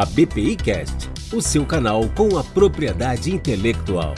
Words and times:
a 0.00 0.06
BPI 0.06 0.56
Cast, 0.56 1.10
o 1.30 1.42
seu 1.42 1.66
canal 1.66 2.08
com 2.16 2.38
a 2.38 2.42
propriedade 2.42 3.30
intelectual. 3.30 4.14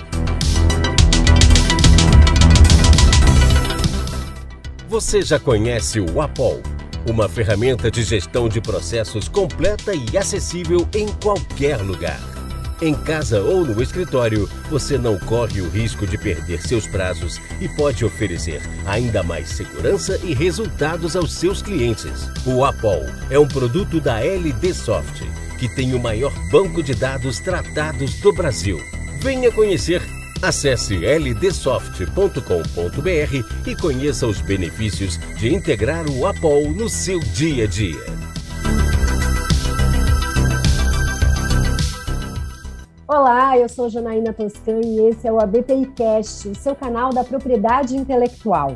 Você 4.89 5.23
já 5.23 5.41
conhece 5.41 5.98
o 5.98 6.21
Apol, 6.21 6.62
uma 7.11 7.29
ferramenta 7.29 7.91
de 7.91 8.05
gestão 8.05 8.48
de 8.48 8.61
processos 8.61 9.27
completa 9.27 9.93
e 9.93 10.16
acessível 10.16 10.87
em 10.95 11.09
qualquer 11.21 11.79
lugar. 11.79 12.32
Em 12.83 12.95
casa 12.95 13.41
ou 13.41 13.64
no 13.64 13.80
escritório, 13.80 14.51
você 14.69 14.98
não 14.98 15.17
corre 15.17 15.61
o 15.61 15.69
risco 15.69 16.05
de 16.05 16.19
perder 16.19 16.61
seus 16.61 16.85
prazos 16.85 17.41
e 17.61 17.69
pode 17.69 18.05
oferecer 18.05 18.61
ainda 18.85 19.23
mais 19.23 19.51
segurança 19.51 20.19
e 20.25 20.35
resultados 20.35 21.15
aos 21.15 21.33
seus 21.33 21.62
clientes. 21.62 22.29
O 22.45 22.65
Apol 22.65 23.06
é 23.30 23.39
um 23.39 23.47
produto 23.47 24.01
da 24.01 24.19
LD 24.19 24.75
Soft, 24.75 25.23
que 25.61 25.73
tem 25.77 25.95
o 25.95 26.01
maior 26.01 26.33
banco 26.51 26.83
de 26.83 26.92
dados 26.92 27.39
tratados 27.39 28.15
do 28.15 28.33
Brasil. 28.33 28.80
Venha 29.20 29.53
conhecer. 29.53 30.03
Acesse 30.42 30.97
ldsoft.com.br 30.97 32.11
e 33.64 33.77
conheça 33.77 34.27
os 34.27 34.41
benefícios 34.41 35.20
de 35.39 35.55
integrar 35.55 36.11
o 36.11 36.27
Apol 36.27 36.69
no 36.73 36.89
seu 36.89 37.20
dia 37.20 37.62
a 37.62 37.69
dia. 37.69 38.31
Olá, 43.15 43.59
eu 43.59 43.69
sou 43.69 43.91
Janaína 43.91 44.33
Toscan 44.33 44.80
e 44.83 44.98
esse 45.09 45.29
é 45.29 45.30
o 45.30 45.39
ABPI 45.39 45.84
Cast, 45.95 46.48
o 46.48 46.55
seu 46.55 46.75
canal 46.75 47.12
da 47.12 47.23
propriedade 47.23 47.95
intelectual. 47.95 48.75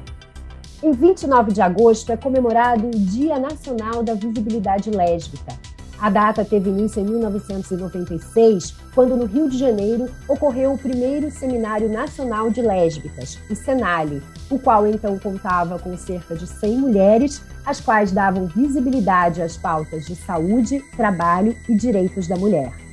Em 0.82 0.92
29 0.92 1.52
de 1.52 1.62
agosto 1.62 2.12
é 2.12 2.18
comemorado 2.18 2.86
o 2.86 2.90
Dia 2.90 3.38
Nacional 3.38 4.02
da 4.02 4.12
Visibilidade 4.12 4.90
Lésbica. 4.90 5.54
A 5.98 6.10
data 6.10 6.44
teve 6.44 6.68
início 6.68 7.00
em 7.00 7.06
1996, 7.06 8.76
quando 8.94 9.16
no 9.16 9.24
Rio 9.24 9.48
de 9.48 9.56
Janeiro 9.56 10.06
ocorreu 10.28 10.74
o 10.74 10.78
primeiro 10.78 11.30
Seminário 11.30 11.88
Nacional 11.88 12.50
de 12.50 12.60
Lésbicas, 12.60 13.38
o 13.50 13.56
Senale, 13.56 14.22
o 14.50 14.58
qual 14.58 14.86
então 14.86 15.18
contava 15.18 15.78
com 15.78 15.96
cerca 15.96 16.36
de 16.36 16.46
100 16.46 16.76
mulheres, 16.76 17.40
as 17.64 17.80
quais 17.80 18.12
davam 18.12 18.48
visibilidade 18.48 19.40
às 19.40 19.56
pautas 19.56 20.04
de 20.04 20.14
saúde, 20.14 20.84
trabalho 20.94 21.56
e 21.66 21.74
direitos 21.74 22.28
da 22.28 22.36
mulher. 22.36 22.85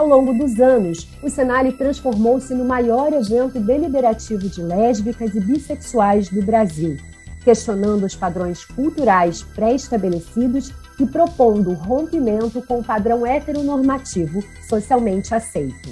Ao 0.00 0.06
longo 0.06 0.32
dos 0.32 0.58
anos, 0.58 1.06
o 1.22 1.28
Senale 1.28 1.72
transformou-se 1.72 2.54
no 2.54 2.64
maior 2.64 3.12
evento 3.12 3.60
deliberativo 3.60 4.48
de 4.48 4.62
lésbicas 4.62 5.34
e 5.34 5.40
bissexuais 5.40 6.30
do 6.30 6.40
Brasil, 6.40 6.96
questionando 7.44 8.06
os 8.06 8.16
padrões 8.16 8.64
culturais 8.64 9.42
pré-estabelecidos 9.42 10.72
e 10.98 11.04
propondo 11.04 11.68
o 11.68 11.74
rompimento 11.74 12.62
com 12.62 12.78
o 12.78 12.82
padrão 12.82 13.26
heteronormativo 13.26 14.42
socialmente 14.66 15.34
aceito. 15.34 15.90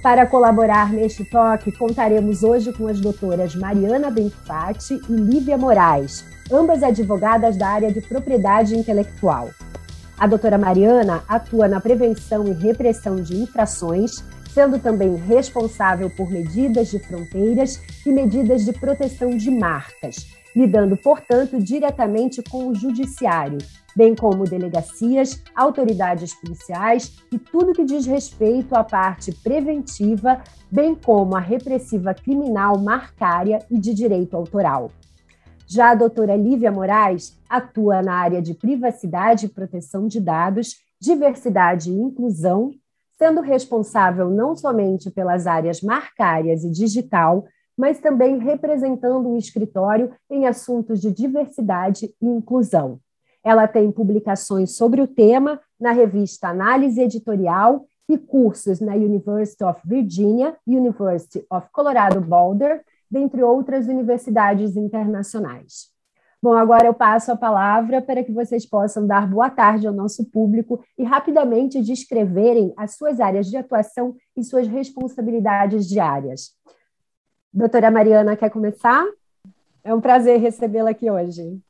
Para 0.00 0.24
colaborar 0.24 0.92
neste 0.92 1.24
toque, 1.24 1.76
contaremos 1.76 2.44
hoje 2.44 2.72
com 2.72 2.86
as 2.86 3.00
doutoras 3.00 3.56
Mariana 3.56 4.08
Benfatti 4.08 5.00
e 5.08 5.12
Lívia 5.12 5.58
Moraes, 5.58 6.24
ambas 6.48 6.84
advogadas 6.84 7.56
da 7.56 7.66
área 7.66 7.90
de 7.90 8.00
propriedade 8.00 8.76
intelectual. 8.76 9.50
A 10.22 10.26
doutora 10.28 10.56
Mariana 10.56 11.24
atua 11.26 11.66
na 11.66 11.80
prevenção 11.80 12.46
e 12.46 12.52
repressão 12.52 13.16
de 13.16 13.36
infrações, 13.42 14.24
sendo 14.54 14.78
também 14.78 15.16
responsável 15.16 16.08
por 16.10 16.30
medidas 16.30 16.92
de 16.92 17.00
fronteiras 17.00 17.80
e 18.06 18.12
medidas 18.12 18.64
de 18.64 18.72
proteção 18.72 19.36
de 19.36 19.50
marcas, 19.50 20.28
lidando, 20.54 20.96
portanto, 20.96 21.58
diretamente 21.58 22.40
com 22.40 22.68
o 22.68 22.74
judiciário, 22.76 23.58
bem 23.96 24.14
como 24.14 24.44
delegacias, 24.44 25.42
autoridades 25.56 26.32
policiais 26.36 27.16
e 27.32 27.36
tudo 27.36 27.72
que 27.72 27.84
diz 27.84 28.06
respeito 28.06 28.76
à 28.76 28.84
parte 28.84 29.32
preventiva, 29.42 30.40
bem 30.70 30.94
como 30.94 31.34
a 31.34 31.40
repressiva 31.40 32.14
criminal 32.14 32.78
marcária 32.78 33.58
e 33.68 33.76
de 33.76 33.92
direito 33.92 34.36
autoral. 34.36 34.92
Já 35.74 35.92
a 35.92 35.94
doutora 35.94 36.36
Lívia 36.36 36.70
Moraes 36.70 37.34
atua 37.48 38.02
na 38.02 38.12
área 38.12 38.42
de 38.42 38.52
privacidade 38.52 39.46
e 39.46 39.48
proteção 39.48 40.06
de 40.06 40.20
dados, 40.20 40.76
diversidade 41.00 41.90
e 41.90 41.98
inclusão, 41.98 42.72
sendo 43.16 43.40
responsável 43.40 44.28
não 44.28 44.54
somente 44.54 45.10
pelas 45.10 45.46
áreas 45.46 45.80
marcárias 45.80 46.62
e 46.62 46.70
digital, 46.70 47.46
mas 47.74 47.98
também 47.98 48.38
representando 48.38 49.30
o 49.30 49.38
escritório 49.38 50.12
em 50.30 50.46
assuntos 50.46 51.00
de 51.00 51.10
diversidade 51.10 52.14
e 52.20 52.26
inclusão. 52.26 53.00
Ela 53.42 53.66
tem 53.66 53.90
publicações 53.90 54.76
sobre 54.76 55.00
o 55.00 55.06
tema 55.06 55.58
na 55.80 55.92
revista 55.92 56.48
Análise 56.48 57.00
Editorial 57.00 57.86
e 58.10 58.18
cursos 58.18 58.78
na 58.78 58.94
University 58.94 59.64
of 59.64 59.80
Virginia, 59.86 60.54
University 60.66 61.42
of 61.50 61.66
Colorado 61.72 62.20
Boulder 62.20 62.84
dentre 63.12 63.42
outras 63.42 63.88
universidades 63.88 64.74
internacionais. 64.74 65.92
Bom, 66.42 66.54
agora 66.54 66.86
eu 66.86 66.94
passo 66.94 67.30
a 67.30 67.36
palavra 67.36 68.00
para 68.00 68.24
que 68.24 68.32
vocês 68.32 68.64
possam 68.64 69.06
dar 69.06 69.28
boa 69.28 69.50
tarde 69.50 69.86
ao 69.86 69.92
nosso 69.92 70.24
público 70.24 70.82
e 70.98 71.04
rapidamente 71.04 71.80
descreverem 71.82 72.72
as 72.74 72.96
suas 72.96 73.20
áreas 73.20 73.48
de 73.48 73.56
atuação 73.56 74.16
e 74.34 74.42
suas 74.42 74.66
responsabilidades 74.66 75.86
diárias. 75.86 76.52
Doutora 77.52 77.90
Mariana, 77.90 78.34
quer 78.34 78.50
começar? 78.50 79.04
É 79.84 79.94
um 79.94 80.00
prazer 80.00 80.40
recebê-la 80.40 80.90
aqui 80.90 81.10
hoje. 81.10 81.60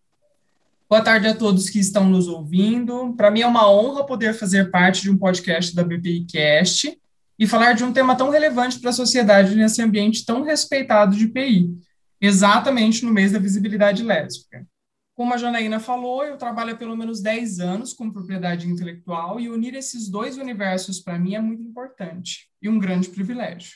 Boa 0.88 1.02
tarde 1.02 1.26
a 1.26 1.34
todos 1.34 1.68
que 1.68 1.80
estão 1.80 2.08
nos 2.08 2.28
ouvindo. 2.28 3.14
Para 3.14 3.30
mim 3.30 3.40
é 3.40 3.46
uma 3.46 3.68
honra 3.70 4.06
poder 4.06 4.32
fazer 4.32 4.70
parte 4.70 5.02
de 5.02 5.10
um 5.10 5.18
podcast 5.18 5.74
da 5.74 5.82
BPI 5.82 6.24
Cast 6.30 7.01
e 7.42 7.46
falar 7.48 7.72
de 7.72 7.82
um 7.82 7.92
tema 7.92 8.16
tão 8.16 8.30
relevante 8.30 8.78
para 8.78 8.90
a 8.90 8.92
sociedade 8.92 9.56
nesse 9.56 9.82
ambiente 9.82 10.24
tão 10.24 10.44
respeitado 10.44 11.16
de 11.16 11.26
PI, 11.26 11.76
exatamente 12.20 13.04
no 13.04 13.12
mês 13.12 13.32
da 13.32 13.38
visibilidade 13.40 14.04
lésbica. 14.04 14.64
Como 15.12 15.34
a 15.34 15.36
Janaína 15.36 15.80
falou, 15.80 16.24
eu 16.24 16.38
trabalho 16.38 16.72
há 16.72 16.76
pelo 16.76 16.96
menos 16.96 17.20
10 17.20 17.58
anos 17.58 17.92
com 17.94 18.12
propriedade 18.12 18.70
intelectual 18.70 19.40
e 19.40 19.50
unir 19.50 19.74
esses 19.74 20.08
dois 20.08 20.38
universos 20.38 21.00
para 21.00 21.18
mim 21.18 21.34
é 21.34 21.40
muito 21.40 21.64
importante 21.64 22.48
e 22.62 22.68
um 22.68 22.78
grande 22.78 23.08
privilégio. 23.08 23.72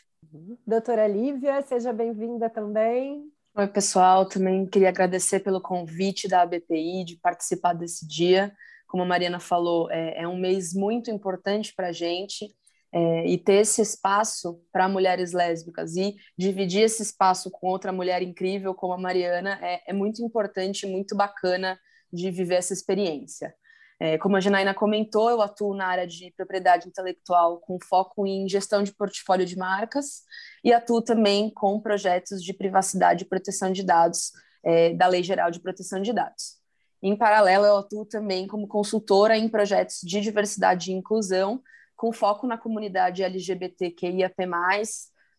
Doutora 0.64 1.08
Lívia, 1.08 1.60
seja 1.62 1.92
bem-vinda 1.92 2.48
também. 2.48 3.24
Oi, 3.52 3.66
pessoal. 3.66 4.26
Também 4.26 4.64
queria 4.64 4.90
agradecer 4.90 5.40
pelo 5.40 5.60
convite 5.60 6.28
da 6.28 6.42
ABPI 6.42 7.04
de 7.04 7.16
participar 7.16 7.72
desse 7.72 8.06
dia. 8.06 8.54
Como 8.86 9.02
a 9.02 9.06
Mariana 9.06 9.40
falou, 9.40 9.90
é, 9.90 10.22
é 10.22 10.28
um 10.28 10.38
mês 10.38 10.72
muito 10.72 11.10
importante 11.10 11.74
para 11.74 11.88
a 11.88 11.92
gente 11.92 12.54
é, 12.92 13.26
e 13.26 13.36
ter 13.36 13.62
esse 13.62 13.82
espaço 13.82 14.60
para 14.72 14.88
mulheres 14.88 15.32
lésbicas 15.32 15.96
e 15.96 16.16
dividir 16.36 16.82
esse 16.82 17.02
espaço 17.02 17.50
com 17.50 17.66
outra 17.68 17.92
mulher 17.92 18.22
incrível 18.22 18.74
como 18.74 18.92
a 18.92 18.98
Mariana 18.98 19.58
é, 19.62 19.90
é 19.90 19.92
muito 19.92 20.22
importante, 20.22 20.86
muito 20.86 21.16
bacana 21.16 21.78
de 22.12 22.30
viver 22.30 22.56
essa 22.56 22.72
experiência. 22.72 23.54
É, 23.98 24.18
como 24.18 24.36
a 24.36 24.40
Janaína 24.40 24.74
comentou, 24.74 25.30
eu 25.30 25.40
atuo 25.40 25.74
na 25.74 25.86
área 25.86 26.06
de 26.06 26.30
propriedade 26.36 26.86
intelectual 26.86 27.58
com 27.60 27.78
foco 27.80 28.26
em 28.26 28.46
gestão 28.46 28.82
de 28.82 28.92
portfólio 28.92 29.46
de 29.46 29.56
marcas 29.56 30.22
e 30.62 30.72
atuo 30.72 31.00
também 31.00 31.50
com 31.50 31.80
projetos 31.80 32.42
de 32.42 32.52
privacidade 32.52 33.24
e 33.24 33.28
proteção 33.28 33.72
de 33.72 33.82
dados 33.82 34.32
é, 34.62 34.92
da 34.92 35.06
Lei 35.06 35.22
Geral 35.22 35.50
de 35.50 35.60
Proteção 35.60 36.02
de 36.02 36.12
Dados. 36.12 36.56
Em 37.02 37.16
paralelo, 37.16 37.64
eu 37.64 37.78
atuo 37.78 38.04
também 38.04 38.46
como 38.46 38.68
consultora 38.68 39.36
em 39.36 39.48
projetos 39.48 40.00
de 40.02 40.20
diversidade 40.20 40.90
e 40.90 40.94
inclusão, 40.94 41.62
com 41.96 42.12
foco 42.12 42.46
na 42.46 42.58
comunidade 42.58 43.22
LGBTQIAP+, 43.22 44.34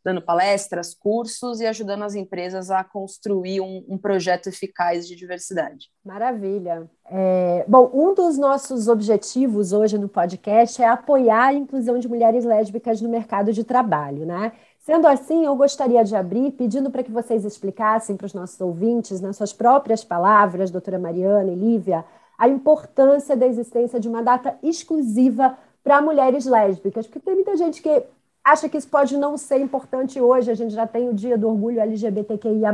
dando 0.03 0.21
palestras, 0.21 0.93
cursos 0.93 1.59
e 1.59 1.65
ajudando 1.65 2.03
as 2.03 2.15
empresas 2.15 2.71
a 2.71 2.81
construir 2.81 3.59
um, 3.59 3.83
um 3.89 3.97
projeto 3.97 4.47
eficaz 4.47 5.05
de 5.05 5.17
diversidade. 5.17 5.89
Maravilha. 6.03 6.89
É, 7.09 7.65
bom, 7.67 7.91
um 7.93 8.13
dos 8.13 8.37
nossos 8.37 8.87
objetivos 8.87 9.73
hoje 9.73 9.97
no 9.97 10.07
podcast 10.07 10.81
é 10.81 10.87
apoiar 10.87 11.47
a 11.47 11.53
inclusão 11.53 11.99
de 11.99 12.07
mulheres 12.07 12.45
lésbicas 12.45 13.01
no 13.01 13.09
mercado 13.09 13.51
de 13.51 13.65
trabalho, 13.65 14.25
né? 14.25 14.53
Sendo 14.79 15.05
assim, 15.05 15.43
eu 15.43 15.53
gostaria 15.57 16.01
de 16.05 16.15
abrir 16.15 16.51
pedindo 16.51 16.89
para 16.89 17.03
que 17.03 17.11
vocês 17.11 17.43
explicassem 17.43 18.15
para 18.15 18.27
os 18.27 18.33
nossos 18.33 18.61
ouvintes, 18.61 19.19
nas 19.19 19.35
suas 19.35 19.51
próprias 19.51 20.05
palavras, 20.05 20.71
doutora 20.71 20.97
Mariana 20.97 21.51
e 21.51 21.55
Lívia, 21.55 22.05
a 22.37 22.47
importância 22.47 23.35
da 23.35 23.45
existência 23.45 23.99
de 23.99 24.07
uma 24.07 24.23
data 24.23 24.57
exclusiva 24.63 25.57
para 25.83 26.01
mulheres 26.01 26.45
lésbicas, 26.45 27.07
porque 27.07 27.19
tem 27.19 27.35
muita 27.35 27.55
gente 27.55 27.81
que 27.81 28.03
acha 28.43 28.69
que 28.69 28.77
isso 28.77 28.87
pode 28.87 29.17
não 29.17 29.37
ser 29.37 29.59
importante 29.59 30.19
hoje, 30.21 30.49
a 30.49 30.55
gente 30.55 30.73
já 30.73 30.87
tem 30.87 31.09
o 31.09 31.13
dia 31.13 31.37
do 31.37 31.49
orgulho 31.49 31.79
LGBTQIA+. 31.79 32.73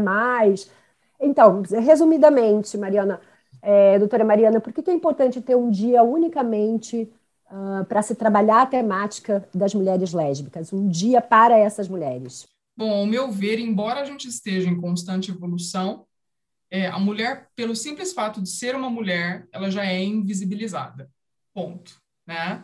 Então, 1.19 1.61
resumidamente, 1.61 2.77
Mariana, 2.77 3.19
é, 3.61 3.97
doutora 3.97 4.23
Mariana, 4.23 4.59
por 4.59 4.73
que 4.73 4.89
é 4.89 4.94
importante 4.94 5.41
ter 5.41 5.55
um 5.55 5.71
dia 5.71 6.03
unicamente 6.03 7.11
uh, 7.50 7.85
para 7.85 8.01
se 8.01 8.13
trabalhar 8.13 8.61
a 8.61 8.65
temática 8.65 9.47
das 9.53 9.73
mulheres 9.73 10.11
lésbicas, 10.13 10.73
um 10.73 10.88
dia 10.88 11.21
para 11.21 11.57
essas 11.57 11.88
mulheres? 11.88 12.47
Bom, 12.75 12.91
ao 12.91 13.05
meu 13.05 13.31
ver, 13.31 13.59
embora 13.59 14.01
a 14.01 14.05
gente 14.05 14.27
esteja 14.27 14.69
em 14.69 14.79
constante 14.79 15.31
evolução, 15.31 16.05
é, 16.69 16.88
a 16.88 17.00
mulher, 17.00 17.50
pelo 17.55 17.75
simples 17.75 18.13
fato 18.13 18.41
de 18.41 18.50
ser 18.50 18.75
uma 18.75 18.89
mulher, 18.89 19.47
ela 19.51 19.69
já 19.69 19.85
é 19.85 20.03
invisibilizada. 20.03 21.09
Ponto. 21.53 22.01
né? 22.25 22.63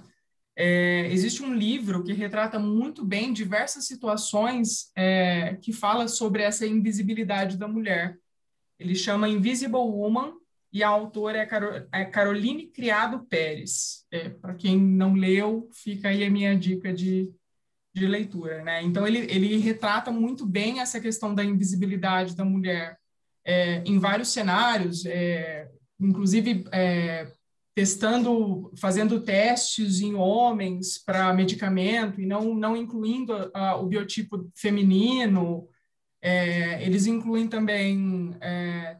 É, 0.61 1.07
existe 1.09 1.41
um 1.41 1.55
livro 1.55 2.03
que 2.03 2.11
retrata 2.11 2.59
muito 2.59 3.05
bem 3.05 3.31
diversas 3.31 3.87
situações 3.87 4.91
é, 4.93 5.55
que 5.61 5.71
fala 5.71 6.05
sobre 6.09 6.43
essa 6.43 6.67
invisibilidade 6.67 7.55
da 7.55 7.65
mulher. 7.65 8.19
Ele 8.77 8.93
chama 8.93 9.29
Invisible 9.29 9.77
Woman 9.77 10.33
e 10.73 10.83
a 10.83 10.89
autora 10.89 11.37
é, 11.37 11.45
Carol, 11.45 11.87
é 11.93 12.03
Caroline 12.03 12.67
Criado 12.67 13.25
Pérez. 13.29 14.05
É, 14.11 14.27
Para 14.27 14.53
quem 14.53 14.77
não 14.77 15.13
leu, 15.13 15.69
fica 15.71 16.09
aí 16.09 16.25
a 16.25 16.29
minha 16.29 16.53
dica 16.57 16.93
de, 16.93 17.31
de 17.95 18.05
leitura. 18.05 18.61
Né? 18.61 18.83
Então, 18.83 19.07
ele, 19.07 19.19
ele 19.31 19.55
retrata 19.59 20.11
muito 20.11 20.45
bem 20.45 20.81
essa 20.81 20.99
questão 20.99 21.33
da 21.33 21.41
invisibilidade 21.41 22.35
da 22.35 22.43
mulher 22.43 22.97
é, 23.45 23.81
em 23.85 23.97
vários 23.97 24.27
cenários, 24.33 25.05
é, 25.05 25.69
inclusive 25.97 26.65
testando, 27.79 28.73
fazendo 28.77 29.21
testes 29.21 30.01
em 30.01 30.13
homens 30.13 31.01
para 31.01 31.33
medicamento 31.33 32.19
e 32.19 32.25
não, 32.25 32.53
não 32.53 32.75
incluindo 32.75 33.33
a, 33.53 33.77
o 33.77 33.85
biotipo 33.85 34.51
feminino. 34.53 35.65
É, 36.21 36.83
eles 36.83 37.05
incluem 37.05 37.47
também 37.47 38.35
é, 38.41 38.97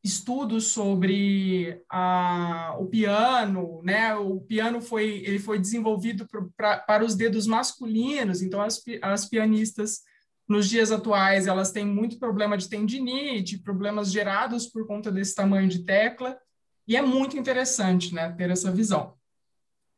estudos 0.00 0.68
sobre 0.68 1.82
a, 1.90 2.76
o 2.78 2.86
piano, 2.86 3.82
né? 3.82 4.14
O 4.14 4.40
piano 4.42 4.80
foi 4.80 5.24
ele 5.26 5.40
foi 5.40 5.58
desenvolvido 5.58 6.24
pro, 6.28 6.52
pra, 6.56 6.78
para 6.78 7.04
os 7.04 7.16
dedos 7.16 7.48
masculinos, 7.48 8.42
então 8.42 8.60
as, 8.62 8.80
as 9.02 9.28
pianistas 9.28 10.02
nos 10.48 10.70
dias 10.70 10.92
atuais 10.92 11.48
elas 11.48 11.72
têm 11.72 11.84
muito 11.84 12.16
problema 12.20 12.56
de 12.56 12.68
tendinite, 12.68 13.58
problemas 13.58 14.12
gerados 14.12 14.68
por 14.68 14.86
conta 14.86 15.10
desse 15.10 15.34
tamanho 15.34 15.68
de 15.68 15.84
tecla. 15.84 16.38
E 16.86 16.96
é 16.96 17.02
muito 17.02 17.36
interessante 17.36 18.14
né, 18.14 18.30
ter 18.32 18.50
essa 18.50 18.70
visão. 18.70 19.14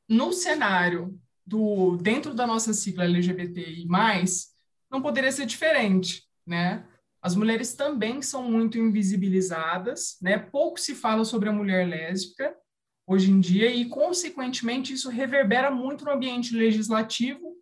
No 0.09 0.33
cenário 0.33 1.19
do 1.44 1.97
dentro 1.97 2.35
da 2.35 2.47
nossa 2.47 2.73
sigla 2.73 3.05
LGBTI+, 3.05 3.87
não 4.91 5.03
poderia 5.03 5.33
ser 5.33 5.47
diferente, 5.47 6.25
né? 6.47 6.87
As 7.21 7.35
mulheres 7.35 7.75
também 7.75 8.23
são 8.23 8.49
muito 8.49 8.79
invisibilizadas, 8.79 10.17
né? 10.23 10.38
Pouco 10.38 10.79
se 10.79 10.94
fala 10.94 11.25
sobre 11.25 11.49
a 11.49 11.53
mulher 11.53 11.88
lésbica 11.88 12.55
hoje 13.06 13.31
em 13.31 13.41
dia 13.41 13.71
e, 13.71 13.88
consequentemente, 13.88 14.93
isso 14.93 15.09
reverbera 15.09 15.71
muito 15.71 16.05
no 16.05 16.11
ambiente 16.11 16.55
legislativo, 16.55 17.56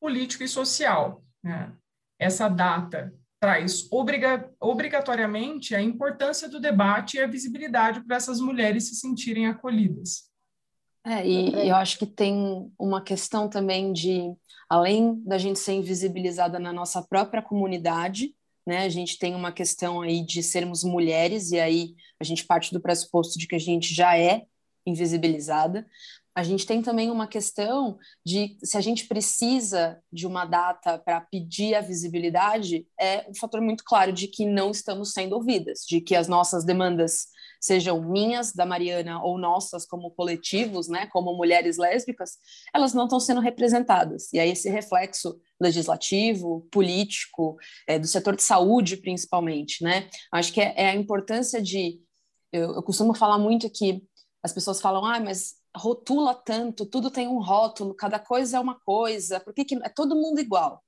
político 0.00 0.42
e 0.42 0.48
social. 0.48 1.22
Né? 1.42 1.72
Essa 2.18 2.48
data 2.48 3.14
traz 3.40 3.86
obriga 3.90 4.50
obrigatoriamente 4.60 5.74
a 5.74 5.80
importância 5.80 6.48
do 6.48 6.60
debate 6.60 7.16
e 7.16 7.20
a 7.20 7.26
visibilidade 7.26 8.04
para 8.04 8.16
essas 8.16 8.40
mulheres 8.40 8.88
se 8.88 8.96
sentirem 8.96 9.46
acolhidas. 9.46 10.30
É, 11.04 11.26
e 11.26 11.68
eu 11.68 11.76
acho 11.76 11.98
que 11.98 12.06
tem 12.06 12.68
uma 12.78 13.00
questão 13.00 13.48
também 13.48 13.92
de, 13.92 14.32
além 14.68 15.22
da 15.24 15.38
gente 15.38 15.58
ser 15.58 15.74
invisibilizada 15.74 16.58
na 16.58 16.72
nossa 16.72 17.00
própria 17.00 17.40
comunidade, 17.40 18.34
né, 18.66 18.78
a 18.78 18.88
gente 18.88 19.16
tem 19.16 19.32
uma 19.32 19.52
questão 19.52 20.00
aí 20.00 20.24
de 20.26 20.42
sermos 20.42 20.82
mulheres, 20.82 21.52
e 21.52 21.60
aí 21.60 21.94
a 22.18 22.24
gente 22.24 22.44
parte 22.44 22.72
do 22.72 22.80
pressuposto 22.80 23.38
de 23.38 23.46
que 23.46 23.54
a 23.54 23.60
gente 23.60 23.94
já 23.94 24.18
é 24.18 24.46
invisibilizada, 24.84 25.86
a 26.36 26.42
gente 26.42 26.66
tem 26.66 26.82
também 26.82 27.10
uma 27.10 27.26
questão 27.26 27.98
de 28.22 28.58
se 28.62 28.76
a 28.76 28.80
gente 28.82 29.06
precisa 29.08 29.98
de 30.12 30.26
uma 30.26 30.44
data 30.44 30.98
para 30.98 31.18
pedir 31.18 31.74
a 31.74 31.80
visibilidade, 31.80 32.86
é 33.00 33.26
um 33.26 33.34
fator 33.34 33.58
muito 33.62 33.82
claro 33.82 34.12
de 34.12 34.28
que 34.28 34.44
não 34.44 34.70
estamos 34.70 35.14
sendo 35.14 35.34
ouvidas, 35.34 35.80
de 35.88 35.98
que 35.98 36.14
as 36.14 36.28
nossas 36.28 36.62
demandas, 36.62 37.28
sejam 37.58 38.02
minhas, 38.02 38.52
da 38.52 38.66
Mariana, 38.66 39.22
ou 39.22 39.38
nossas 39.38 39.86
como 39.86 40.10
coletivos, 40.10 40.88
né, 40.88 41.06
como 41.06 41.34
mulheres 41.34 41.78
lésbicas, 41.78 42.32
elas 42.74 42.92
não 42.92 43.04
estão 43.04 43.18
sendo 43.18 43.40
representadas. 43.40 44.30
E 44.30 44.38
aí 44.38 44.50
esse 44.50 44.68
reflexo 44.68 45.40
legislativo, 45.58 46.68
político, 46.70 47.56
é, 47.88 47.98
do 47.98 48.06
setor 48.06 48.36
de 48.36 48.42
saúde, 48.42 48.98
principalmente, 48.98 49.82
né? 49.82 50.06
Acho 50.30 50.52
que 50.52 50.60
é, 50.60 50.74
é 50.76 50.90
a 50.90 50.94
importância 50.94 51.62
de... 51.62 51.98
Eu, 52.52 52.74
eu 52.74 52.82
costumo 52.82 53.14
falar 53.14 53.38
muito 53.38 53.70
que 53.70 54.02
as 54.42 54.52
pessoas 54.52 54.82
falam, 54.82 55.02
ah, 55.04 55.18
mas 55.18 55.54
rotula 55.76 56.34
tanto, 56.34 56.86
tudo 56.86 57.10
tem 57.10 57.28
um 57.28 57.40
rótulo, 57.40 57.94
cada 57.94 58.18
coisa 58.18 58.56
é 58.56 58.60
uma 58.60 58.78
coisa, 58.80 59.40
por 59.40 59.52
que, 59.54 59.64
que 59.64 59.74
é 59.76 59.88
todo 59.88 60.16
mundo 60.16 60.40
igual? 60.40 60.82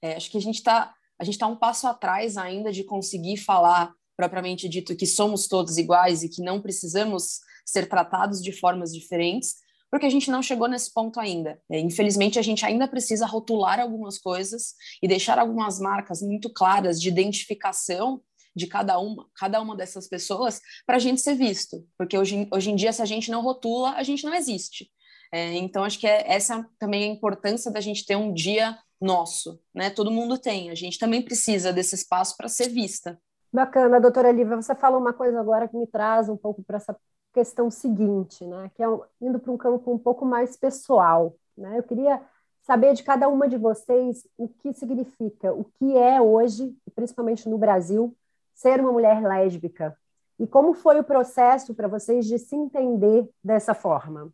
É, 0.00 0.16
acho 0.16 0.30
que 0.30 0.38
a 0.38 0.40
gente 0.40 0.56
está 0.56 0.94
a 1.18 1.24
gente 1.24 1.34
está 1.34 1.46
um 1.46 1.54
passo 1.54 1.86
atrás 1.86 2.36
ainda 2.36 2.72
de 2.72 2.82
conseguir 2.82 3.36
falar 3.36 3.92
propriamente 4.16 4.68
dito 4.68 4.96
que 4.96 5.06
somos 5.06 5.46
todos 5.46 5.78
iguais 5.78 6.24
e 6.24 6.28
que 6.28 6.42
não 6.42 6.60
precisamos 6.60 7.38
ser 7.64 7.88
tratados 7.88 8.42
de 8.42 8.50
formas 8.50 8.92
diferentes, 8.92 9.54
porque 9.88 10.06
a 10.06 10.10
gente 10.10 10.30
não 10.30 10.42
chegou 10.42 10.66
nesse 10.66 10.92
ponto 10.92 11.20
ainda. 11.20 11.60
É, 11.70 11.78
infelizmente, 11.78 12.38
a 12.38 12.42
gente 12.42 12.64
ainda 12.64 12.88
precisa 12.88 13.24
rotular 13.24 13.78
algumas 13.78 14.18
coisas 14.18 14.74
e 15.00 15.06
deixar 15.06 15.38
algumas 15.38 15.78
marcas 15.78 16.22
muito 16.22 16.50
claras 16.52 17.00
de 17.00 17.08
identificação 17.08 18.20
de 18.54 18.66
cada 18.66 18.98
uma, 18.98 19.26
cada 19.34 19.60
uma 19.60 19.76
dessas 19.76 20.08
pessoas 20.08 20.60
para 20.86 20.96
a 20.96 21.00
gente 21.00 21.20
ser 21.20 21.34
visto. 21.34 21.86
Porque 21.96 22.16
hoje, 22.16 22.48
hoje 22.52 22.70
em 22.70 22.76
dia, 22.76 22.92
se 22.92 23.02
a 23.02 23.06
gente 23.06 23.30
não 23.30 23.42
rotula, 23.42 23.92
a 23.92 24.02
gente 24.02 24.24
não 24.24 24.34
existe. 24.34 24.90
É, 25.32 25.54
então, 25.54 25.82
acho 25.82 25.98
que 25.98 26.06
é, 26.06 26.30
essa 26.30 26.66
também 26.78 27.04
é 27.04 27.06
a 27.06 27.14
importância 27.14 27.70
da 27.70 27.80
gente 27.80 28.04
ter 28.04 28.16
um 28.16 28.32
dia 28.34 28.78
nosso, 29.00 29.58
né? 29.74 29.90
Todo 29.90 30.10
mundo 30.10 30.38
tem, 30.38 30.70
a 30.70 30.74
gente 30.74 30.98
também 30.98 31.22
precisa 31.22 31.72
desse 31.72 31.94
espaço 31.94 32.36
para 32.36 32.48
ser 32.48 32.68
vista. 32.68 33.18
Bacana, 33.52 34.00
doutora 34.00 34.30
Lívia, 34.30 34.56
você 34.56 34.74
fala 34.74 34.96
uma 34.96 35.12
coisa 35.12 35.40
agora 35.40 35.66
que 35.66 35.76
me 35.76 35.86
traz 35.86 36.28
um 36.28 36.36
pouco 36.36 36.62
para 36.62 36.76
essa 36.76 36.96
questão 37.32 37.70
seguinte, 37.70 38.46
né? 38.46 38.70
Que 38.74 38.82
é 38.82 38.86
indo 39.20 39.38
para 39.38 39.50
um 39.50 39.56
campo 39.56 39.92
um 39.92 39.98
pouco 39.98 40.24
mais 40.24 40.56
pessoal, 40.56 41.34
né? 41.56 41.78
Eu 41.78 41.82
queria 41.82 42.20
saber 42.62 42.94
de 42.94 43.02
cada 43.02 43.28
uma 43.28 43.48
de 43.48 43.56
vocês 43.56 44.26
o 44.38 44.48
que 44.48 44.72
significa, 44.72 45.52
o 45.52 45.64
que 45.64 45.96
é 45.96 46.20
hoje, 46.20 46.74
principalmente 46.94 47.48
no 47.48 47.58
Brasil, 47.58 48.16
ser 48.62 48.80
uma 48.80 48.92
mulher 48.92 49.20
lésbica? 49.20 49.96
E 50.38 50.46
como 50.46 50.72
foi 50.72 51.00
o 51.00 51.04
processo 51.04 51.74
para 51.74 51.88
vocês 51.88 52.26
de 52.26 52.38
se 52.38 52.54
entender 52.54 53.28
dessa 53.42 53.74
forma? 53.74 54.32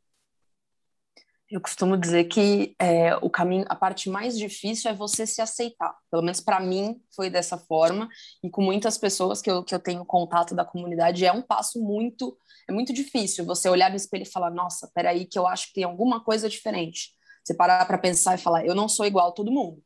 Eu 1.50 1.62
costumo 1.62 1.96
dizer 1.96 2.24
que 2.24 2.76
é, 2.78 3.16
o 3.16 3.30
caminho, 3.30 3.64
a 3.70 3.74
parte 3.74 4.10
mais 4.10 4.36
difícil 4.36 4.90
é 4.90 4.94
você 4.94 5.26
se 5.26 5.40
aceitar. 5.40 5.96
Pelo 6.10 6.22
menos 6.22 6.40
para 6.40 6.60
mim 6.60 7.00
foi 7.16 7.30
dessa 7.30 7.56
forma 7.56 8.06
e 8.44 8.50
com 8.50 8.60
muitas 8.60 8.98
pessoas 8.98 9.40
que 9.40 9.50
eu, 9.50 9.64
que 9.64 9.74
eu 9.74 9.80
tenho 9.80 10.04
contato 10.04 10.54
da 10.54 10.64
comunidade 10.64 11.24
é 11.24 11.32
um 11.32 11.40
passo 11.40 11.82
muito 11.82 12.36
é 12.68 12.72
muito 12.72 12.92
difícil. 12.92 13.46
Você 13.46 13.66
olhar 13.70 13.88
no 13.88 13.96
espelho 13.96 14.24
e 14.24 14.30
falar, 14.30 14.50
nossa, 14.50 14.90
peraí 14.94 15.24
que 15.24 15.38
eu 15.38 15.46
acho 15.46 15.68
que 15.68 15.74
tem 15.74 15.84
alguma 15.84 16.22
coisa 16.22 16.50
diferente. 16.50 17.12
Você 17.42 17.54
parar 17.54 17.86
para 17.86 17.96
pensar 17.96 18.34
e 18.34 18.42
falar, 18.42 18.66
eu 18.66 18.74
não 18.74 18.90
sou 18.90 19.06
igual 19.06 19.28
a 19.28 19.32
todo 19.32 19.50
mundo. 19.50 19.82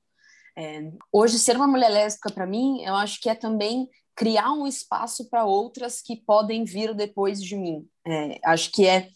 É, 0.59 0.90
hoje 1.12 1.38
ser 1.38 1.57
uma 1.57 1.69
mulher 1.69 1.88
lésbica 1.88 2.31
para 2.31 2.47
mim, 2.47 2.83
eu 2.83 2.95
acho 2.97 3.21
que 3.21 3.28
é 3.28 3.35
também 3.35 3.88
criar 4.14 4.52
um 4.52 4.66
espaço 4.66 5.28
para 5.28 5.45
outras 5.45 6.02
que 6.02 6.16
podem 6.16 6.64
vir 6.64 6.95
depois 6.95 7.42
de 7.42 7.57
mim. 7.57 7.87
É, 8.07 8.38
acho 8.45 8.71
que 8.71 8.87
é 8.87 9.09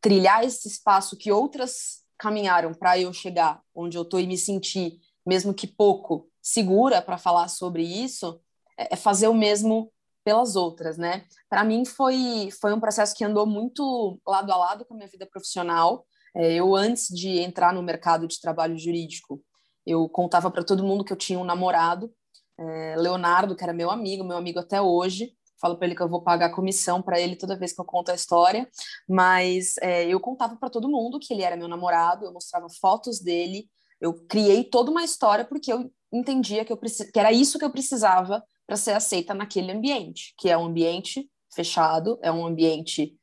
trilhar 0.00 0.44
esse 0.44 0.68
espaço 0.68 1.16
que 1.16 1.32
outras 1.32 2.02
caminharam 2.18 2.72
para 2.74 2.98
eu 2.98 3.12
chegar 3.12 3.60
onde 3.74 3.96
eu 3.96 4.02
estou 4.02 4.20
e 4.20 4.26
me 4.26 4.36
sentir, 4.36 5.00
mesmo 5.26 5.54
que 5.54 5.66
pouco, 5.66 6.28
segura 6.42 7.00
para 7.00 7.18
falar 7.18 7.48
sobre 7.48 7.82
isso, 7.82 8.40
é, 8.78 8.94
é 8.94 8.96
fazer 8.96 9.28
o 9.28 9.34
mesmo 9.34 9.90
pelas 10.22 10.56
outras, 10.56 10.96
né? 10.96 11.24
Para 11.50 11.64
mim 11.64 11.84
foi 11.84 12.48
foi 12.60 12.72
um 12.72 12.80
processo 12.80 13.14
que 13.14 13.24
andou 13.24 13.46
muito 13.46 14.18
lado 14.26 14.50
a 14.50 14.56
lado 14.56 14.84
com 14.84 14.94
a 14.94 14.96
minha 14.96 15.08
vida 15.08 15.26
profissional. 15.26 16.06
É, 16.34 16.54
eu 16.54 16.74
antes 16.74 17.08
de 17.08 17.38
entrar 17.38 17.72
no 17.72 17.82
mercado 17.82 18.26
de 18.26 18.40
trabalho 18.40 18.78
jurídico, 18.78 19.42
eu 19.86 20.08
contava 20.08 20.50
para 20.50 20.64
todo 20.64 20.84
mundo 20.84 21.04
que 21.04 21.12
eu 21.12 21.16
tinha 21.16 21.38
um 21.38 21.44
namorado 21.44 22.10
é, 22.58 22.96
Leonardo, 22.96 23.56
que 23.56 23.64
era 23.64 23.72
meu 23.72 23.90
amigo, 23.90 24.24
meu 24.24 24.36
amigo 24.36 24.58
até 24.58 24.80
hoje. 24.80 25.32
Falo 25.60 25.76
para 25.76 25.86
ele 25.86 25.96
que 25.96 26.02
eu 26.02 26.08
vou 26.08 26.22
pagar 26.22 26.50
comissão 26.50 27.00
para 27.00 27.18
ele 27.18 27.36
toda 27.36 27.58
vez 27.58 27.72
que 27.72 27.80
eu 27.80 27.84
conto 27.84 28.10
a 28.10 28.14
história, 28.14 28.68
mas 29.08 29.76
é, 29.80 30.06
eu 30.06 30.20
contava 30.20 30.56
para 30.56 30.68
todo 30.68 30.90
mundo 30.90 31.18
que 31.18 31.32
ele 31.32 31.42
era 31.42 31.56
meu 31.56 31.68
namorado, 31.68 32.24
eu 32.24 32.32
mostrava 32.32 32.66
fotos 32.80 33.20
dele, 33.20 33.68
eu 34.00 34.12
criei 34.26 34.64
toda 34.64 34.90
uma 34.90 35.04
história 35.04 35.44
porque 35.44 35.72
eu 35.72 35.90
entendia 36.12 36.64
que, 36.64 36.72
eu 36.72 36.76
que 36.76 37.18
era 37.18 37.32
isso 37.32 37.58
que 37.58 37.64
eu 37.64 37.70
precisava 37.70 38.44
para 38.66 38.76
ser 38.76 38.92
aceita 38.92 39.32
naquele 39.32 39.72
ambiente, 39.72 40.34
que 40.38 40.50
é 40.50 40.56
um 40.56 40.66
ambiente 40.66 41.30
fechado, 41.54 42.18
é 42.22 42.30
um 42.30 42.44
ambiente. 42.44 43.16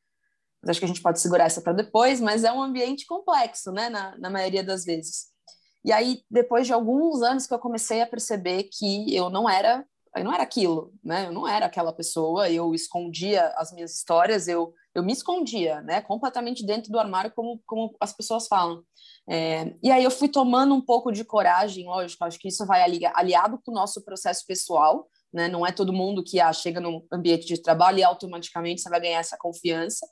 Acho 0.65 0.79
que 0.79 0.85
a 0.85 0.87
gente 0.87 1.01
pode 1.01 1.19
segurar 1.19 1.45
essa 1.45 1.61
para 1.61 1.73
depois, 1.73 2.21
mas 2.21 2.43
é 2.43 2.51
um 2.51 2.61
ambiente 2.61 3.05
complexo, 3.05 3.71
né, 3.71 3.89
na, 3.89 4.17
na 4.17 4.29
maioria 4.29 4.63
das 4.63 4.83
vezes. 4.85 5.30
E 5.83 5.91
aí, 5.91 6.23
depois 6.29 6.67
de 6.67 6.73
alguns 6.73 7.21
anos 7.21 7.47
que 7.47 7.53
eu 7.53 7.59
comecei 7.59 8.01
a 8.01 8.07
perceber 8.07 8.63
que 8.63 9.15
eu 9.15 9.29
não 9.29 9.49
era, 9.49 9.85
eu 10.15 10.23
não 10.23 10.33
era 10.33 10.43
aquilo, 10.43 10.93
né? 11.03 11.27
Eu 11.27 11.31
não 11.31 11.47
era 11.47 11.65
aquela 11.65 11.93
pessoa, 11.93 12.49
eu 12.49 12.73
escondia 12.75 13.47
as 13.55 13.71
minhas 13.71 13.95
histórias, 13.95 14.47
eu, 14.47 14.73
eu 14.93 15.03
me 15.03 15.13
escondia, 15.13 15.81
né? 15.81 16.01
Completamente 16.01 16.65
dentro 16.65 16.91
do 16.91 16.99
armário, 16.99 17.31
como, 17.33 17.61
como 17.65 17.95
as 17.99 18.13
pessoas 18.13 18.47
falam. 18.47 18.83
É, 19.29 19.73
e 19.81 19.89
aí 19.91 20.03
eu 20.03 20.11
fui 20.11 20.27
tomando 20.27 20.75
um 20.75 20.81
pouco 20.81 21.11
de 21.11 21.23
coragem, 21.23 21.85
lógico, 21.85 22.25
acho 22.25 22.39
que 22.39 22.49
isso 22.49 22.65
vai 22.65 22.83
aliado 23.15 23.59
com 23.63 23.71
o 23.71 23.75
nosso 23.75 24.03
processo 24.03 24.45
pessoal, 24.45 25.07
né? 25.33 25.47
Não 25.47 25.65
é 25.65 25.71
todo 25.71 25.93
mundo 25.93 26.23
que 26.23 26.39
ah, 26.39 26.51
chega 26.51 26.79
no 26.79 27.05
ambiente 27.11 27.45
de 27.45 27.61
trabalho 27.61 27.99
e 27.99 28.03
automaticamente 28.03 28.81
você 28.81 28.89
vai 28.89 28.99
ganhar 28.99 29.19
essa 29.19 29.37
confiança. 29.37 30.05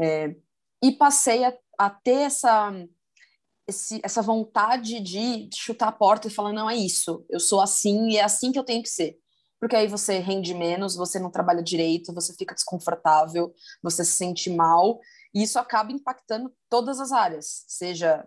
É, 0.00 0.34
e 0.82 0.92
passei 0.92 1.44
a, 1.44 1.56
a 1.78 1.88
ter 1.90 2.22
essa, 2.22 2.72
esse, 3.66 4.00
essa 4.02 4.22
vontade 4.22 5.00
de 5.00 5.48
chutar 5.52 5.88
a 5.88 5.92
porta 5.92 6.28
e 6.28 6.30
falar: 6.30 6.52
não, 6.52 6.68
é 6.68 6.76
isso, 6.76 7.24
eu 7.28 7.40
sou 7.40 7.60
assim 7.60 8.10
e 8.10 8.16
é 8.16 8.22
assim 8.22 8.52
que 8.52 8.58
eu 8.58 8.64
tenho 8.64 8.82
que 8.82 8.88
ser. 8.88 9.18
Porque 9.58 9.74
aí 9.74 9.88
você 9.88 10.18
rende 10.18 10.54
menos, 10.54 10.94
você 10.94 11.18
não 11.18 11.30
trabalha 11.30 11.62
direito, 11.62 12.12
você 12.12 12.34
fica 12.34 12.54
desconfortável, 12.54 13.54
você 13.82 14.04
se 14.04 14.12
sente 14.12 14.50
mal, 14.50 15.00
e 15.34 15.42
isso 15.42 15.58
acaba 15.58 15.92
impactando 15.92 16.52
todas 16.68 17.00
as 17.00 17.10
áreas, 17.10 17.64
seja 17.66 18.26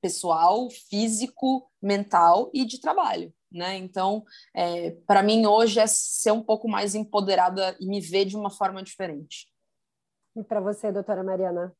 pessoal, 0.00 0.68
físico, 0.70 1.70
mental 1.82 2.50
e 2.52 2.64
de 2.64 2.80
trabalho. 2.80 3.32
Né? 3.50 3.76
Então, 3.78 4.24
é, 4.54 4.90
para 5.06 5.22
mim 5.22 5.46
hoje 5.46 5.80
é 5.80 5.86
ser 5.86 6.32
um 6.32 6.42
pouco 6.42 6.68
mais 6.68 6.94
empoderada 6.94 7.76
e 7.80 7.86
me 7.86 8.00
ver 8.00 8.26
de 8.26 8.36
uma 8.36 8.50
forma 8.50 8.82
diferente. 8.82 9.48
E 10.36 10.44
para 10.44 10.60
você, 10.60 10.92
doutora 10.92 11.24
Mariana? 11.24 11.74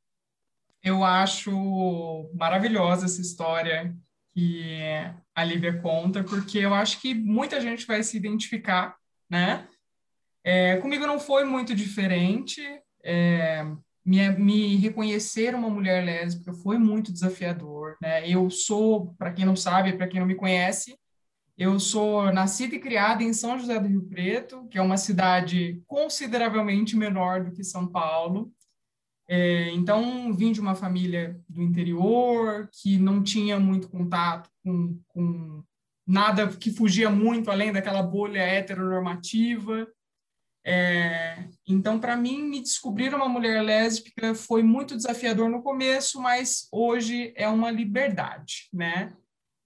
Eu 0.87 1.03
acho 1.03 2.31
maravilhosa 2.33 3.07
essa 3.07 3.21
história 3.21 3.93
que 4.33 4.89
a 5.35 5.43
Lívia 5.43 5.81
conta, 5.83 6.23
porque 6.23 6.59
eu 6.59 6.73
acho 6.73 7.01
que 7.01 7.13
muita 7.13 7.61
gente 7.61 7.85
vai 7.85 8.05
se 8.05 8.17
identificar, 8.17 8.97
né? 9.29 9.67
É, 10.45 10.77
comigo 10.77 11.05
não 11.05 11.19
foi 11.19 11.43
muito 11.43 11.75
diferente. 11.75 12.63
É, 13.03 13.65
me, 14.05 14.29
me 14.39 14.77
reconhecer 14.77 15.57
uma 15.57 15.69
mulher 15.69 16.05
lésbica 16.05 16.53
foi 16.53 16.79
muito 16.79 17.13
desafiador, 17.13 17.97
né? 18.01 18.25
Eu 18.31 18.49
sou, 18.49 19.13
para 19.19 19.33
quem 19.33 19.45
não 19.45 19.57
sabe, 19.57 19.95
para 19.95 20.07
quem 20.07 20.21
não 20.21 20.27
me 20.29 20.37
conhece, 20.37 20.97
eu 21.59 21.81
sou 21.81 22.31
nascida 22.33 22.77
e 22.77 22.79
criada 22.79 23.25
em 23.25 23.33
São 23.33 23.59
José 23.59 23.77
do 23.81 23.89
Rio 23.89 24.07
Preto, 24.07 24.69
que 24.69 24.79
é 24.79 24.83
uma 24.83 24.99
cidade 24.99 25.83
consideravelmente 25.89 26.97
menor 26.97 27.43
do 27.43 27.51
que 27.51 27.65
São 27.65 27.89
Paulo. 27.89 28.53
É, 29.29 29.71
então, 29.71 30.33
vim 30.33 30.53
de 30.53 30.61
uma 30.61 30.75
família 30.75 31.41
do 31.49 31.63
interior, 31.63 32.69
que 32.73 32.99
não 32.99 33.23
tinha 33.23 33.59
muito 33.59 33.89
contato 33.89 34.49
com, 34.63 35.01
com 35.09 35.65
nada 36.07 36.47
que 36.49 36.71
fugia 36.71 37.11
muito 37.11 37.51
além 37.51 37.73
daquela 37.73 38.03
bolha 38.03 38.41
heteronormativa. 38.41 39.89
É, 40.65 41.49
então, 41.67 41.99
para 41.99 42.17
mim, 42.17 42.43
me 42.43 42.61
descobrir 42.61 43.15
uma 43.15 43.29
mulher 43.29 43.63
lésbica 43.63 44.35
foi 44.35 44.63
muito 44.63 44.97
desafiador 44.97 45.49
no 45.49 45.63
começo, 45.63 46.21
mas 46.21 46.69
hoje 46.73 47.33
é 47.37 47.49
uma 47.49 47.71
liberdade, 47.71 48.69
né? 48.73 49.13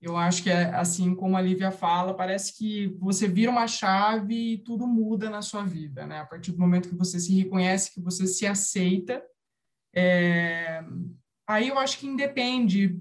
Eu 0.00 0.16
acho 0.16 0.42
que, 0.42 0.48
é, 0.48 0.74
assim 0.74 1.14
como 1.14 1.36
a 1.36 1.42
Lívia 1.42 1.70
fala, 1.70 2.14
parece 2.14 2.56
que 2.56 2.96
você 2.98 3.28
vira 3.28 3.50
uma 3.50 3.66
chave 3.66 4.54
e 4.54 4.58
tudo 4.58 4.86
muda 4.86 5.28
na 5.28 5.42
sua 5.42 5.62
vida, 5.62 6.06
né? 6.06 6.20
A 6.20 6.24
partir 6.24 6.52
do 6.52 6.58
momento 6.58 6.88
que 6.88 6.96
você 6.96 7.20
se 7.20 7.34
reconhece, 7.34 7.92
que 7.92 8.00
você 8.00 8.26
se 8.26 8.46
aceita, 8.46 9.22
é... 9.94 10.84
aí 11.48 11.68
eu 11.68 11.78
acho 11.78 11.98
que 11.98 12.06
independe 12.06 12.98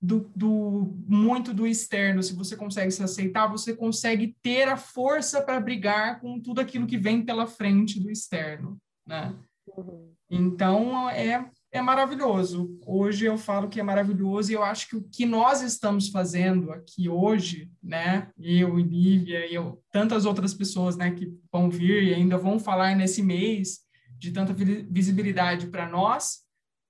do, 0.00 0.30
do, 0.34 0.96
muito 1.06 1.52
do 1.52 1.66
externo. 1.66 2.22
Se 2.22 2.34
você 2.34 2.56
consegue 2.56 2.90
se 2.90 3.02
aceitar, 3.02 3.46
você 3.46 3.74
consegue 3.76 4.34
ter 4.42 4.68
a 4.68 4.76
força 4.76 5.42
para 5.42 5.60
brigar 5.60 6.20
com 6.20 6.40
tudo 6.40 6.60
aquilo 6.60 6.86
que 6.86 6.96
vem 6.96 7.24
pela 7.24 7.46
frente 7.46 8.00
do 8.00 8.10
externo, 8.10 8.78
né? 9.06 9.34
Uhum. 9.76 10.12
Então, 10.30 11.10
é 11.10 11.50
é 11.72 11.80
maravilhoso. 11.80 12.76
Hoje 12.84 13.26
eu 13.26 13.38
falo 13.38 13.68
que 13.68 13.78
é 13.78 13.82
maravilhoso 13.82 14.50
e 14.50 14.54
eu 14.54 14.62
acho 14.62 14.88
que 14.88 14.96
o 14.96 15.02
que 15.02 15.24
nós 15.24 15.62
estamos 15.62 16.08
fazendo 16.08 16.72
aqui 16.72 17.08
hoje, 17.08 17.70
né, 17.82 18.28
eu 18.36 18.78
e 18.78 18.82
Lívia 18.82 19.46
e 19.46 19.54
eu, 19.54 19.80
tantas 19.92 20.24
outras 20.26 20.52
pessoas, 20.52 20.96
né, 20.96 21.12
que 21.12 21.32
vão 21.52 21.70
vir 21.70 22.02
e 22.02 22.14
ainda 22.14 22.36
vão 22.36 22.58
falar 22.58 22.96
nesse 22.96 23.22
mês 23.22 23.80
de 24.20 24.30
tanta 24.32 24.52
visibilidade 24.52 25.68
para 25.68 25.88
nós, 25.88 26.40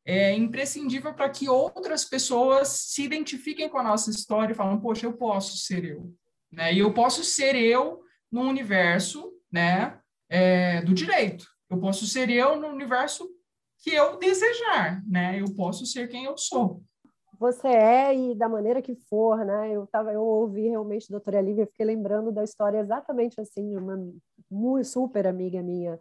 é 0.04 0.34
imprescindível 0.34 1.14
para 1.14 1.30
que 1.30 1.48
outras 1.48 2.04
pessoas 2.04 2.68
se 2.68 3.04
identifiquem 3.04 3.68
com 3.68 3.78
a 3.78 3.84
nossa 3.84 4.10
história 4.10 4.52
e 4.52 4.56
falam, 4.56 4.80
poxa, 4.80 5.06
eu 5.06 5.12
posso 5.12 5.56
ser 5.56 5.84
eu, 5.84 6.12
né? 6.50 6.74
E 6.74 6.80
eu 6.80 6.92
posso 6.92 7.22
ser 7.22 7.54
eu 7.54 8.00
no 8.30 8.42
universo, 8.42 9.32
né, 9.52 10.00
é, 10.28 10.82
do 10.82 10.92
direito. 10.92 11.46
Eu 11.68 11.78
posso 11.78 12.04
ser 12.06 12.28
eu 12.28 12.60
no 12.60 12.66
universo 12.66 13.28
que 13.78 13.90
eu 13.90 14.18
desejar, 14.18 15.00
né? 15.06 15.40
Eu 15.40 15.54
posso 15.54 15.86
ser 15.86 16.08
quem 16.08 16.24
eu 16.24 16.36
sou. 16.36 16.82
Você 17.38 17.68
é 17.68 18.14
e 18.14 18.34
da 18.34 18.48
maneira 18.48 18.82
que 18.82 18.94
for, 19.08 19.44
né? 19.44 19.72
Eu 19.72 19.86
tava, 19.86 20.12
eu 20.12 20.22
ouvi 20.22 20.68
realmente 20.68 21.06
a 21.08 21.12
doutora 21.12 21.40
Lívia, 21.40 21.66
fiquei 21.66 21.86
lembrando 21.86 22.32
da 22.32 22.42
história 22.42 22.78
exatamente 22.78 23.40
assim 23.40 23.70
de 23.70 23.76
uma 24.50 24.84
super 24.84 25.26
amiga 25.26 25.62
minha. 25.62 25.98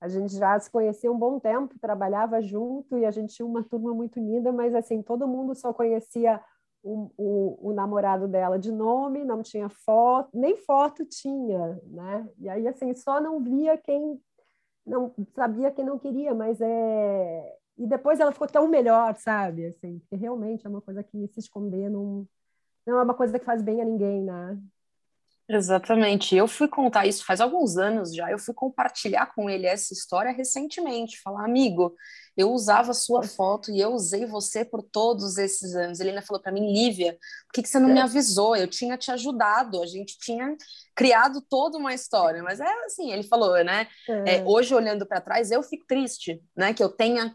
A 0.00 0.08
gente 0.08 0.34
já 0.34 0.58
se 0.58 0.70
conhecia 0.70 1.12
um 1.12 1.18
bom 1.18 1.38
tempo, 1.38 1.78
trabalhava 1.78 2.40
junto 2.40 2.96
e 2.96 3.04
a 3.04 3.10
gente 3.10 3.34
tinha 3.34 3.46
uma 3.46 3.62
turma 3.62 3.92
muito 3.92 4.18
unida, 4.18 4.50
mas 4.50 4.74
assim 4.74 5.02
todo 5.02 5.28
mundo 5.28 5.54
só 5.54 5.72
conhecia 5.72 6.40
o, 6.82 7.10
o, 7.16 7.68
o, 7.68 7.72
namorado 7.74 8.26
dela 8.26 8.58
de 8.58 8.72
nome, 8.72 9.24
não 9.24 9.42
tinha 9.42 9.68
foto, 9.68 10.30
nem 10.32 10.56
foto 10.56 11.04
tinha, 11.04 11.78
né? 11.84 12.26
E 12.38 12.48
aí, 12.48 12.66
assim, 12.66 12.94
só 12.94 13.20
não 13.20 13.38
via 13.40 13.76
quem 13.76 14.18
não 14.86 15.14
sabia 15.34 15.70
que 15.70 15.82
não 15.82 15.98
queria, 15.98 16.34
mas 16.34 16.60
é. 16.60 17.56
E 17.78 17.86
depois 17.86 18.20
ela 18.20 18.32
ficou 18.32 18.48
tão 18.48 18.68
melhor, 18.68 19.16
sabe? 19.16 19.66
Assim, 19.66 19.98
porque 20.00 20.16
realmente 20.16 20.66
é 20.66 20.70
uma 20.70 20.82
coisa 20.82 21.02
que 21.02 21.26
se 21.28 21.40
esconder 21.40 21.88
não, 21.88 22.26
não 22.86 22.98
é 22.98 23.02
uma 23.02 23.14
coisa 23.14 23.38
que 23.38 23.44
faz 23.44 23.62
bem 23.62 23.80
a 23.80 23.84
ninguém, 23.84 24.22
né? 24.22 24.58
Exatamente. 25.52 26.36
Eu 26.36 26.46
fui 26.46 26.68
contar 26.68 27.06
isso 27.06 27.24
faz 27.24 27.40
alguns 27.40 27.76
anos 27.76 28.14
já. 28.14 28.30
Eu 28.30 28.38
fui 28.38 28.54
compartilhar 28.54 29.34
com 29.34 29.50
ele 29.50 29.66
essa 29.66 29.92
história 29.92 30.30
recentemente. 30.30 31.20
Falar, 31.20 31.44
amigo, 31.44 31.92
eu 32.36 32.52
usava 32.52 32.94
sua 32.94 33.24
foto 33.24 33.72
e 33.72 33.80
eu 33.80 33.92
usei 33.92 34.24
você 34.26 34.64
por 34.64 34.80
todos 34.80 35.38
esses 35.38 35.74
anos. 35.74 35.98
Ele 35.98 36.10
ainda 36.10 36.22
falou 36.22 36.40
para 36.40 36.52
mim, 36.52 36.72
Lívia, 36.72 37.18
por 37.46 37.54
que, 37.54 37.62
que 37.62 37.68
você 37.68 37.80
não 37.80 37.88
me 37.88 37.98
é. 37.98 38.02
avisou? 38.02 38.54
Eu 38.54 38.68
tinha 38.68 38.96
te 38.96 39.10
ajudado. 39.10 39.82
A 39.82 39.86
gente 39.86 40.16
tinha 40.20 40.56
criado 40.94 41.42
toda 41.50 41.76
uma 41.76 41.92
história. 41.92 42.44
Mas 42.44 42.60
é 42.60 42.84
assim, 42.84 43.10
ele 43.12 43.24
falou, 43.24 43.52
né? 43.64 43.88
É. 44.08 44.36
É, 44.36 44.44
hoje 44.44 44.72
olhando 44.72 45.04
para 45.04 45.20
trás, 45.20 45.50
eu 45.50 45.64
fico 45.64 45.84
triste, 45.84 46.40
né? 46.56 46.72
Que 46.72 46.82
eu 46.82 46.88
tenha 46.88 47.34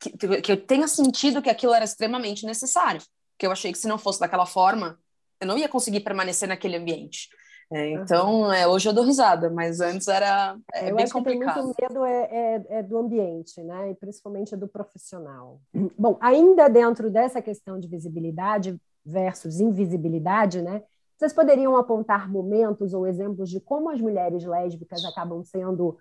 que, 0.00 0.40
que 0.40 0.52
eu 0.52 0.56
tenha 0.56 0.88
sentido 0.88 1.42
que 1.42 1.50
aquilo 1.50 1.74
era 1.74 1.84
extremamente 1.84 2.46
necessário. 2.46 3.02
Que 3.38 3.46
eu 3.46 3.52
achei 3.52 3.70
que 3.70 3.78
se 3.78 3.86
não 3.86 3.98
fosse 3.98 4.20
daquela 4.20 4.46
forma, 4.46 4.98
eu 5.38 5.46
não 5.46 5.58
ia 5.58 5.68
conseguir 5.68 6.00
permanecer 6.00 6.48
naquele 6.48 6.76
ambiente. 6.76 7.28
É, 7.72 7.90
então, 7.90 8.52
é, 8.52 8.68
hoje 8.68 8.86
eu 8.86 8.92
dou 8.92 9.02
risada, 9.02 9.48
mas 9.48 9.80
antes 9.80 10.06
era 10.06 10.58
é, 10.74 10.90
eu 10.90 10.96
bem 10.96 11.04
acho 11.04 11.12
complicado. 11.12 11.48
Que 11.48 11.76
tem 11.76 11.88
muito 11.88 11.94
medo 11.94 12.04
é, 12.04 12.22
é, 12.30 12.66
é, 12.68 12.82
do 12.82 12.98
ambiente, 12.98 13.62
né? 13.62 13.90
E 13.90 13.94
principalmente 13.94 14.54
do 14.54 14.68
profissional. 14.68 15.58
Bom, 15.98 16.18
ainda 16.20 16.68
dentro 16.68 17.10
dessa 17.10 17.40
questão 17.40 17.80
de 17.80 17.88
visibilidade 17.88 18.78
versus 19.04 19.58
invisibilidade, 19.58 20.60
né? 20.60 20.82
Vocês 21.16 21.32
poderiam 21.32 21.76
apontar 21.76 22.30
momentos 22.30 22.92
ou 22.92 23.06
exemplos 23.06 23.48
de 23.48 23.58
como 23.60 23.88
as 23.90 24.00
mulheres 24.00 24.44
lésbicas 24.44 25.04
acabam 25.04 25.42
sendo 25.42 25.96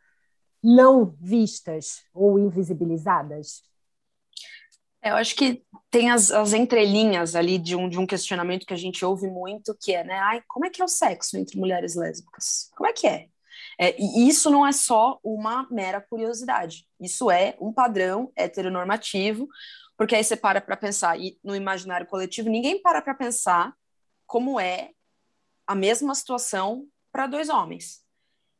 não 0.61 1.15
vistas 1.21 2.03
ou 2.13 2.37
invisibilizadas? 2.37 3.61
É, 5.01 5.09
eu 5.09 5.15
acho 5.15 5.35
que 5.35 5.63
tem 5.89 6.11
as, 6.11 6.31
as 6.31 6.53
entrelinhas 6.53 7.35
ali 7.35 7.57
de 7.57 7.75
um, 7.75 7.89
de 7.89 7.97
um 7.97 8.05
questionamento 8.05 8.65
que 8.65 8.73
a 8.73 8.77
gente 8.77 9.03
ouve 9.03 9.27
muito, 9.27 9.75
que 9.81 9.93
é, 9.93 10.03
né? 10.03 10.19
Ai, 10.19 10.43
como 10.47 10.65
é 10.65 10.69
que 10.69 10.81
é 10.81 10.85
o 10.85 10.87
sexo 10.87 11.37
entre 11.37 11.59
mulheres 11.59 11.95
lésbicas? 11.95 12.69
Como 12.75 12.87
é 12.87 12.93
que 12.93 13.07
é? 13.07 13.27
é 13.79 13.99
e 13.99 14.29
isso 14.29 14.49
não 14.49 14.65
é 14.65 14.71
só 14.71 15.19
uma 15.23 15.67
mera 15.71 15.99
curiosidade. 15.99 16.87
Isso 16.99 17.31
é 17.31 17.55
um 17.59 17.73
padrão 17.73 18.31
heteronormativo, 18.35 19.47
porque 19.97 20.15
aí 20.15 20.23
você 20.23 20.35
para 20.35 20.61
para 20.61 20.77
pensar, 20.77 21.19
e 21.19 21.37
no 21.43 21.55
imaginário 21.55 22.07
coletivo, 22.07 22.49
ninguém 22.49 22.81
para 22.81 23.01
para 23.01 23.13
pensar 23.13 23.73
como 24.27 24.59
é 24.59 24.91
a 25.65 25.75
mesma 25.75 26.13
situação 26.15 26.87
para 27.11 27.27
dois 27.27 27.49
homens. 27.49 28.01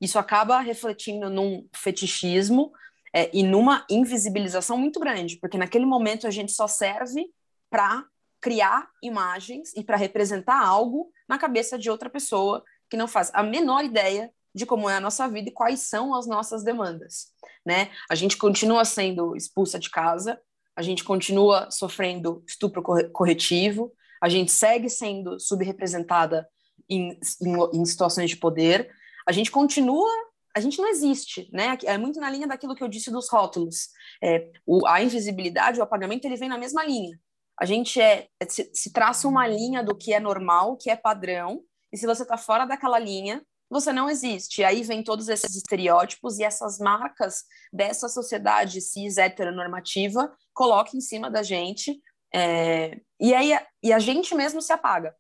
Isso 0.01 0.17
acaba 0.17 0.60
refletindo 0.60 1.29
num 1.29 1.67
fetichismo, 1.74 2.71
é, 3.13 3.30
e 3.34 3.44
numa 3.44 3.86
invisibilização 3.89 4.77
muito 4.77 5.00
grande, 5.00 5.38
porque 5.38 5.58
naquele 5.58 5.86
momento 5.86 6.27
a 6.27 6.32
gente 6.32 6.51
só 6.51 6.68
serve 6.68 7.25
para 7.70 8.06
criar 8.39 8.89
imagens 9.03 9.72
e 9.75 9.84
para 9.84 9.98
representar 9.98 10.60
algo 10.60 11.12
na 11.27 11.38
cabeça 11.38 11.77
de 11.77 11.89
outra 11.89 12.10
pessoa 12.10 12.63
que 12.89 12.98
não 12.98 13.08
faz 13.08 13.32
a 13.34 13.44
menor 13.44 13.84
ideia 13.84 14.32
de 14.53 14.65
como 14.65 14.89
é 14.89 14.98
a 14.98 15.00
nossa 15.00 15.27
vida 15.27 15.50
e 15.50 15.53
quais 15.53 15.82
são 15.82 16.13
as 16.13 16.27
nossas 16.27 16.63
demandas, 16.63 17.27
né? 17.65 17.89
A 18.10 18.15
gente 18.15 18.36
continua 18.36 18.84
sendo 18.84 19.36
expulsa 19.36 19.80
de 19.80 19.89
casa, 19.89 20.39
a 20.75 20.82
gente 20.82 21.03
continua 21.03 21.70
sofrendo 21.72 22.44
estupro 22.46 22.82
corretivo, 22.82 23.94
a 24.22 24.27
gente 24.27 24.51
segue 24.51 24.89
sendo 24.89 25.39
subrepresentada 25.39 26.48
em, 26.89 27.18
em, 27.41 27.80
em 27.80 27.86
situações 27.86 28.30
de 28.30 28.38
poder, 28.38 28.89
a 29.25 29.32
gente 29.32 29.51
continua 29.51 30.10
a 30.55 30.60
gente 30.60 30.77
não 30.77 30.89
existe, 30.89 31.50
né? 31.51 31.77
É 31.86 31.98
muito 31.98 32.20
na 32.20 32.29
linha 32.29 32.48
daquilo 32.48 32.75
que 32.75 32.84
eu 32.84 32.88
disse 32.88 33.12
dos 33.12 33.29
rótulos. 33.29 33.89
É, 34.24 34.50
o, 34.65 34.86
a 34.88 35.01
invisibilidade, 35.01 35.79
o 35.79 35.84
apagamento, 35.84 36.25
ele 36.25 36.36
vem 36.36 36.50
na 36.50 36.58
mesma 36.58 36.84
linha. 36.84 37.20
A 37.60 37.65
gente 37.65 38.01
é, 38.01 38.27
é 38.39 38.46
se, 38.50 38.70
se, 38.74 38.91
traça 38.91 39.27
uma 39.27 39.48
linha 39.48 39.84
do 39.84 39.96
que 39.96 40.13
é 40.13 40.20
normal, 40.20 40.77
que 40.77 40.89
é 40.89 40.96
padrão, 40.96 41.63
e 41.93 41.98
se 41.98 42.05
você 42.05 42.24
está 42.24 42.38
fora 42.38 42.65
daquela 42.65 42.98
linha, 42.98 43.43
você 43.70 43.93
não 43.93 44.10
existe. 44.10 44.62
E 44.62 44.63
aí 44.63 44.84
vem 44.84 45.03
todos 45.03 45.29
esses 45.29 45.55
estereótipos 45.55 46.39
e 46.39 46.43
essas 46.43 46.77
marcas 46.79 47.43
dessa 47.72 48.10
sociedade 48.10 48.81
cis 48.81 49.17
heteronormativa 49.17 50.34
coloca 50.53 50.96
em 50.96 51.01
cima 51.01 51.29
da 51.29 51.43
gente. 51.43 52.01
É, 52.34 53.00
e 53.20 53.34
aí 53.34 53.58
e 53.84 53.93
a 53.93 54.00
gente 54.00 54.36
mesmo 54.36 54.62
se 54.62 54.74
apaga. 54.74 55.15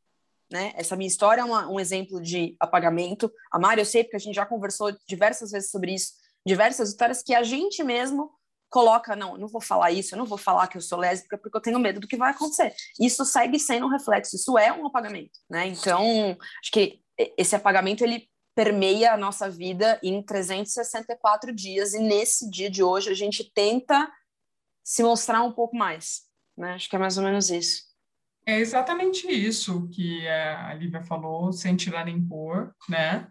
Né? 0.51 0.73
Essa 0.75 0.97
minha 0.97 1.07
história 1.07 1.41
é 1.41 1.45
uma, 1.45 1.69
um 1.69 1.79
exemplo 1.79 2.21
de 2.21 2.55
apagamento. 2.59 3.31
A 3.51 3.57
Mari, 3.57 3.79
eu 3.81 3.85
sei 3.85 4.03
porque 4.03 4.17
a 4.17 4.19
gente 4.19 4.35
já 4.35 4.45
conversou 4.45 4.91
diversas 5.07 5.51
vezes 5.51 5.71
sobre 5.71 5.93
isso, 5.93 6.13
diversas 6.45 6.89
histórias 6.89 7.23
que 7.23 7.33
a 7.33 7.41
gente 7.41 7.81
mesmo 7.83 8.29
coloca, 8.69 9.15
não, 9.15 9.33
eu 9.33 9.37
não 9.37 9.47
vou 9.47 9.61
falar 9.61 9.91
isso, 9.91 10.13
eu 10.13 10.17
não 10.17 10.25
vou 10.25 10.37
falar 10.37 10.67
que 10.67 10.77
eu 10.77 10.81
sou 10.81 10.97
lésbica 10.97 11.37
porque 11.37 11.57
eu 11.57 11.61
tenho 11.61 11.79
medo 11.79 11.99
do 11.99 12.07
que 12.07 12.17
vai 12.17 12.31
acontecer. 12.31 12.73
Isso 12.99 13.23
segue 13.25 13.59
sendo 13.59 13.85
um 13.85 13.89
reflexo, 13.89 14.35
isso 14.35 14.57
é 14.57 14.71
um 14.71 14.87
apagamento, 14.87 15.39
né? 15.49 15.67
Então, 15.67 16.37
acho 16.61 16.71
que 16.71 17.01
esse 17.37 17.55
apagamento 17.55 18.03
ele 18.03 18.29
permeia 18.55 19.13
a 19.13 19.17
nossa 19.17 19.49
vida 19.49 19.99
em 20.01 20.21
364 20.23 21.53
dias 21.53 21.93
e 21.93 21.99
nesse 21.99 22.49
dia 22.49 22.69
de 22.69 22.81
hoje 22.81 23.09
a 23.09 23.13
gente 23.13 23.49
tenta 23.53 24.09
se 24.83 25.03
mostrar 25.03 25.43
um 25.43 25.51
pouco 25.51 25.75
mais, 25.75 26.21
né? 26.57 26.73
Acho 26.73 26.89
que 26.89 26.95
é 26.95 26.99
mais 26.99 27.17
ou 27.17 27.23
menos 27.23 27.49
isso. 27.49 27.90
É 28.45 28.59
exatamente 28.59 29.27
isso 29.27 29.87
que 29.89 30.27
a 30.27 30.73
Lívia 30.73 31.01
falou, 31.03 31.51
sem 31.51 31.75
tirar 31.75 32.05
nem 32.05 32.21
pôr, 32.21 32.73
né? 32.89 33.27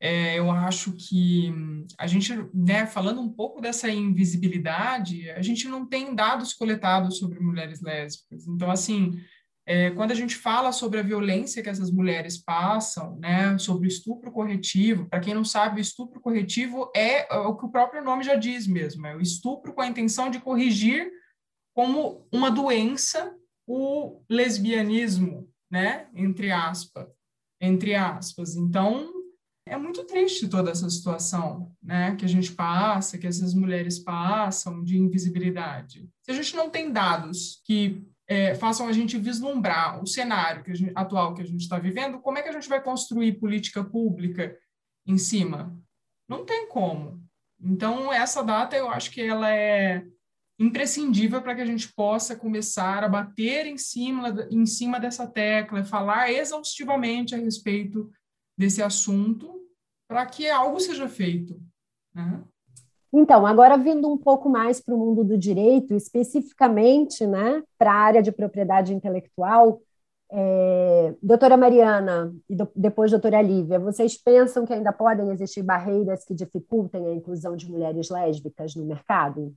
É, 0.00 0.38
eu 0.38 0.50
acho 0.50 0.92
que 0.92 1.52
a 1.98 2.06
gente, 2.06 2.32
né, 2.54 2.86
falando 2.86 3.20
um 3.20 3.28
pouco 3.28 3.60
dessa 3.60 3.88
invisibilidade, 3.90 5.28
a 5.30 5.42
gente 5.42 5.66
não 5.68 5.84
tem 5.84 6.14
dados 6.14 6.54
coletados 6.54 7.18
sobre 7.18 7.40
mulheres 7.40 7.80
lésbicas. 7.80 8.46
Então, 8.46 8.70
assim, 8.70 9.20
é, 9.66 9.90
quando 9.90 10.12
a 10.12 10.14
gente 10.14 10.36
fala 10.36 10.70
sobre 10.70 11.00
a 11.00 11.02
violência 11.02 11.62
que 11.62 11.68
essas 11.68 11.90
mulheres 11.90 12.38
passam, 12.38 13.18
né, 13.18 13.58
sobre 13.58 13.86
o 13.86 13.90
estupro 13.90 14.30
corretivo, 14.30 15.08
para 15.08 15.20
quem 15.20 15.34
não 15.34 15.44
sabe, 15.44 15.80
o 15.80 15.82
estupro 15.82 16.20
corretivo 16.20 16.90
é, 16.94 17.34
é 17.34 17.38
o 17.40 17.56
que 17.56 17.66
o 17.66 17.70
próprio 17.70 18.02
nome 18.02 18.22
já 18.22 18.36
diz 18.36 18.66
mesmo, 18.66 19.06
é 19.06 19.16
o 19.16 19.20
estupro 19.20 19.72
com 19.74 19.82
a 19.82 19.86
intenção 19.86 20.30
de 20.30 20.40
corrigir 20.40 21.10
como 21.74 22.26
uma 22.32 22.50
doença 22.50 23.34
o 23.68 24.22
lesbianismo, 24.30 25.46
né, 25.70 26.08
entre 26.14 26.50
aspas, 26.50 27.06
entre 27.60 27.94
aspas. 27.94 28.56
Então, 28.56 29.12
é 29.66 29.76
muito 29.76 30.04
triste 30.04 30.48
toda 30.48 30.70
essa 30.70 30.88
situação, 30.88 31.70
né, 31.82 32.16
que 32.16 32.24
a 32.24 32.28
gente 32.28 32.52
passa, 32.52 33.18
que 33.18 33.26
essas 33.26 33.52
mulheres 33.52 33.98
passam 33.98 34.82
de 34.82 34.96
invisibilidade. 34.96 36.08
Se 36.22 36.30
a 36.30 36.34
gente 36.34 36.56
não 36.56 36.70
tem 36.70 36.90
dados 36.90 37.60
que 37.66 38.02
é, 38.26 38.54
façam 38.54 38.88
a 38.88 38.92
gente 38.92 39.18
vislumbrar 39.18 40.02
o 40.02 40.06
cenário 40.06 40.64
que 40.64 40.74
gente, 40.74 40.92
atual 40.94 41.34
que 41.34 41.42
a 41.42 41.46
gente 41.46 41.60
está 41.60 41.78
vivendo, 41.78 42.20
como 42.20 42.38
é 42.38 42.42
que 42.42 42.48
a 42.48 42.52
gente 42.52 42.68
vai 42.68 42.82
construir 42.82 43.38
política 43.38 43.84
pública 43.84 44.56
em 45.06 45.18
cima? 45.18 45.78
Não 46.26 46.44
tem 46.44 46.68
como. 46.68 47.22
Então, 47.60 48.10
essa 48.12 48.42
data, 48.42 48.76
eu 48.76 48.88
acho 48.88 49.10
que 49.10 49.20
ela 49.20 49.50
é 49.50 50.06
imprescindível 50.58 51.40
para 51.40 51.54
que 51.54 51.60
a 51.60 51.66
gente 51.66 51.92
possa 51.94 52.34
começar 52.34 53.04
a 53.04 53.08
bater 53.08 53.66
em 53.66 53.78
cima, 53.78 54.34
em 54.50 54.66
cima 54.66 54.98
dessa 54.98 55.26
tecla, 55.26 55.84
falar 55.84 56.32
exaustivamente 56.32 57.34
a 57.34 57.38
respeito 57.38 58.10
desse 58.56 58.82
assunto 58.82 59.62
para 60.08 60.26
que 60.26 60.48
algo 60.48 60.80
seja 60.80 61.08
feito. 61.08 61.60
Né? 62.12 62.42
Então, 63.12 63.46
agora 63.46 63.76
vindo 63.76 64.10
um 64.10 64.18
pouco 64.18 64.48
mais 64.48 64.80
para 64.80 64.94
o 64.94 64.98
mundo 64.98 65.22
do 65.22 65.38
direito, 65.38 65.94
especificamente 65.94 67.26
né, 67.26 67.62
para 67.78 67.92
a 67.92 67.96
área 67.96 68.22
de 68.22 68.32
propriedade 68.32 68.92
intelectual, 68.92 69.80
é, 70.30 71.14
doutora 71.22 71.56
Mariana 71.56 72.34
e 72.48 72.54
do, 72.54 72.68
depois 72.76 73.10
doutora 73.10 73.40
Lívia, 73.40 73.78
vocês 73.78 74.16
pensam 74.18 74.66
que 74.66 74.74
ainda 74.74 74.92
podem 74.92 75.30
existir 75.30 75.62
barreiras 75.62 76.24
que 76.24 76.34
dificultem 76.34 77.06
a 77.06 77.14
inclusão 77.14 77.56
de 77.56 77.70
mulheres 77.70 78.10
lésbicas 78.10 78.74
no 78.74 78.84
mercado? 78.84 79.54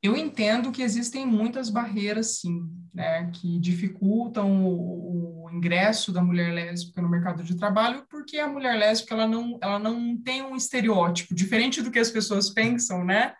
Eu 0.00 0.16
entendo 0.16 0.70
que 0.70 0.82
existem 0.82 1.26
muitas 1.26 1.70
barreiras, 1.70 2.38
sim, 2.38 2.70
né, 2.94 3.30
que 3.32 3.58
dificultam 3.58 4.64
o, 4.64 5.44
o, 5.44 5.50
ingresso 5.50 6.12
da 6.12 6.22
mulher 6.22 6.52
lésbica 6.52 7.02
no 7.02 7.08
mercado 7.08 7.42
de 7.42 7.56
trabalho, 7.56 8.06
porque 8.08 8.38
a 8.38 8.46
mulher 8.46 8.78
lésbica 8.78 9.14
ela 9.14 9.26
não, 9.26 9.58
ela 9.60 9.78
não 9.78 10.16
tem 10.16 10.42
um 10.42 10.54
estereótipo, 10.54 11.34
diferente 11.34 11.82
do 11.82 11.90
que 11.90 11.98
as 11.98 12.10
pessoas 12.10 12.50
pensam, 12.50 13.04
né? 13.04 13.34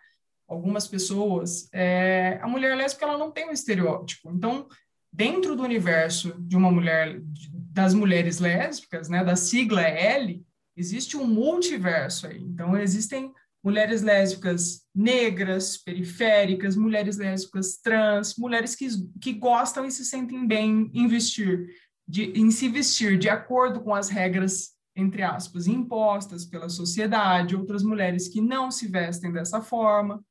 Algumas 0.47 0.87
pessoas, 0.87 1.69
é, 1.71 2.39
a 2.41 2.47
mulher 2.47 2.75
lésbica 2.75 3.05
ela 3.05 3.17
não 3.17 3.31
tem 3.31 3.47
um 3.47 3.51
estereótipo. 3.51 4.29
Então, 4.31 4.67
dentro 5.13 5.55
do 5.55 5.63
universo 5.63 6.35
de 6.39 6.57
uma 6.57 6.71
mulher, 6.71 7.21
das 7.53 7.93
mulheres 7.93 8.39
lésbicas, 8.39 9.07
né, 9.07 9.23
da 9.23 9.35
sigla 9.35 9.81
L, 9.81 10.43
existe 10.75 11.15
um 11.15 11.25
multiverso 11.25 12.27
aí. 12.27 12.41
Então, 12.41 12.77
existem 12.77 13.31
mulheres 13.63 14.01
lésbicas 14.01 14.81
negras, 14.95 15.77
periféricas, 15.77 16.75
mulheres 16.75 17.17
lésbicas 17.17 17.77
trans, 17.77 18.35
mulheres 18.37 18.75
que, 18.75 18.87
que 19.19 19.33
gostam 19.33 19.85
e 19.85 19.91
se 19.91 20.05
sentem 20.05 20.47
bem 20.47 20.89
em 20.93 21.07
vestir, 21.07 21.67
de, 22.07 22.31
em 22.31 22.49
se 22.51 22.69
vestir 22.69 23.17
de 23.17 23.29
acordo 23.29 23.81
com 23.81 23.93
as 23.93 24.09
regras, 24.09 24.69
entre 24.95 25.21
aspas, 25.21 25.67
impostas 25.67 26.45
pela 26.45 26.69
sociedade, 26.69 27.55
outras 27.55 27.83
mulheres 27.83 28.27
que 28.27 28.41
não 28.41 28.71
se 28.71 28.87
vestem 28.87 29.31
dessa 29.31 29.61
forma. 29.61 30.23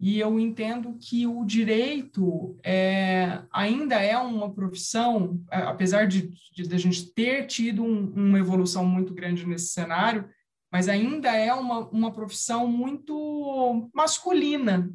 E 0.00 0.18
eu 0.18 0.40
entendo 0.40 0.98
que 0.98 1.28
o 1.28 1.44
direito 1.44 2.58
é, 2.64 3.40
ainda 3.52 3.94
é 4.00 4.18
uma 4.18 4.52
profissão, 4.52 5.40
apesar 5.48 6.08
de, 6.08 6.32
de, 6.52 6.66
de 6.66 6.74
a 6.74 6.78
gente 6.78 7.12
ter 7.14 7.46
tido 7.46 7.84
um, 7.84 8.12
uma 8.12 8.38
evolução 8.40 8.84
muito 8.84 9.14
grande 9.14 9.46
nesse 9.46 9.68
cenário, 9.68 10.28
mas 10.72 10.88
ainda 10.88 11.36
é 11.36 11.52
uma, 11.52 11.86
uma 11.90 12.10
profissão 12.10 12.66
muito 12.66 13.90
masculina. 13.94 14.90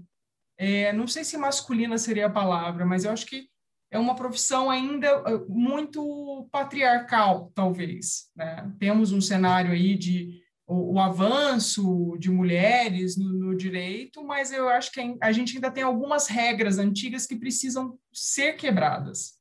É, 0.58 0.92
não 0.92 1.08
sei 1.08 1.24
se 1.24 1.38
masculina 1.38 1.98
seria 2.00 2.26
a 2.26 2.32
palavra, 2.32 2.84
mas 2.84 3.06
eu 3.06 3.12
acho 3.12 3.28
que 3.28 3.48
é 3.92 4.00
uma 4.00 4.16
profissão 4.16 4.70
ainda 4.70 5.08
eh, 5.08 5.46
muito 5.48 6.50
patriarcal, 6.52 7.52
talvez. 7.56 8.30
Né? 8.36 8.70
Temos 8.80 9.12
um 9.12 9.22
cenário 9.22 9.72
aí 9.72 9.96
de 9.96 10.42
o, 10.68 10.96
o 10.96 11.00
avanço 11.00 12.18
de 12.20 12.30
mulheres 12.30 13.16
no, 13.16 13.30
no, 13.32 13.56
direito, 13.56 14.26
mas 14.26 14.52
eu 14.52 14.68
acho 14.68 14.92
que 14.92 15.18
a 15.22 15.32
gente 15.32 15.56
ainda 15.56 15.72
tem 15.72 15.84
algumas 15.84 16.28
regras 16.28 16.78
antigas 16.78 17.26
que 17.26 17.38
precisam 17.38 17.98
ser 18.12 18.54
quebradas. 18.54 19.37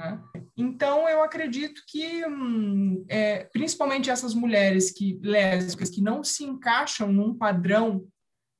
Né? 0.00 0.18
Então, 0.56 1.06
eu 1.08 1.22
acredito 1.22 1.82
que, 1.86 2.24
hum, 2.26 3.04
é, 3.06 3.44
principalmente 3.52 4.10
essas 4.10 4.34
mulheres 4.34 4.90
que 4.90 5.20
lésbicas 5.22 5.90
que 5.90 6.00
não 6.00 6.24
se 6.24 6.42
encaixam 6.42 7.12
num 7.12 7.34
padrão, 7.34 8.06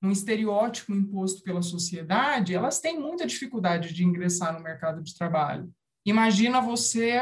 num 0.02 0.10
estereótipo 0.10 0.94
imposto 0.94 1.42
pela 1.42 1.62
sociedade, 1.62 2.54
elas 2.54 2.78
têm 2.78 3.00
muita 3.00 3.26
dificuldade 3.26 3.94
de 3.94 4.04
ingressar 4.04 4.52
no 4.52 4.62
mercado 4.62 5.02
de 5.02 5.14
trabalho. 5.16 5.70
Imagina 6.04 6.60
você, 6.60 7.18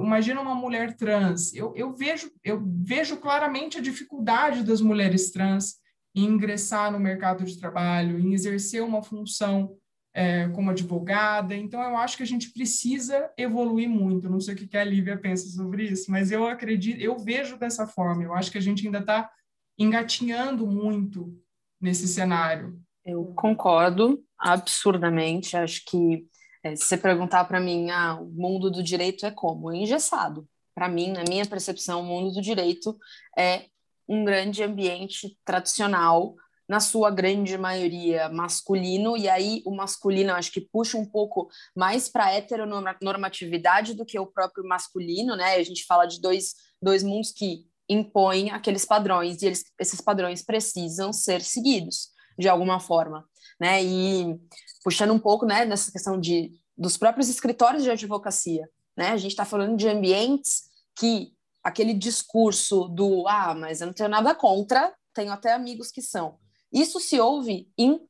imagina 0.00 0.40
uma 0.40 0.54
mulher 0.54 0.96
trans. 0.96 1.52
Eu, 1.54 1.74
eu, 1.76 1.94
vejo, 1.94 2.30
eu 2.42 2.62
vejo 2.64 3.18
claramente 3.18 3.78
a 3.78 3.82
dificuldade 3.82 4.62
das 4.62 4.80
mulheres 4.80 5.30
trans 5.30 5.76
em 6.14 6.24
ingressar 6.24 6.90
no 6.90 6.98
mercado 6.98 7.44
de 7.44 7.58
trabalho, 7.58 8.18
em 8.18 8.32
exercer 8.32 8.82
uma 8.82 9.02
função 9.02 9.76
é, 10.14 10.48
como 10.50 10.70
advogada. 10.70 11.54
Então, 11.56 11.82
eu 11.82 11.96
acho 11.96 12.16
que 12.16 12.22
a 12.22 12.26
gente 12.26 12.52
precisa 12.52 13.30
evoluir 13.36 13.88
muito. 13.88 14.30
não 14.30 14.40
sei 14.40 14.54
o 14.54 14.56
que 14.56 14.76
a 14.76 14.84
Lívia 14.84 15.18
pensa 15.18 15.48
sobre 15.48 15.84
isso, 15.84 16.10
mas 16.10 16.30
eu 16.30 16.46
acredito, 16.46 17.00
eu 17.00 17.18
vejo 17.18 17.58
dessa 17.58 17.86
forma. 17.86 18.22
Eu 18.22 18.32
acho 18.32 18.50
que 18.50 18.58
a 18.58 18.62
gente 18.62 18.86
ainda 18.86 19.00
está 19.00 19.28
engatinhando 19.76 20.66
muito 20.66 21.36
nesse 21.80 22.06
cenário. 22.06 22.80
Eu 23.04 23.26
concordo 23.34 24.24
absurdamente. 24.38 25.56
Acho 25.56 25.84
que 25.84 26.26
é, 26.62 26.76
se 26.76 26.84
você 26.84 26.96
perguntar 26.96 27.44
para 27.44 27.60
mim, 27.60 27.90
ah, 27.90 28.14
o 28.14 28.26
mundo 28.26 28.70
do 28.70 28.82
direito 28.82 29.26
é 29.26 29.30
como? 29.32 29.72
É 29.72 29.76
engessado. 29.76 30.48
Para 30.74 30.88
mim, 30.88 31.12
na 31.12 31.24
minha 31.28 31.44
percepção, 31.44 32.00
o 32.00 32.04
mundo 32.04 32.32
do 32.32 32.40
direito 32.40 32.96
é 33.36 33.66
um 34.08 34.24
grande 34.24 34.62
ambiente 34.62 35.36
tradicional 35.44 36.34
na 36.68 36.80
sua 36.80 37.10
grande 37.10 37.56
maioria, 37.58 38.28
masculino, 38.28 39.16
e 39.16 39.28
aí 39.28 39.62
o 39.66 39.74
masculino 39.74 40.32
acho 40.32 40.50
que 40.50 40.60
puxa 40.60 40.96
um 40.96 41.04
pouco 41.04 41.48
mais 41.76 42.08
para 42.08 42.26
a 42.26 42.32
heteronormatividade 42.32 43.94
do 43.94 44.04
que 44.04 44.18
o 44.18 44.26
próprio 44.26 44.66
masculino, 44.66 45.36
né? 45.36 45.56
A 45.56 45.62
gente 45.62 45.84
fala 45.84 46.06
de 46.06 46.20
dois, 46.20 46.54
dois 46.80 47.02
mundos 47.02 47.32
que 47.32 47.66
impõem 47.88 48.50
aqueles 48.50 48.84
padrões, 48.84 49.42
e 49.42 49.46
eles, 49.46 49.64
esses 49.78 50.00
padrões 50.00 50.42
precisam 50.42 51.12
ser 51.12 51.42
seguidos 51.42 52.08
de 52.38 52.48
alguma 52.48 52.80
forma, 52.80 53.26
né? 53.60 53.84
E 53.84 54.38
puxando 54.82 55.12
um 55.12 55.18
pouco, 55.18 55.46
né, 55.46 55.64
nessa 55.64 55.92
questão 55.92 56.18
de, 56.18 56.50
dos 56.76 56.96
próprios 56.96 57.28
escritórios 57.28 57.82
de 57.82 57.90
advocacia, 57.90 58.68
né? 58.96 59.10
A 59.10 59.16
gente 59.16 59.32
está 59.32 59.44
falando 59.44 59.76
de 59.76 59.88
ambientes 59.88 60.62
que 60.98 61.32
aquele 61.62 61.94
discurso 61.94 62.88
do 62.88 63.26
ah, 63.28 63.54
mas 63.54 63.80
eu 63.80 63.86
não 63.86 63.94
tenho 63.94 64.08
nada 64.08 64.34
contra, 64.34 64.94
tenho 65.14 65.32
até 65.32 65.52
amigos 65.52 65.90
que 65.90 66.02
são, 66.02 66.38
isso 66.74 66.98
se 66.98 67.20
ouve 67.20 67.70
em, 67.78 68.00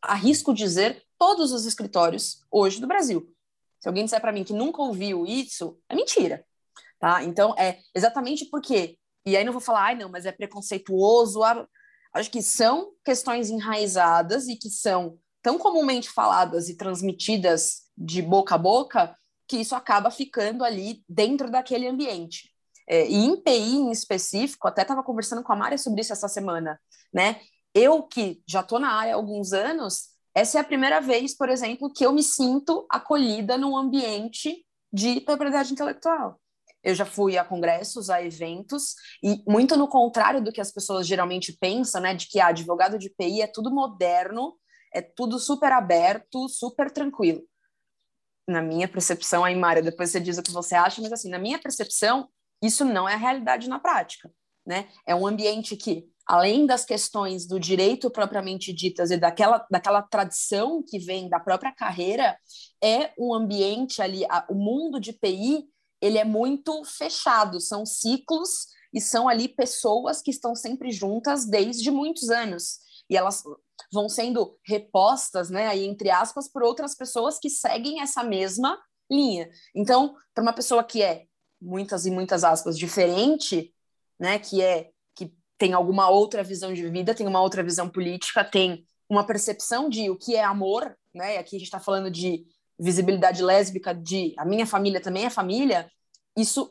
arrisco 0.00 0.54
dizer, 0.54 1.04
todos 1.18 1.52
os 1.52 1.66
escritórios 1.66 2.40
hoje 2.50 2.80
do 2.80 2.86
Brasil. 2.86 3.30
Se 3.78 3.88
alguém 3.88 4.04
disser 4.04 4.20
para 4.20 4.32
mim 4.32 4.44
que 4.44 4.52
nunca 4.54 4.80
ouviu 4.80 5.26
isso, 5.26 5.78
é 5.88 5.94
mentira. 5.94 6.44
Tá? 6.98 7.22
Então, 7.22 7.54
é 7.58 7.80
exatamente 7.94 8.46
porque 8.46 8.96
E 9.26 9.36
aí 9.36 9.44
não 9.44 9.52
vou 9.52 9.60
falar, 9.60 9.84
ai, 9.84 9.94
não, 9.94 10.08
mas 10.08 10.26
é 10.26 10.32
preconceituoso. 10.32 11.40
Acho 12.12 12.30
que 12.30 12.42
são 12.42 12.92
questões 13.04 13.50
enraizadas 13.50 14.48
e 14.48 14.56
que 14.56 14.70
são 14.70 15.18
tão 15.42 15.58
comumente 15.58 16.08
faladas 16.08 16.68
e 16.68 16.76
transmitidas 16.76 17.82
de 17.96 18.22
boca 18.22 18.54
a 18.54 18.58
boca 18.58 19.14
que 19.46 19.58
isso 19.58 19.74
acaba 19.74 20.10
ficando 20.10 20.64
ali 20.64 21.04
dentro 21.08 21.50
daquele 21.50 21.86
ambiente. 21.86 22.50
É, 22.88 23.06
e 23.08 23.16
em 23.16 23.36
PI 23.36 23.76
em 23.76 23.90
específico, 23.90 24.68
até 24.68 24.82
estava 24.82 25.02
conversando 25.02 25.42
com 25.42 25.52
a 25.52 25.56
Mária 25.56 25.78
sobre 25.78 26.00
isso 26.00 26.12
essa 26.12 26.28
semana, 26.28 26.80
né? 27.12 27.40
Eu 27.74 28.04
que 28.04 28.42
já 28.46 28.60
estou 28.60 28.78
na 28.78 28.92
área 28.92 29.14
há 29.14 29.16
alguns 29.16 29.52
anos, 29.52 30.10
essa 30.34 30.58
é 30.58 30.60
a 30.60 30.64
primeira 30.64 31.00
vez, 31.00 31.36
por 31.36 31.48
exemplo, 31.48 31.92
que 31.92 32.06
eu 32.06 32.12
me 32.12 32.22
sinto 32.22 32.86
acolhida 32.88 33.58
num 33.58 33.76
ambiente 33.76 34.64
de 34.92 35.20
propriedade 35.20 35.72
intelectual. 35.72 36.40
Eu 36.82 36.94
já 36.94 37.06
fui 37.06 37.38
a 37.38 37.44
congressos, 37.44 38.10
a 38.10 38.22
eventos, 38.22 38.94
e 39.22 39.42
muito 39.48 39.76
no 39.76 39.88
contrário 39.88 40.42
do 40.42 40.52
que 40.52 40.60
as 40.60 40.70
pessoas 40.70 41.06
geralmente 41.06 41.52
pensam, 41.52 42.00
né, 42.00 42.14
de 42.14 42.28
que 42.28 42.38
ah, 42.38 42.48
advogado 42.48 42.98
de 42.98 43.10
PI 43.10 43.40
é 43.40 43.46
tudo 43.46 43.70
moderno, 43.72 44.54
é 44.92 45.00
tudo 45.00 45.38
super 45.38 45.72
aberto, 45.72 46.48
super 46.48 46.90
tranquilo. 46.90 47.42
Na 48.46 48.60
minha 48.60 48.86
percepção, 48.86 49.44
aí, 49.44 49.56
Mária, 49.56 49.82
depois 49.82 50.10
você 50.10 50.20
diz 50.20 50.36
o 50.36 50.42
que 50.42 50.52
você 50.52 50.74
acha, 50.74 51.00
mas 51.00 51.12
assim, 51.12 51.30
na 51.30 51.38
minha 51.38 51.58
percepção, 51.58 52.28
isso 52.62 52.84
não 52.84 53.08
é 53.08 53.14
a 53.14 53.18
realidade 53.18 53.68
na 53.68 53.78
prática, 53.78 54.30
né? 54.64 54.88
É 55.06 55.14
um 55.14 55.26
ambiente 55.26 55.76
que, 55.76 56.06
além 56.26 56.66
das 56.66 56.84
questões 56.84 57.46
do 57.46 57.60
direito 57.60 58.10
propriamente 58.10 58.72
ditas 58.72 59.10
e 59.10 59.16
daquela, 59.16 59.66
daquela 59.70 60.02
tradição 60.02 60.82
que 60.82 60.98
vem 60.98 61.28
da 61.28 61.38
própria 61.38 61.72
carreira, 61.72 62.36
é 62.82 63.12
um 63.18 63.34
ambiente 63.34 64.00
ali, 64.00 64.24
a, 64.26 64.46
o 64.48 64.54
mundo 64.54 64.98
de 64.98 65.12
PI, 65.12 65.64
ele 66.00 66.18
é 66.18 66.24
muito 66.24 66.82
fechado, 66.84 67.60
são 67.60 67.84
ciclos 67.84 68.66
e 68.92 69.00
são 69.00 69.28
ali 69.28 69.48
pessoas 69.48 70.22
que 70.22 70.30
estão 70.30 70.54
sempre 70.54 70.90
juntas 70.90 71.44
desde 71.44 71.90
muitos 71.90 72.30
anos. 72.30 72.78
E 73.08 73.16
elas 73.16 73.42
vão 73.92 74.08
sendo 74.08 74.58
repostas, 74.66 75.50
né, 75.50 75.66
aí, 75.66 75.84
entre 75.84 76.10
aspas, 76.10 76.48
por 76.48 76.62
outras 76.62 76.94
pessoas 76.94 77.38
que 77.38 77.50
seguem 77.50 78.00
essa 78.00 78.22
mesma 78.22 78.78
linha. 79.10 79.50
Então, 79.74 80.14
para 80.32 80.42
uma 80.42 80.52
pessoa 80.52 80.82
que 80.82 81.02
é 81.02 81.26
muitas 81.60 82.06
e 82.06 82.10
muitas 82.10 82.44
aspas 82.44 82.78
diferente, 82.78 83.74
né, 84.18 84.38
que 84.38 84.62
é 84.62 84.90
tem 85.64 85.72
alguma 85.72 86.10
outra 86.10 86.42
visão 86.42 86.74
de 86.74 86.86
vida, 86.90 87.14
tem 87.14 87.26
uma 87.26 87.40
outra 87.40 87.62
visão 87.62 87.88
política, 87.88 88.44
tem 88.44 88.86
uma 89.08 89.24
percepção 89.24 89.88
de 89.88 90.10
o 90.10 90.18
que 90.18 90.36
é 90.36 90.44
amor, 90.44 90.94
né? 91.14 91.36
E 91.36 91.38
aqui 91.38 91.56
a 91.56 91.58
gente 91.58 91.68
está 91.68 91.80
falando 91.80 92.10
de 92.10 92.44
visibilidade 92.78 93.42
lésbica, 93.42 93.94
de 93.94 94.34
a 94.36 94.44
minha 94.44 94.66
família 94.66 95.00
também 95.00 95.24
é 95.24 95.30
família. 95.30 95.90
Isso 96.36 96.70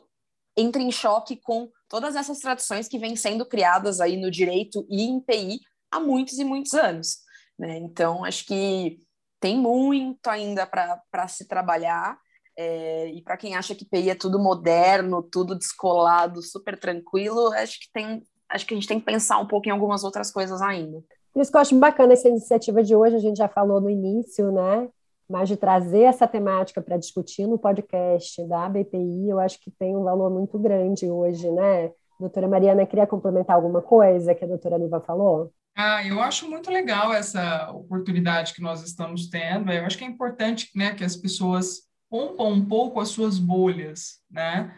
entra 0.56 0.80
em 0.80 0.92
choque 0.92 1.40
com 1.42 1.68
todas 1.88 2.14
essas 2.14 2.38
tradições 2.38 2.86
que 2.86 2.96
vêm 2.96 3.16
sendo 3.16 3.44
criadas 3.44 4.00
aí 4.00 4.16
no 4.16 4.30
direito 4.30 4.86
e 4.88 5.02
em 5.02 5.18
PI 5.18 5.58
há 5.90 5.98
muitos 5.98 6.38
e 6.38 6.44
muitos 6.44 6.72
anos. 6.72 7.16
Né? 7.58 7.78
Então, 7.78 8.24
acho 8.24 8.46
que 8.46 9.00
tem 9.40 9.58
muito 9.58 10.28
ainda 10.28 10.68
para 10.68 11.26
se 11.26 11.48
trabalhar. 11.48 12.16
É, 12.56 13.08
e 13.08 13.20
para 13.22 13.36
quem 13.36 13.56
acha 13.56 13.74
que 13.74 13.84
PI 13.84 14.10
é 14.10 14.14
tudo 14.14 14.38
moderno, 14.38 15.20
tudo 15.20 15.58
descolado, 15.58 16.40
super 16.40 16.78
tranquilo, 16.78 17.52
acho 17.54 17.80
que 17.80 17.90
tem, 17.92 18.22
acho 18.54 18.66
que 18.66 18.72
a 18.72 18.76
gente 18.76 18.88
tem 18.88 19.00
que 19.00 19.04
pensar 19.04 19.38
um 19.38 19.46
pouco 19.46 19.68
em 19.68 19.72
algumas 19.72 20.04
outras 20.04 20.30
coisas 20.30 20.62
ainda. 20.62 21.02
Por 21.32 21.42
isso 21.42 21.50
que 21.50 21.56
eu 21.56 21.60
acho 21.60 21.78
bacana 21.78 22.12
essa 22.12 22.28
iniciativa 22.28 22.82
de 22.82 22.94
hoje, 22.94 23.16
a 23.16 23.20
gente 23.20 23.36
já 23.36 23.48
falou 23.48 23.80
no 23.80 23.90
início, 23.90 24.52
né? 24.52 24.88
Mas 25.28 25.48
de 25.48 25.56
trazer 25.56 26.02
essa 26.02 26.28
temática 26.28 26.80
para 26.80 26.96
discutir 26.96 27.46
no 27.46 27.58
podcast 27.58 28.46
da 28.46 28.68
BPI, 28.68 29.30
eu 29.30 29.40
acho 29.40 29.58
que 29.60 29.70
tem 29.70 29.96
um 29.96 30.04
valor 30.04 30.30
muito 30.30 30.58
grande 30.58 31.10
hoje, 31.10 31.50
né? 31.50 31.90
Doutora 32.20 32.46
Mariana, 32.46 32.86
queria 32.86 33.06
complementar 33.06 33.56
alguma 33.56 33.82
coisa 33.82 34.34
que 34.34 34.44
a 34.44 34.48
doutora 34.48 34.78
Niva 34.78 35.00
falou? 35.00 35.52
Ah, 35.76 36.06
eu 36.06 36.20
acho 36.20 36.48
muito 36.48 36.70
legal 36.70 37.12
essa 37.12 37.68
oportunidade 37.72 38.54
que 38.54 38.62
nós 38.62 38.82
estamos 38.84 39.28
tendo. 39.28 39.72
Eu 39.72 39.84
acho 39.84 39.98
que 39.98 40.04
é 40.04 40.06
importante 40.06 40.70
né, 40.76 40.94
que 40.94 41.02
as 41.02 41.16
pessoas 41.16 41.80
rompam 42.12 42.52
um 42.52 42.64
pouco 42.64 43.00
as 43.00 43.08
suas 43.08 43.40
bolhas, 43.40 44.20
né? 44.30 44.72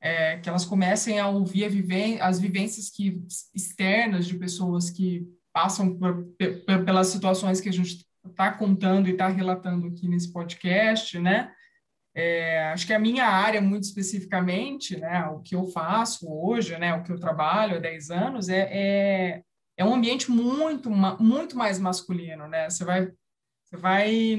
É, 0.00 0.38
que 0.38 0.48
elas 0.48 0.64
comecem 0.64 1.18
a 1.18 1.28
ouvir 1.28 1.64
a 1.64 2.28
as 2.28 2.38
vivências 2.38 2.88
que, 2.88 3.20
externas 3.52 4.26
de 4.26 4.38
pessoas 4.38 4.90
que 4.90 5.26
passam 5.52 5.98
por, 5.98 6.24
pelas 6.84 7.08
situações 7.08 7.60
que 7.60 7.68
a 7.68 7.72
gente 7.72 8.06
está 8.24 8.52
contando 8.52 9.08
e 9.08 9.12
está 9.12 9.26
relatando 9.26 9.88
aqui 9.88 10.06
nesse 10.06 10.32
podcast, 10.32 11.18
né? 11.18 11.52
É, 12.14 12.70
acho 12.72 12.86
que 12.86 12.92
a 12.92 12.98
minha 12.98 13.26
área, 13.26 13.60
muito 13.60 13.84
especificamente, 13.84 14.96
né, 14.98 15.24
o 15.26 15.40
que 15.40 15.54
eu 15.54 15.66
faço 15.68 16.26
hoje, 16.28 16.76
né, 16.76 16.92
o 16.94 17.04
que 17.04 17.12
eu 17.12 17.20
trabalho 17.20 17.76
há 17.76 17.78
10 17.78 18.10
anos, 18.10 18.48
é, 18.48 18.68
é, 18.72 19.42
é 19.76 19.84
um 19.84 19.94
ambiente 19.94 20.28
muito, 20.28 20.90
muito 20.90 21.56
mais 21.56 21.78
masculino, 21.78 22.48
né? 22.48 22.68
Você 22.68 22.84
vai, 22.84 23.08
você 23.64 23.76
vai 23.76 24.36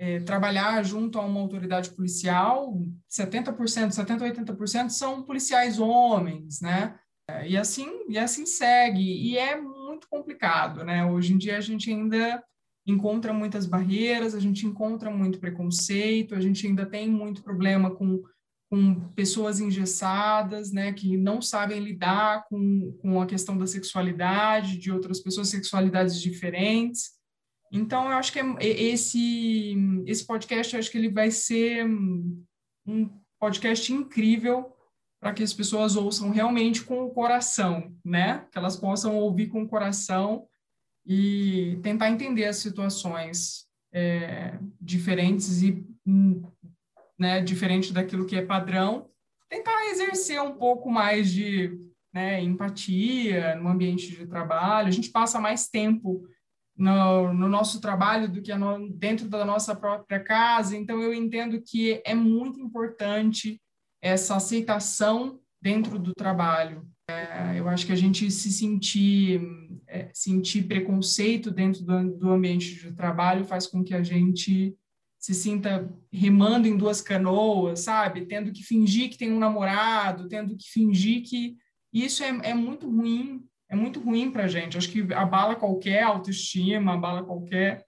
é, 0.00 0.18
trabalhar 0.20 0.82
junto 0.82 1.18
a 1.18 1.22
uma 1.22 1.40
autoridade 1.40 1.90
policial, 1.90 2.74
70%, 3.06 3.54
70%, 3.90 4.56
80% 4.56 4.88
são 4.88 5.22
policiais 5.22 5.78
homens, 5.78 6.62
né? 6.62 6.98
E 7.46 7.54
assim, 7.54 7.86
e 8.08 8.18
assim 8.18 8.46
segue, 8.46 9.02
e 9.02 9.36
é 9.36 9.60
muito 9.60 10.08
complicado, 10.08 10.82
né? 10.84 11.04
Hoje 11.04 11.34
em 11.34 11.38
dia 11.38 11.58
a 11.58 11.60
gente 11.60 11.92
ainda 11.92 12.42
encontra 12.86 13.30
muitas 13.30 13.66
barreiras, 13.66 14.34
a 14.34 14.40
gente 14.40 14.66
encontra 14.66 15.10
muito 15.10 15.38
preconceito, 15.38 16.34
a 16.34 16.40
gente 16.40 16.66
ainda 16.66 16.86
tem 16.86 17.06
muito 17.06 17.42
problema 17.42 17.90
com, 17.90 18.22
com 18.70 19.00
pessoas 19.10 19.60
engessadas, 19.60 20.72
né, 20.72 20.94
que 20.94 21.14
não 21.18 21.42
sabem 21.42 21.78
lidar 21.78 22.46
com, 22.48 22.96
com 23.02 23.20
a 23.20 23.26
questão 23.26 23.56
da 23.56 23.66
sexualidade, 23.66 24.78
de 24.78 24.90
outras 24.90 25.20
pessoas, 25.20 25.48
sexualidades 25.48 26.18
diferentes. 26.20 27.19
Então, 27.70 28.10
eu 28.10 28.16
acho 28.16 28.32
que 28.32 28.40
é, 28.40 28.66
esse, 28.66 29.76
esse 30.06 30.26
podcast, 30.26 30.76
acho 30.76 30.90
que 30.90 30.98
ele 30.98 31.10
vai 31.10 31.30
ser 31.30 31.86
um 32.86 33.10
podcast 33.38 33.92
incrível 33.92 34.74
para 35.20 35.34
que 35.34 35.42
as 35.42 35.52
pessoas 35.52 35.96
ouçam 35.96 36.30
realmente 36.30 36.82
com 36.82 37.04
o 37.04 37.10
coração, 37.10 37.94
né? 38.04 38.46
Que 38.50 38.58
elas 38.58 38.76
possam 38.76 39.16
ouvir 39.16 39.48
com 39.48 39.62
o 39.62 39.68
coração 39.68 40.46
e 41.06 41.78
tentar 41.82 42.10
entender 42.10 42.46
as 42.46 42.56
situações 42.56 43.66
é, 43.92 44.58
diferentes 44.80 45.62
e 45.62 45.84
né, 47.18 47.40
diferente 47.42 47.92
daquilo 47.92 48.26
que 48.26 48.36
é 48.36 48.44
padrão, 48.44 49.10
tentar 49.48 49.86
exercer 49.88 50.40
um 50.40 50.54
pouco 50.54 50.90
mais 50.90 51.30
de 51.30 51.78
né, 52.14 52.42
empatia 52.42 53.54
no 53.56 53.68
ambiente 53.68 54.08
de 54.10 54.26
trabalho. 54.26 54.88
A 54.88 54.92
gente 54.92 55.10
passa 55.10 55.38
mais 55.38 55.68
tempo 55.68 56.26
no, 56.76 57.32
no 57.34 57.48
nosso 57.48 57.80
trabalho 57.80 58.28
do 58.28 58.40
que 58.40 58.54
no, 58.54 58.88
dentro 58.90 59.28
da 59.28 59.44
nossa 59.44 59.74
própria 59.74 60.20
casa. 60.20 60.76
Então, 60.76 61.00
eu 61.00 61.12
entendo 61.12 61.60
que 61.60 62.02
é 62.04 62.14
muito 62.14 62.60
importante 62.60 63.60
essa 64.02 64.36
aceitação 64.36 65.38
dentro 65.60 65.98
do 65.98 66.14
trabalho. 66.14 66.88
É, 67.10 67.58
eu 67.58 67.68
acho 67.68 67.84
que 67.84 67.92
a 67.92 67.96
gente 67.96 68.30
se 68.30 68.50
sentir, 68.50 69.42
é, 69.86 70.10
sentir 70.14 70.62
preconceito 70.62 71.50
dentro 71.50 71.84
do, 71.84 72.18
do 72.18 72.30
ambiente 72.30 72.74
de 72.74 72.92
trabalho 72.92 73.44
faz 73.44 73.66
com 73.66 73.84
que 73.84 73.94
a 73.94 74.02
gente 74.02 74.74
se 75.18 75.34
sinta 75.34 75.92
remando 76.10 76.66
em 76.66 76.78
duas 76.78 77.02
canoas, 77.02 77.80
sabe? 77.80 78.24
Tendo 78.24 78.52
que 78.52 78.62
fingir 78.62 79.10
que 79.10 79.18
tem 79.18 79.30
um 79.30 79.38
namorado, 79.38 80.28
tendo 80.28 80.56
que 80.56 80.70
fingir 80.70 81.22
que 81.22 81.56
isso 81.92 82.22
é, 82.22 82.28
é 82.42 82.54
muito 82.54 82.88
ruim 82.88 83.44
é 83.70 83.76
muito 83.76 84.00
ruim 84.00 84.30
para 84.30 84.44
a 84.44 84.48
gente. 84.48 84.76
Acho 84.76 84.90
que 84.90 85.14
abala 85.14 85.54
qualquer 85.54 86.02
autoestima, 86.02 86.94
abala 86.94 87.22
qualquer, 87.22 87.84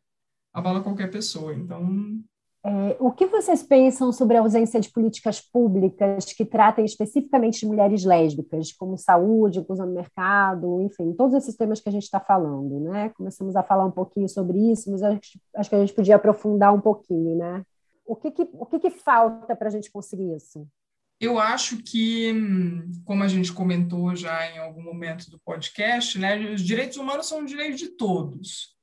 abala 0.54 0.80
qualquer 0.80 1.10
pessoa. 1.10 1.52
Então. 1.52 2.22
É, 2.64 2.96
o 3.00 3.10
que 3.10 3.26
vocês 3.26 3.60
pensam 3.64 4.12
sobre 4.12 4.36
a 4.36 4.40
ausência 4.40 4.80
de 4.80 4.88
políticas 4.88 5.40
públicas 5.40 6.26
que 6.26 6.44
tratem 6.44 6.84
especificamente 6.84 7.58
de 7.58 7.66
mulheres 7.66 8.04
lésbicas, 8.04 8.72
como 8.72 8.96
saúde, 8.96 9.58
inclusão 9.58 9.86
no 9.86 9.92
mercado, 9.92 10.80
enfim, 10.80 11.12
todos 11.12 11.34
esses 11.34 11.56
temas 11.56 11.80
que 11.80 11.88
a 11.88 11.92
gente 11.92 12.04
está 12.04 12.20
falando, 12.20 12.78
né? 12.78 13.08
Começamos 13.16 13.56
a 13.56 13.64
falar 13.64 13.84
um 13.84 13.90
pouquinho 13.90 14.28
sobre 14.28 14.58
isso, 14.70 14.88
mas 14.92 15.02
acho, 15.02 15.40
acho 15.56 15.68
que 15.68 15.74
a 15.74 15.80
gente 15.80 15.92
podia 15.92 16.14
aprofundar 16.14 16.72
um 16.72 16.80
pouquinho, 16.80 17.36
né? 17.36 17.64
O 18.06 18.14
que, 18.14 18.30
que 18.30 18.48
o 18.52 18.66
que, 18.66 18.78
que 18.78 18.90
falta 18.90 19.56
para 19.56 19.66
a 19.66 19.70
gente 19.70 19.90
conseguir 19.90 20.32
isso? 20.36 20.64
Eu 21.22 21.38
acho 21.38 21.76
que, 21.76 22.34
como 23.04 23.22
a 23.22 23.28
gente 23.28 23.52
comentou 23.52 24.12
já 24.16 24.44
em 24.50 24.58
algum 24.58 24.82
momento 24.82 25.30
do 25.30 25.38
podcast, 25.38 26.18
né, 26.18 26.36
os 26.52 26.60
direitos 26.60 26.96
humanos 26.96 27.28
são 27.28 27.44
direitos 27.44 27.78
de 27.78 27.90
todos. 27.90 28.74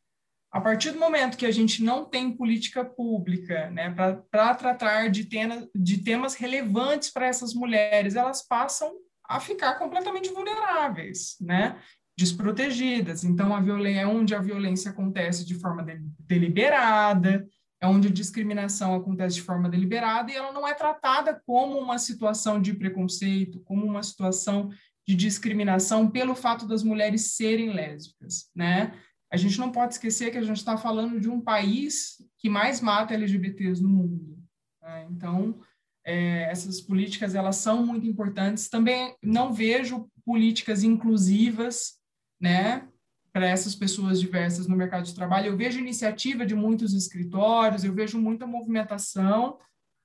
A 0.50 0.62
partir 0.62 0.92
do 0.92 1.00
momento 1.00 1.38
que 1.38 1.46
a 1.46 1.52
gente 1.52 1.84
não 1.84 2.06
tem 2.06 2.32
política 2.32 2.86
pública 2.86 3.70
né, 3.72 3.94
para 4.32 4.56
tratar 4.56 5.10
de, 5.10 5.26
tema, 5.26 5.68
de 5.76 5.98
temas 5.98 6.34
relevantes 6.34 7.10
para 7.10 7.28
essas 7.28 7.54
mulheres, 7.54 8.16
elas 8.16 8.42
passam 8.48 8.90
a 9.28 9.42
ficar 9.42 9.78
completamente 9.78 10.30
vulneráveis, 10.30 11.36
né, 11.42 11.78
desprotegidas. 12.18 13.26
Então, 13.26 13.54
a 13.54 13.60
violência 13.60 14.00
é 14.00 14.08
onde 14.08 14.34
a 14.34 14.40
violência 14.40 14.92
acontece 14.92 15.46
de 15.46 15.56
forma 15.56 15.86
deliberada, 16.22 17.46
é 17.82 17.88
onde 17.88 18.08
a 18.08 18.12
discriminação 18.12 18.94
acontece 18.94 19.36
de 19.36 19.42
forma 19.42 19.70
deliberada 19.70 20.32
e 20.32 20.36
ela 20.36 20.52
não 20.52 20.68
é 20.68 20.74
tratada 20.74 21.42
como 21.46 21.78
uma 21.78 21.98
situação 21.98 22.62
de 22.62 22.74
preconceito, 22.74 23.62
como 23.62 23.86
uma 23.86 24.04
situação 24.04 24.70
de 25.08 25.16
discriminação 25.16 26.10
pelo 26.10 26.36
fato 26.36 26.68
das 26.68 26.84
mulheres 26.84 27.36
serem 27.36 27.74
lésbicas, 27.74 28.50
né? 28.56 28.94
A 29.32 29.38
gente 29.38 29.60
não 29.60 29.72
pode 29.72 29.94
esquecer 29.94 30.32
que 30.32 30.38
a 30.38 30.44
gente 30.44 30.58
está 30.58 30.76
falando 30.78 31.20
de 31.20 31.30
um 31.30 31.40
país 31.40 32.18
que 32.38 32.50
mais 32.50 32.82
mata 32.82 33.14
LGBTs 33.14 33.82
no 33.82 33.90
mundo. 33.90 34.40
Né? 34.82 35.08
Então, 35.12 35.60
é, 36.04 36.44
essas 36.50 36.82
políticas 36.82 37.36
elas 37.36 37.58
são 37.58 37.86
muito 37.86 38.08
importantes. 38.08 38.70
Também 38.70 39.16
não 39.22 39.54
vejo 39.54 40.10
políticas 40.26 40.84
inclusivas, 40.84 42.00
né, 42.42 42.88
para 43.32 43.48
essas 43.48 43.76
pessoas 43.76 44.20
diversas 44.20 44.68
no 44.68 44.76
mercado 44.76 45.06
de 45.06 45.16
trabalho. 45.16 45.48
Eu 45.48 45.58
vejo 45.58 45.80
iniciativa 45.80 46.46
de 46.46 46.56
muitos 46.56 46.94
escritórios, 46.94 47.84
eu 47.84 47.94
vejo 47.94 48.20
muita 48.20 48.48
movimentação 48.48 49.58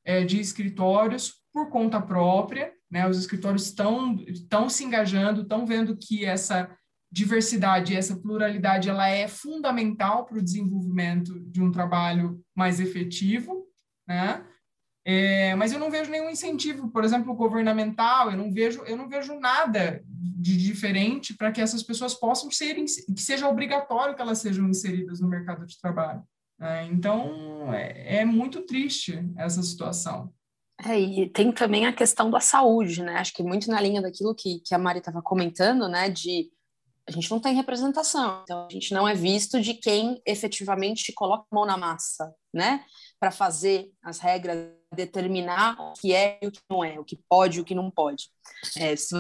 é, 0.05 0.25
de 0.25 0.39
escritórios 0.41 1.35
por 1.53 1.71
conta 1.71 2.01
própria, 2.01 2.73
né? 2.91 3.09
Os 3.09 3.19
escritórios 3.19 3.67
estão 3.67 4.17
estão 4.27 4.69
se 4.69 4.85
engajando, 4.85 5.43
estão 5.43 5.65
vendo 5.65 5.97
que 5.97 6.25
essa 6.25 6.71
diversidade, 7.11 7.95
essa 7.95 8.17
pluralidade, 8.17 8.89
ela 8.89 9.09
é 9.09 9.29
fundamental 9.29 10.27
para 10.27 10.39
o 10.39 10.43
desenvolvimento 10.43 11.39
de 11.49 11.63
um 11.63 11.71
trabalho 11.71 12.41
mais 12.55 12.81
efetivo, 12.81 13.67
né? 14.07 14.45
É, 15.07 15.55
mas 15.55 15.73
eu 15.73 15.79
não 15.79 15.91
vejo 15.91 16.11
nenhum 16.11 16.31
incentivo, 16.31 16.89
por 16.89 17.05
exemplo, 17.05 17.35
governamental. 17.35 18.31
Eu 18.31 18.39
não 18.39 18.51
vejo, 18.51 18.83
eu 18.85 18.97
não 18.97 19.09
vejo 19.09 19.39
nada 19.39 20.03
de 20.07 20.57
diferente 20.57 21.35
para 21.35 21.53
que 21.53 21.61
essas 21.61 21.83
pessoas 21.83 22.15
possam 22.15 22.51
ser, 22.51 22.75
que 22.75 23.21
seja 23.21 23.49
obrigatório 23.49 24.15
que 24.15 24.23
elas 24.23 24.39
sejam 24.39 24.69
inseridas 24.69 25.21
no 25.21 25.29
mercado 25.29 25.67
de 25.67 25.79
trabalho. 25.79 26.23
Né? 26.59 26.87
Então 26.87 27.73
é, 27.75 28.21
é 28.21 28.25
muito 28.25 28.63
triste 28.63 29.23
essa 29.37 29.63
situação. 29.63 30.33
É, 30.85 30.99
e 30.99 31.29
tem 31.29 31.53
também 31.53 31.87
a 31.87 31.93
questão 31.93 32.31
da 32.31 32.41
saúde, 32.41 33.03
né? 33.03 33.17
Acho 33.17 33.33
que 33.33 33.43
muito 33.43 33.71
na 33.71 33.81
linha 33.81 34.03
daquilo 34.03 34.35
que, 34.35 34.61
que 34.61 34.75
a 34.75 34.79
Mari 34.79 34.99
estava 34.99 35.23
comentando, 35.23 35.89
né? 35.89 36.11
De 36.11 36.51
a 37.07 37.13
gente 37.13 37.31
não 37.31 37.39
tem 37.39 37.55
representação, 37.55 38.41
então 38.43 38.67
a 38.67 38.73
gente 38.73 38.93
não 38.95 39.07
é 39.07 39.15
visto 39.15 39.61
de 39.61 39.75
quem 39.75 40.21
efetivamente 40.27 41.13
coloca 41.13 41.45
a 41.51 41.55
mão 41.55 41.67
na 41.67 41.77
massa, 41.77 42.35
né? 42.53 42.83
Para 43.25 43.31
fazer 43.31 43.91
as 44.03 44.19
regras, 44.19 44.69
determinar 44.95 45.81
o 45.81 45.95
que 45.95 46.13
é 46.13 46.39
e 46.43 46.47
o 46.47 46.53
que 46.53 46.61
não 46.69 46.85
é, 46.85 47.01
o 47.01 47.05
que 47.05 47.19
pode 47.27 47.57
e 47.57 47.61
o 47.63 47.65
que 47.65 47.75
não 47.75 47.91
pode. 47.91 48.29
É, 48.77 48.95
se 48.95 49.15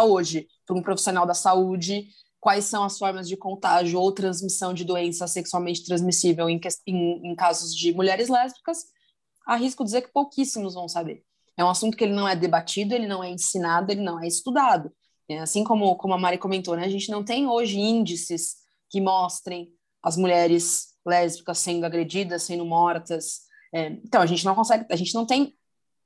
hoje, 0.00 0.48
para 0.64 0.74
um 0.74 0.80
profissional 0.80 1.26
da 1.26 1.34
saúde, 1.34 2.08
quais 2.40 2.64
são 2.64 2.82
as 2.82 2.96
formas 2.96 3.28
de 3.28 3.36
contágio 3.36 4.00
ou 4.00 4.10
transmissão 4.10 4.72
de 4.72 4.86
doença 4.86 5.26
sexualmente 5.26 5.84
transmissível 5.84 6.48
em, 6.48 6.58
em, 6.86 7.30
em 7.30 7.36
casos 7.36 7.76
de 7.76 7.92
mulheres 7.92 8.30
lésbicas, 8.30 8.86
arrisco 9.46 9.84
dizer 9.84 10.00
que 10.00 10.12
pouquíssimos 10.14 10.72
vão 10.72 10.88
saber. 10.88 11.22
É 11.54 11.62
um 11.62 11.68
assunto 11.68 11.94
que 11.94 12.04
ele 12.04 12.14
não 12.14 12.26
é 12.26 12.34
debatido, 12.34 12.94
ele 12.94 13.06
não 13.06 13.22
é 13.22 13.28
ensinado, 13.28 13.92
ele 13.92 14.00
não 14.00 14.18
é 14.18 14.26
estudado. 14.26 14.90
É, 15.28 15.40
assim 15.40 15.62
como, 15.62 15.94
como 15.96 16.14
a 16.14 16.18
Mari 16.18 16.38
comentou, 16.38 16.74
né, 16.74 16.86
a 16.86 16.88
gente 16.88 17.10
não 17.10 17.22
tem 17.22 17.46
hoje 17.46 17.78
índices 17.78 18.54
que 18.88 18.98
mostrem 18.98 19.68
as 20.02 20.16
mulheres 20.16 20.91
lésbicas 21.06 21.58
sendo 21.58 21.84
agredidas, 21.84 22.42
sendo 22.42 22.64
mortas. 22.64 23.42
É, 23.74 23.86
então, 24.04 24.20
a 24.20 24.26
gente 24.26 24.44
não 24.44 24.54
consegue, 24.54 24.86
a 24.90 24.96
gente 24.96 25.14
não 25.14 25.26
tem 25.26 25.54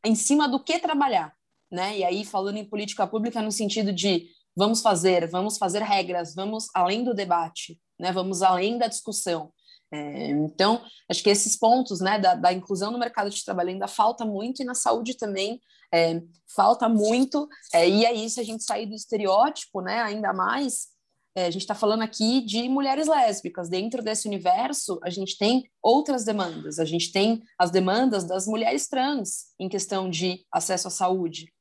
em 0.04 0.14
cima 0.14 0.48
do 0.48 0.62
que 0.62 0.78
trabalhar. 0.78 1.34
Né? 1.70 1.98
E 1.98 2.04
aí, 2.04 2.24
falando 2.24 2.56
em 2.56 2.64
política 2.64 3.06
pública 3.06 3.42
no 3.42 3.50
sentido 3.50 3.92
de 3.92 4.28
vamos 4.54 4.80
fazer, 4.80 5.28
vamos 5.28 5.58
fazer 5.58 5.82
regras, 5.82 6.34
vamos 6.34 6.68
além 6.74 7.04
do 7.04 7.12
debate, 7.12 7.78
né? 7.98 8.12
vamos 8.12 8.42
além 8.42 8.78
da 8.78 8.86
discussão. 8.86 9.52
É, 9.92 10.30
então, 10.30 10.82
acho 11.08 11.22
que 11.22 11.30
esses 11.30 11.56
pontos 11.56 12.00
né, 12.00 12.18
da, 12.18 12.34
da, 12.34 12.52
inclusão 12.52 12.90
no 12.90 12.98
mercado 12.98 13.30
de 13.30 13.44
trabalho 13.44 13.70
ainda 13.70 13.86
falta 13.86 14.24
muito, 14.24 14.60
e 14.60 14.64
na 14.64 14.74
saúde 14.74 15.16
também 15.16 15.60
é, 15.94 16.20
falta 16.54 16.88
muito, 16.88 17.48
é, 17.72 17.88
e 17.88 18.04
é 18.04 18.12
isso, 18.12 18.40
a 18.40 18.42
gente 18.42 18.64
sair 18.64 18.86
do 18.86 18.94
estereótipo, 18.94 19.80
né, 19.80 20.02
ainda 20.02 20.32
mais, 20.32 20.88
é, 21.36 21.44
a 21.44 21.50
gente 21.50 21.60
está 21.60 21.74
falando 21.74 22.00
aqui 22.00 22.40
de 22.40 22.66
mulheres 22.66 23.06
lésbicas, 23.06 23.68
dentro 23.68 24.02
desse 24.02 24.26
universo 24.26 24.98
a 25.02 25.10
gente 25.10 25.36
tem 25.36 25.70
outras 25.82 26.24
demandas, 26.24 26.78
a 26.78 26.84
gente 26.86 27.12
tem 27.12 27.42
as 27.58 27.70
demandas 27.70 28.24
das 28.24 28.46
mulheres 28.46 28.88
trans 28.88 29.52
em 29.60 29.68
questão 29.68 30.08
de 30.08 30.46
acesso 30.50 30.88
à 30.88 30.90
saúde. 30.90 31.52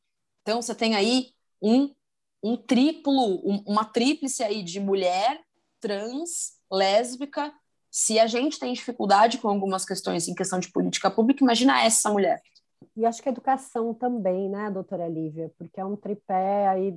Então, 0.42 0.62
você 0.62 0.74
tem 0.74 0.96
aí 0.96 1.32
um, 1.62 1.94
um 2.42 2.56
triplo, 2.56 3.42
um, 3.46 3.62
uma 3.68 3.84
tríplice 3.84 4.42
aí 4.44 4.64
de 4.64 4.80
mulher 4.80 5.42
trans, 5.82 6.54
lésbica, 6.72 7.54
se 7.92 8.18
a 8.18 8.28
gente 8.28 8.58
tem 8.58 8.72
dificuldade 8.72 9.40
com 9.40 9.50
algumas 9.50 9.84
questões 9.84 10.30
em 10.30 10.36
questão 10.36 10.58
de 10.58 10.72
política 10.72 11.12
pública, 11.12 11.44
imagina 11.44 11.84
essa 11.84 12.10
mulher. 12.10 12.42
E 12.96 13.06
acho 13.06 13.22
que 13.22 13.30
a 13.30 13.32
educação 13.32 13.94
também, 13.94 14.50
né, 14.50 14.70
doutora 14.70 15.08
Lívia? 15.08 15.52
Porque 15.58 15.80
é 15.80 15.86
um 15.86 15.96
tripé 15.96 16.68
aí 16.68 16.92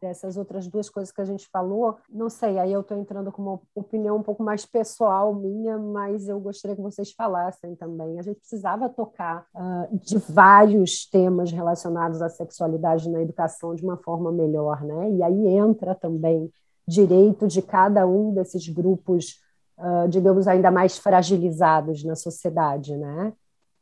dessas 0.00 0.36
outras 0.36 0.66
duas 0.66 0.88
coisas 0.88 1.12
que 1.12 1.20
a 1.20 1.24
gente 1.24 1.48
falou. 1.48 1.96
Não 2.10 2.28
sei, 2.28 2.58
aí 2.58 2.72
eu 2.72 2.80
estou 2.80 2.96
entrando 2.96 3.30
com 3.30 3.42
uma 3.42 3.60
opinião 3.74 4.16
um 4.16 4.22
pouco 4.22 4.42
mais 4.42 4.66
pessoal 4.66 5.34
minha, 5.34 5.78
mas 5.78 6.28
eu 6.28 6.38
gostaria 6.40 6.76
que 6.76 6.82
vocês 6.82 7.12
falassem 7.12 7.74
também. 7.76 8.18
A 8.18 8.22
gente 8.22 8.40
precisava 8.40 8.88
tocar 8.88 9.46
uh, 9.54 9.98
de 9.98 10.18
vários 10.18 11.08
temas 11.08 11.50
relacionados 11.50 12.22
à 12.22 12.28
sexualidade 12.28 13.10
na 13.10 13.22
educação 13.22 13.74
de 13.74 13.84
uma 13.84 13.96
forma 13.96 14.30
melhor, 14.30 14.82
né? 14.82 15.10
E 15.10 15.22
aí 15.22 15.46
entra 15.48 15.94
também 15.94 16.50
direito 16.86 17.46
de 17.46 17.62
cada 17.62 18.06
um 18.06 18.34
desses 18.34 18.68
grupos 18.68 19.42
uh, 19.78 20.08
digamos, 20.08 20.46
ainda 20.46 20.70
mais 20.70 20.98
fragilizados 20.98 22.04
na 22.04 22.14
sociedade, 22.14 22.96
né? 22.96 23.32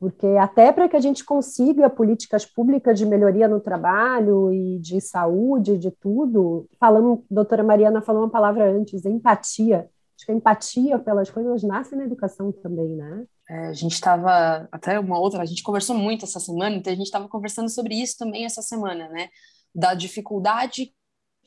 Porque 0.01 0.27
até 0.27 0.73
para 0.73 0.89
que 0.89 0.97
a 0.97 1.01
gente 1.01 1.23
consiga 1.23 1.91
políticas 1.91 2.47
públicas 2.47 2.99
de 2.99 3.05
melhoria 3.05 3.47
no 3.47 3.61
trabalho 3.61 4.51
e 4.51 4.79
de 4.79 4.99
saúde, 4.99 5.77
de 5.77 5.91
tudo, 5.91 6.67
falando, 6.81 7.23
doutora 7.31 7.63
Mariana 7.63 8.01
falou 8.01 8.23
uma 8.23 8.31
palavra 8.31 8.73
antes, 8.73 9.05
empatia. 9.05 9.91
Acho 10.17 10.25
que 10.25 10.33
a 10.33 10.35
empatia 10.35 10.99
pelas 10.99 11.29
coisas 11.29 11.63
nasce 11.63 11.95
na 11.95 12.05
educação 12.05 12.51
também, 12.51 12.97
né? 12.97 13.27
É, 13.47 13.67
a 13.67 13.73
gente 13.75 13.93
estava, 13.93 14.67
até 14.73 14.99
uma 14.99 15.19
outra, 15.19 15.43
a 15.43 15.47
gente 15.47 15.63
conversou 15.63 15.95
muito 15.95 16.25
essa 16.25 16.41
semana, 16.41 16.77
então 16.77 16.91
a 16.91 16.97
gente 16.97 17.07
estava 17.07 17.29
conversando 17.29 17.69
sobre 17.69 17.95
isso 17.95 18.17
também 18.17 18.47
essa 18.47 18.63
semana, 18.63 19.07
né? 19.11 19.29
Da 19.75 19.93
dificuldade 19.93 20.95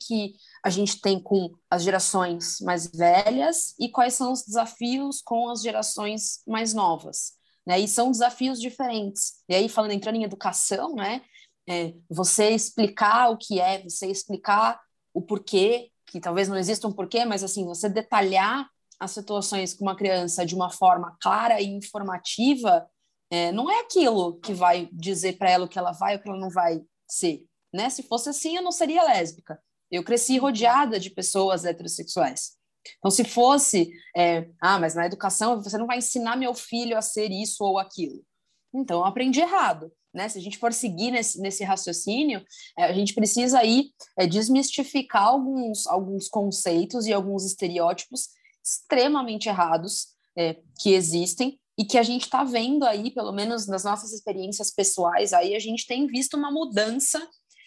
que 0.06 0.34
a 0.62 0.70
gente 0.70 1.00
tem 1.00 1.18
com 1.20 1.50
as 1.68 1.82
gerações 1.82 2.58
mais 2.60 2.86
velhas 2.86 3.74
e 3.80 3.88
quais 3.88 4.14
são 4.14 4.32
os 4.32 4.44
desafios 4.44 5.20
com 5.22 5.48
as 5.50 5.60
gerações 5.60 6.40
mais 6.46 6.72
novas. 6.72 7.32
Né? 7.66 7.80
E 7.80 7.88
são 7.88 8.10
desafios 8.10 8.60
diferentes. 8.60 9.42
E 9.48 9.54
aí, 9.54 9.68
falando, 9.68 9.92
entrando 9.92 10.16
em 10.16 10.24
educação, 10.24 10.94
né? 10.94 11.22
É, 11.66 11.94
você 12.10 12.50
explicar 12.50 13.30
o 13.30 13.38
que 13.38 13.58
é, 13.58 13.82
você 13.82 14.06
explicar 14.06 14.78
o 15.14 15.22
porquê, 15.22 15.90
que 16.06 16.20
talvez 16.20 16.46
não 16.48 16.58
exista 16.58 16.86
um 16.86 16.92
porquê, 16.92 17.24
mas 17.24 17.42
assim, 17.42 17.64
você 17.64 17.88
detalhar 17.88 18.68
as 19.00 19.12
situações 19.12 19.72
com 19.72 19.84
uma 19.84 19.96
criança 19.96 20.44
de 20.44 20.54
uma 20.54 20.70
forma 20.70 21.16
clara 21.20 21.60
e 21.60 21.66
informativa, 21.66 22.86
é, 23.30 23.50
não 23.50 23.70
é 23.70 23.80
aquilo 23.80 24.38
que 24.40 24.52
vai 24.52 24.88
dizer 24.92 25.38
para 25.38 25.50
ela 25.50 25.64
o 25.64 25.68
que 25.68 25.78
ela 25.78 25.92
vai 25.92 26.14
ou 26.14 26.20
o 26.20 26.22
que 26.22 26.28
ela 26.28 26.38
não 26.38 26.50
vai 26.50 26.82
ser. 27.08 27.44
Né? 27.72 27.88
Se 27.90 28.02
fosse 28.02 28.28
assim, 28.28 28.56
eu 28.56 28.62
não 28.62 28.70
seria 28.70 29.02
lésbica. 29.02 29.58
Eu 29.90 30.04
cresci 30.04 30.38
rodeada 30.38 30.98
de 31.00 31.10
pessoas 31.10 31.64
heterossexuais. 31.64 32.56
Então, 32.98 33.10
se 33.10 33.24
fosse, 33.24 33.90
é, 34.16 34.48
ah, 34.60 34.78
mas 34.78 34.94
na 34.94 35.06
educação 35.06 35.62
você 35.62 35.78
não 35.78 35.86
vai 35.86 35.98
ensinar 35.98 36.36
meu 36.36 36.54
filho 36.54 36.96
a 36.96 37.02
ser 37.02 37.30
isso 37.30 37.64
ou 37.64 37.78
aquilo. 37.78 38.22
Então, 38.74 39.00
eu 39.00 39.04
aprendi 39.04 39.40
errado. 39.40 39.92
Né? 40.12 40.28
Se 40.28 40.38
a 40.38 40.40
gente 40.40 40.58
for 40.58 40.72
seguir 40.72 41.10
nesse, 41.10 41.40
nesse 41.40 41.64
raciocínio, 41.64 42.44
é, 42.78 42.84
a 42.84 42.92
gente 42.92 43.14
precisa 43.14 43.58
aí 43.58 43.90
é, 44.16 44.26
desmistificar 44.26 45.24
alguns, 45.24 45.86
alguns 45.86 46.28
conceitos 46.28 47.06
e 47.06 47.12
alguns 47.12 47.44
estereótipos 47.44 48.28
extremamente 48.64 49.48
errados 49.48 50.14
é, 50.36 50.56
que 50.80 50.94
existem 50.94 51.58
e 51.76 51.84
que 51.84 51.98
a 51.98 52.02
gente 52.02 52.22
está 52.22 52.44
vendo 52.44 52.84
aí, 52.84 53.10
pelo 53.10 53.32
menos 53.32 53.66
nas 53.66 53.82
nossas 53.82 54.12
experiências 54.12 54.70
pessoais, 54.70 55.32
aí 55.32 55.56
a 55.56 55.58
gente 55.58 55.86
tem 55.86 56.06
visto 56.06 56.36
uma 56.36 56.52
mudança 56.52 57.20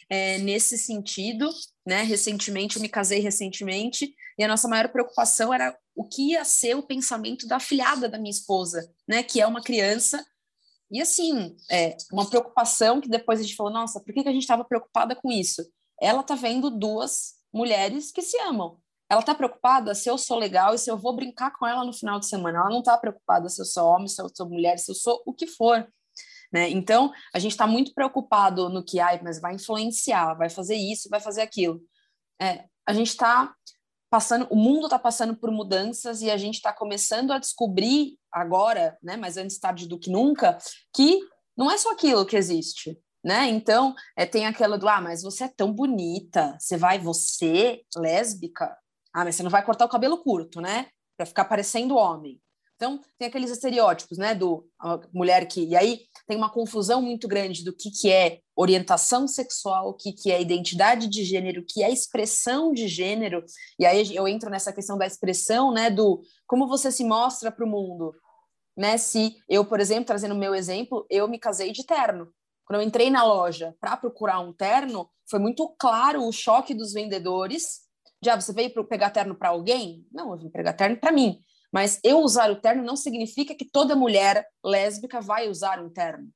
é, 0.09 0.37
nesse 0.39 0.77
sentido, 0.77 1.49
né? 1.85 2.03
Recentemente, 2.03 2.77
eu 2.77 2.81
me 2.81 2.89
casei 2.89 3.19
recentemente, 3.19 4.13
e 4.37 4.43
a 4.43 4.47
nossa 4.47 4.67
maior 4.67 4.87
preocupação 4.89 5.53
era 5.53 5.77
o 5.95 6.07
que 6.07 6.31
ia 6.31 6.45
ser 6.45 6.75
o 6.75 6.83
pensamento 6.83 7.47
da 7.47 7.59
filhada 7.59 8.07
da 8.07 8.17
minha 8.17 8.31
esposa, 8.31 8.91
né? 9.07 9.23
Que 9.23 9.41
é 9.41 9.47
uma 9.47 9.61
criança. 9.61 10.23
E 10.91 11.01
assim, 11.01 11.55
é, 11.69 11.97
uma 12.11 12.29
preocupação 12.29 13.01
que 13.01 13.09
depois 13.09 13.39
a 13.39 13.43
gente 13.43 13.55
falou, 13.55 13.73
nossa, 13.73 13.99
por 13.99 14.13
que, 14.13 14.23
que 14.23 14.29
a 14.29 14.33
gente 14.33 14.43
estava 14.43 14.63
preocupada 14.63 15.15
com 15.15 15.31
isso? 15.31 15.61
Ela 16.01 16.23
tá 16.23 16.35
vendo 16.35 16.69
duas 16.69 17.33
mulheres 17.53 18.11
que 18.11 18.21
se 18.21 18.39
amam. 18.41 18.79
Ela 19.09 19.23
tá 19.23 19.33
preocupada 19.33 19.95
se 19.95 20.09
eu 20.09 20.17
sou 20.17 20.37
legal 20.37 20.73
e 20.73 20.77
se 20.77 20.91
eu 20.91 20.97
vou 20.97 21.15
brincar 21.15 21.51
com 21.57 21.65
ela 21.65 21.83
no 21.83 21.93
final 21.93 22.19
de 22.19 22.27
semana. 22.27 22.59
Ela 22.59 22.69
não 22.69 22.83
tá 22.83 22.97
preocupada 22.97 23.49
se 23.49 23.61
eu 23.61 23.65
sou 23.65 23.87
homem, 23.87 24.07
se 24.07 24.21
eu 24.21 24.29
sou 24.33 24.49
mulher, 24.49 24.77
se 24.77 24.91
eu 24.91 24.95
sou 24.95 25.21
o 25.25 25.33
que 25.33 25.47
for. 25.47 25.87
Né? 26.51 26.69
Então, 26.69 27.11
a 27.33 27.39
gente 27.39 27.51
está 27.51 27.67
muito 27.67 27.93
preocupado 27.93 28.69
no 28.69 28.83
que, 28.83 28.99
ai, 28.99 29.19
mas 29.23 29.39
vai 29.39 29.55
influenciar, 29.55 30.33
vai 30.35 30.49
fazer 30.49 30.75
isso, 30.75 31.09
vai 31.09 31.19
fazer 31.19 31.41
aquilo. 31.41 31.81
É, 32.41 32.65
a 32.87 32.93
gente 32.93 33.09
está 33.09 33.53
passando, 34.09 34.47
o 34.49 34.55
mundo 34.55 34.85
está 34.85 34.97
passando 34.97 35.35
por 35.35 35.51
mudanças 35.51 36.21
e 36.21 36.31
a 36.31 36.37
gente 36.37 36.55
está 36.55 36.71
começando 36.71 37.31
a 37.31 37.39
descobrir 37.39 38.17
agora, 38.31 38.97
né, 39.03 39.17
mas 39.17 39.35
antes 39.37 39.59
tarde 39.59 39.87
do 39.87 39.99
que 39.99 40.09
nunca, 40.09 40.57
que 40.95 41.19
não 41.57 41.69
é 41.69 41.77
só 41.77 41.91
aquilo 41.91 42.25
que 42.25 42.37
existe. 42.37 42.97
né? 43.23 43.47
Então, 43.49 43.93
é, 44.15 44.25
tem 44.25 44.45
aquela 44.45 44.77
do, 44.77 44.87
ah, 44.87 45.01
mas 45.01 45.21
você 45.21 45.45
é 45.45 45.47
tão 45.49 45.73
bonita, 45.73 46.55
você 46.59 46.77
vai, 46.77 46.97
você, 46.99 47.81
lésbica, 47.97 48.77
ah, 49.13 49.25
mas 49.25 49.35
você 49.35 49.43
não 49.43 49.49
vai 49.49 49.65
cortar 49.65 49.85
o 49.85 49.89
cabelo 49.89 50.19
curto, 50.19 50.61
né? 50.61 50.87
Para 51.17 51.25
ficar 51.25 51.45
parecendo 51.45 51.95
homem. 51.95 52.39
Então, 52.77 53.01
tem 53.17 53.27
aqueles 53.27 53.49
estereótipos, 53.49 54.19
né, 54.19 54.35
do 54.35 54.69
mulher 55.11 55.47
que... 55.47 55.65
E 55.65 55.75
aí 55.75 56.01
tem 56.27 56.37
uma 56.37 56.51
confusão 56.51 57.01
muito 57.01 57.27
grande 57.27 57.63
do 57.65 57.73
que, 57.75 57.89
que 57.89 58.11
é 58.11 58.39
orientação 58.55 59.27
sexual, 59.27 59.89
o 59.89 59.93
que, 59.95 60.13
que 60.13 60.31
é 60.31 60.39
identidade 60.39 61.07
de 61.07 61.23
gênero, 61.23 61.61
o 61.61 61.65
que 61.65 61.83
é 61.83 61.91
expressão 61.91 62.71
de 62.71 62.87
gênero. 62.87 63.43
E 63.79 63.85
aí 63.85 64.15
eu 64.15 64.27
entro 64.27 64.49
nessa 64.51 64.71
questão 64.71 64.95
da 64.95 65.07
expressão, 65.07 65.73
né, 65.73 65.89
do 65.89 66.21
como 66.45 66.67
você 66.67 66.91
se 66.91 67.03
mostra 67.03 67.51
para 67.51 67.65
o 67.65 67.69
mundo. 67.69 68.13
Né? 68.77 68.95
Se 68.99 69.35
eu, 69.49 69.65
por 69.65 69.79
exemplo, 69.79 70.05
trazendo 70.05 70.35
o 70.35 70.37
meu 70.37 70.53
exemplo, 70.53 71.05
eu 71.09 71.27
me 71.27 71.39
casei 71.39 71.71
de 71.71 71.83
terno. 71.83 72.31
Quando 72.63 72.81
eu 72.81 72.87
entrei 72.87 73.09
na 73.09 73.23
loja 73.23 73.75
para 73.79 73.97
procurar 73.97 74.39
um 74.39 74.53
terno, 74.53 75.09
foi 75.27 75.39
muito 75.39 75.67
claro 75.79 76.23
o 76.23 76.31
choque 76.31 76.75
dos 76.75 76.93
vendedores. 76.93 77.87
Já, 78.23 78.39
você 78.39 78.53
veio 78.53 78.71
pegar 78.85 79.09
terno 79.09 79.33
para 79.33 79.49
alguém? 79.49 80.05
Não, 80.11 80.31
eu 80.31 80.37
vim 80.37 80.49
pegar 80.49 80.73
terno 80.73 80.97
para 80.97 81.11
mim. 81.11 81.41
Mas 81.71 81.99
eu 82.03 82.19
usar 82.19 82.49
o 82.51 82.61
terno 82.61 82.83
não 82.83 82.95
significa 82.95 83.55
que 83.55 83.65
toda 83.65 83.95
mulher 83.95 84.47
lésbica 84.63 85.19
vai 85.19 85.49
usar 85.49 85.79
um 85.79 85.89
terno. 85.89 86.29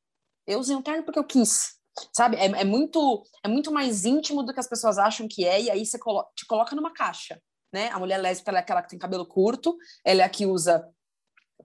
Eu 0.45 0.59
usei 0.59 0.75
um 0.75 0.81
terno 0.81 1.03
porque 1.03 1.19
eu 1.19 1.23
quis, 1.23 1.75
sabe? 2.13 2.37
É, 2.37 2.45
é 2.45 2.63
muito 2.63 3.23
é 3.43 3.47
muito 3.47 3.71
mais 3.71 4.05
íntimo 4.05 4.43
do 4.43 4.53
que 4.53 4.59
as 4.59 4.67
pessoas 4.67 4.97
acham 4.97 5.27
que 5.27 5.45
é, 5.45 5.61
e 5.61 5.69
aí 5.69 5.85
você 5.85 5.97
colo 5.97 6.25
te 6.35 6.45
coloca 6.45 6.75
numa 6.75 6.93
caixa, 6.93 7.41
né? 7.73 7.89
A 7.89 7.99
mulher 7.99 8.17
lésbica 8.17 8.51
é 8.51 8.57
aquela 8.57 8.81
que 8.81 8.89
tem 8.89 8.99
cabelo 8.99 9.25
curto, 9.25 9.77
ela 10.03 10.21
é 10.21 10.25
a 10.25 10.29
que 10.29 10.45
usa 10.45 10.87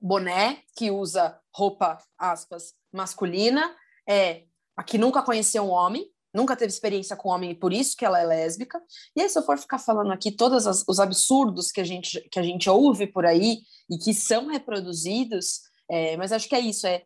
boné, 0.00 0.62
que 0.76 0.90
usa 0.90 1.40
roupa, 1.54 1.98
aspas, 2.18 2.74
masculina, 2.92 3.74
é 4.08 4.44
a 4.76 4.84
que 4.84 4.98
nunca 4.98 5.22
conheceu 5.22 5.64
um 5.64 5.70
homem, 5.70 6.06
nunca 6.36 6.54
teve 6.54 6.70
experiência 6.70 7.16
com 7.16 7.30
homem 7.30 7.50
e 7.50 7.54
por 7.54 7.72
isso 7.72 7.96
que 7.96 8.04
ela 8.04 8.20
é 8.20 8.24
lésbica. 8.24 8.80
E 9.16 9.22
aí, 9.22 9.28
se 9.28 9.38
eu 9.38 9.42
for 9.42 9.58
ficar 9.58 9.78
falando 9.78 10.12
aqui 10.12 10.30
todos 10.30 10.66
os 10.86 11.00
absurdos 11.00 11.72
que 11.72 11.80
a 11.80 11.84
gente, 11.84 12.20
que 12.30 12.38
a 12.38 12.42
gente 12.42 12.68
ouve 12.68 13.06
por 13.06 13.24
aí 13.24 13.58
e 13.90 13.96
que 13.96 14.12
são 14.12 14.48
reproduzidos, 14.48 15.62
é, 15.90 16.16
mas 16.16 16.32
acho 16.32 16.48
que 16.48 16.54
é 16.54 16.60
isso, 16.60 16.86
é 16.86 17.02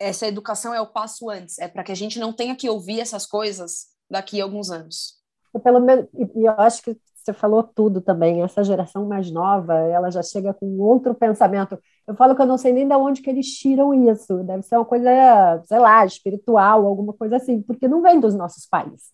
essa 0.00 0.26
educação 0.26 0.72
é 0.72 0.80
o 0.80 0.86
passo 0.86 1.28
antes, 1.28 1.58
é 1.58 1.68
para 1.68 1.84
que 1.84 1.92
a 1.92 1.96
gente 1.96 2.18
não 2.18 2.32
tenha 2.32 2.56
que 2.56 2.70
ouvir 2.70 3.00
essas 3.00 3.26
coisas 3.26 3.88
daqui 4.10 4.40
a 4.40 4.44
alguns 4.44 4.70
anos. 4.70 5.20
Pelo 5.62 5.80
menos, 5.80 6.06
e 6.14 6.46
eu 6.46 6.52
acho 6.52 6.82
que 6.82 6.96
você 7.22 7.32
falou 7.32 7.62
tudo 7.62 8.00
também. 8.00 8.42
Essa 8.42 8.64
geração 8.64 9.06
mais 9.06 9.30
nova, 9.30 9.74
ela 9.74 10.10
já 10.10 10.22
chega 10.22 10.54
com 10.54 10.78
outro 10.78 11.14
pensamento. 11.14 11.78
Eu 12.10 12.16
falo 12.16 12.34
que 12.34 12.42
eu 12.42 12.46
não 12.46 12.58
sei 12.58 12.72
nem 12.72 12.88
de 12.88 12.94
onde 12.94 13.22
que 13.22 13.30
eles 13.30 13.46
tiram 13.56 13.94
isso. 14.10 14.42
Deve 14.42 14.64
ser 14.64 14.74
uma 14.74 14.84
coisa, 14.84 15.62
sei 15.64 15.78
lá, 15.78 16.04
espiritual, 16.04 16.84
alguma 16.84 17.12
coisa 17.12 17.36
assim, 17.36 17.62
porque 17.62 17.86
não 17.86 18.02
vem 18.02 18.18
dos 18.18 18.34
nossos 18.34 18.66
pais, 18.66 19.12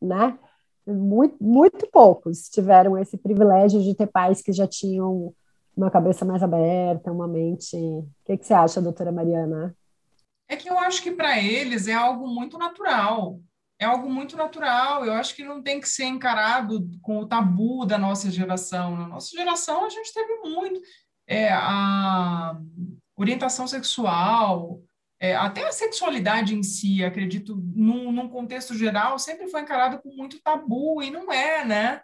né? 0.00 0.38
Muito, 0.86 1.36
muito 1.38 1.86
poucos 1.88 2.48
tiveram 2.48 2.96
esse 2.96 3.18
privilégio 3.18 3.82
de 3.82 3.94
ter 3.94 4.06
pais 4.06 4.40
que 4.40 4.50
já 4.50 4.66
tinham 4.66 5.34
uma 5.76 5.90
cabeça 5.90 6.24
mais 6.24 6.42
aberta, 6.42 7.12
uma 7.12 7.28
mente. 7.28 7.76
O 7.76 8.08
que, 8.24 8.38
que 8.38 8.46
você 8.46 8.54
acha, 8.54 8.80
doutora 8.80 9.12
Mariana? 9.12 9.76
É 10.48 10.56
que 10.56 10.70
eu 10.70 10.78
acho 10.78 11.02
que 11.02 11.10
para 11.10 11.38
eles 11.38 11.86
é 11.86 11.92
algo 11.92 12.26
muito 12.26 12.56
natural 12.56 13.38
é 13.78 13.84
algo 13.84 14.10
muito 14.10 14.36
natural. 14.36 15.04
Eu 15.04 15.12
acho 15.12 15.34
que 15.36 15.44
não 15.44 15.62
tem 15.62 15.80
que 15.80 15.88
ser 15.88 16.04
encarado 16.04 16.90
com 17.00 17.18
o 17.18 17.26
tabu 17.28 17.86
da 17.86 17.96
nossa 17.96 18.30
geração. 18.30 18.96
Na 18.96 19.06
nossa 19.06 19.30
geração, 19.36 19.84
a 19.84 19.88
gente 19.88 20.12
teve 20.12 20.34
muito. 20.40 20.80
É, 21.28 21.52
a 21.52 22.58
orientação 23.14 23.68
sexual, 23.68 24.82
é, 25.20 25.36
até 25.36 25.68
a 25.68 25.72
sexualidade 25.72 26.54
em 26.54 26.62
si, 26.62 27.04
acredito, 27.04 27.54
num, 27.74 28.10
num 28.10 28.28
contexto 28.28 28.74
geral, 28.74 29.18
sempre 29.18 29.46
foi 29.48 29.60
encarado 29.60 29.98
com 29.98 30.08
muito 30.16 30.40
tabu, 30.40 31.02
e 31.02 31.10
não 31.10 31.30
é, 31.30 31.64
né? 31.64 32.00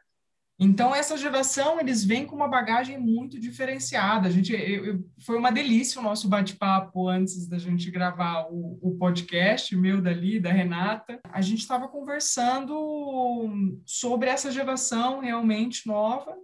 Então, 0.58 0.94
essa 0.94 1.16
geração, 1.16 1.80
eles 1.80 2.04
vêm 2.04 2.24
com 2.24 2.36
uma 2.36 2.46
bagagem 2.46 2.96
muito 2.96 3.40
diferenciada. 3.40 4.28
A 4.28 4.30
gente, 4.30 4.52
eu, 4.52 4.84
eu, 4.84 5.04
foi 5.24 5.36
uma 5.36 5.50
delícia 5.50 6.00
o 6.00 6.04
nosso 6.04 6.28
bate-papo 6.28 7.08
antes 7.08 7.48
da 7.48 7.58
gente 7.58 7.90
gravar 7.90 8.46
o, 8.48 8.78
o 8.80 8.96
podcast, 8.96 9.74
meu 9.76 10.00
dali, 10.00 10.38
da 10.38 10.52
Renata. 10.52 11.18
A 11.24 11.40
gente 11.40 11.60
estava 11.60 11.88
conversando 11.88 13.80
sobre 13.84 14.28
essa 14.28 14.50
geração 14.52 15.18
realmente 15.20 15.88
nova. 15.88 16.36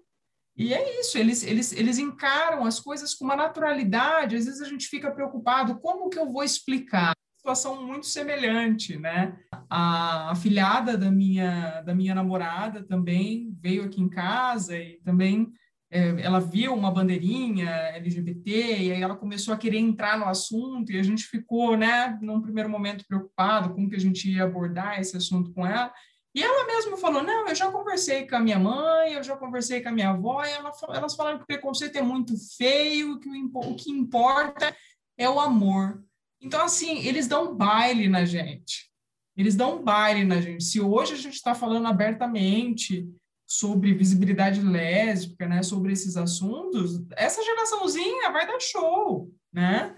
E 0.60 0.74
é 0.74 1.00
isso, 1.00 1.16
eles, 1.16 1.42
eles, 1.42 1.72
eles 1.72 1.98
encaram 1.98 2.66
as 2.66 2.78
coisas 2.78 3.14
com 3.14 3.24
uma 3.24 3.34
naturalidade. 3.34 4.36
Às 4.36 4.44
vezes 4.44 4.60
a 4.60 4.68
gente 4.68 4.88
fica 4.88 5.10
preocupado, 5.10 5.80
como 5.80 6.10
que 6.10 6.18
eu 6.18 6.30
vou 6.30 6.44
explicar? 6.44 7.14
situação 7.38 7.86
muito 7.86 8.04
semelhante, 8.04 8.98
né? 8.98 9.34
A 9.70 10.30
afilhada 10.32 10.98
da 10.98 11.10
minha, 11.10 11.80
da 11.80 11.94
minha 11.94 12.14
namorada 12.14 12.82
também 12.82 13.56
veio 13.58 13.84
aqui 13.84 14.02
em 14.02 14.10
casa 14.10 14.76
e 14.76 15.00
também 15.02 15.50
é, 15.90 16.20
ela 16.20 16.38
viu 16.38 16.74
uma 16.74 16.90
bandeirinha 16.90 17.70
LGBT 17.94 18.50
e 18.82 18.92
aí 18.92 19.02
ela 19.02 19.16
começou 19.16 19.54
a 19.54 19.56
querer 19.56 19.78
entrar 19.78 20.18
no 20.18 20.26
assunto 20.26 20.92
e 20.92 20.98
a 20.98 21.02
gente 21.02 21.24
ficou, 21.24 21.78
né, 21.78 22.18
num 22.20 22.42
primeiro 22.42 22.68
momento 22.68 23.06
preocupado 23.08 23.74
com 23.74 23.88
que 23.88 23.96
a 23.96 24.00
gente 24.00 24.30
ia 24.30 24.44
abordar 24.44 25.00
esse 25.00 25.16
assunto 25.16 25.50
com 25.52 25.66
ela. 25.66 25.90
E 26.34 26.42
ela 26.42 26.66
mesma 26.66 26.96
falou: 26.96 27.22
Não, 27.22 27.48
eu 27.48 27.54
já 27.54 27.70
conversei 27.70 28.26
com 28.26 28.36
a 28.36 28.40
minha 28.40 28.58
mãe, 28.58 29.14
eu 29.14 29.22
já 29.22 29.36
conversei 29.36 29.82
com 29.82 29.88
a 29.88 29.92
minha 29.92 30.10
avó, 30.10 30.44
e 30.44 30.50
ela, 30.50 30.72
elas 30.94 31.14
falaram 31.14 31.38
que 31.38 31.44
o 31.44 31.46
preconceito 31.46 31.96
é 31.96 32.02
muito 32.02 32.34
feio, 32.56 33.18
que 33.18 33.28
o, 33.28 33.50
o 33.54 33.74
que 33.74 33.90
importa 33.90 34.74
é 35.18 35.28
o 35.28 35.40
amor. 35.40 36.02
Então, 36.40 36.62
assim, 36.62 36.98
eles 37.06 37.26
dão 37.26 37.54
baile 37.54 38.08
na 38.08 38.24
gente. 38.24 38.90
Eles 39.36 39.54
dão 39.54 39.82
baile 39.82 40.24
na 40.24 40.40
gente. 40.40 40.64
Se 40.64 40.80
hoje 40.80 41.14
a 41.14 41.16
gente 41.16 41.34
está 41.34 41.54
falando 41.54 41.86
abertamente 41.86 43.08
sobre 43.46 43.92
visibilidade 43.92 44.60
lésbica, 44.62 45.46
né, 45.46 45.62
sobre 45.62 45.92
esses 45.92 46.16
assuntos, 46.16 47.04
essa 47.16 47.42
geraçãozinha 47.42 48.30
vai 48.30 48.46
dar 48.46 48.60
show, 48.60 49.28
né? 49.52 49.96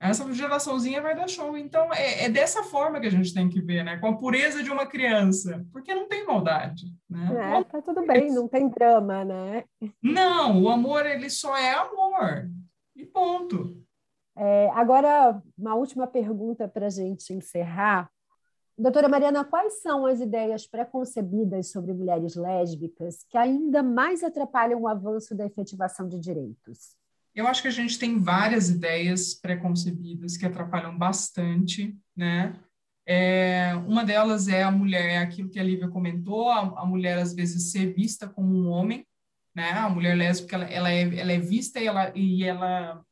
Essa 0.00 0.32
geraçãozinha 0.32 1.02
vai 1.02 1.14
dar 1.14 1.28
show. 1.28 1.58
Então, 1.58 1.92
é, 1.92 2.24
é, 2.24 2.28
dessa 2.30 2.62
forma 2.62 2.98
que 2.98 3.06
a 3.06 3.10
gente 3.10 3.34
tem 3.34 3.50
que 3.50 3.60
ver, 3.60 3.84
né? 3.84 3.98
Com 3.98 4.06
a 4.06 4.16
pureza 4.16 4.62
de 4.62 4.70
uma 4.70 4.86
criança. 4.86 5.62
Porque 5.70 5.94
não 5.94 6.08
tem 6.08 6.24
maldade, 6.24 6.86
né? 7.08 7.58
É, 7.58 7.64
tá 7.64 7.82
tudo 7.82 8.06
bem, 8.06 8.32
não 8.32 8.48
tem 8.48 8.66
drama, 8.70 9.22
né? 9.26 9.64
Não, 10.02 10.62
o 10.62 10.70
amor, 10.70 11.04
ele 11.04 11.28
só 11.28 11.54
é 11.54 11.74
amor. 11.74 12.48
E 12.96 13.04
ponto. 13.04 13.76
É, 14.34 14.70
agora, 14.72 15.42
uma 15.58 15.74
última 15.74 16.06
pergunta 16.06 16.66
para 16.66 16.86
a 16.86 16.90
gente 16.90 17.34
encerrar. 17.34 18.10
Doutora 18.78 19.06
Mariana, 19.06 19.44
quais 19.44 19.82
são 19.82 20.06
as 20.06 20.18
ideias 20.20 20.66
preconcebidas 20.66 21.70
sobre 21.70 21.92
mulheres 21.92 22.34
lésbicas 22.36 23.22
que 23.28 23.36
ainda 23.36 23.82
mais 23.82 24.24
atrapalham 24.24 24.80
o 24.80 24.88
avanço 24.88 25.34
da 25.34 25.44
efetivação 25.44 26.08
de 26.08 26.18
direitos? 26.18 26.98
Eu 27.34 27.46
acho 27.46 27.62
que 27.62 27.68
a 27.68 27.72
gente 27.72 27.98
tem 27.98 28.18
várias 28.18 28.68
ideias 28.68 29.34
preconcebidas 29.34 30.36
que 30.36 30.44
atrapalham 30.44 30.96
bastante, 30.96 31.96
né? 32.16 32.54
É, 33.06 33.74
uma 33.86 34.04
delas 34.04 34.48
é 34.48 34.62
a 34.62 34.70
mulher, 34.70 35.10
é 35.10 35.18
aquilo 35.18 35.48
que 35.48 35.58
a 35.58 35.64
Lívia 35.64 35.88
comentou, 35.88 36.48
a, 36.48 36.60
a, 36.60 36.86
mulher 36.86 37.18
às 37.18 37.34
vezes 37.34 37.72
ser 37.72 37.92
vista 37.94 38.28
como 38.28 38.54
um 38.54 38.68
homem, 38.68 39.06
né? 39.54 39.70
A 39.72 39.88
mulher 39.88 40.16
lésbica, 40.16 40.56
ela, 40.56 40.68
ela, 40.68 40.92
é, 40.92 41.18
ela 41.18 41.32
é 41.32 41.38
vista 41.38 41.80
e 41.80 41.86
ela, 41.86 42.12
e 42.14 42.44
ela 42.44 43.04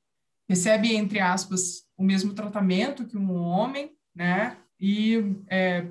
recebe, 0.48 0.94
entre 0.94 1.20
aspas, 1.20 1.84
o 1.96 2.02
mesmo 2.02 2.34
tratamento 2.34 3.06
que 3.06 3.16
um 3.16 3.32
homem, 3.34 3.90
né? 4.14 4.56
E 4.80 5.36
é, 5.48 5.86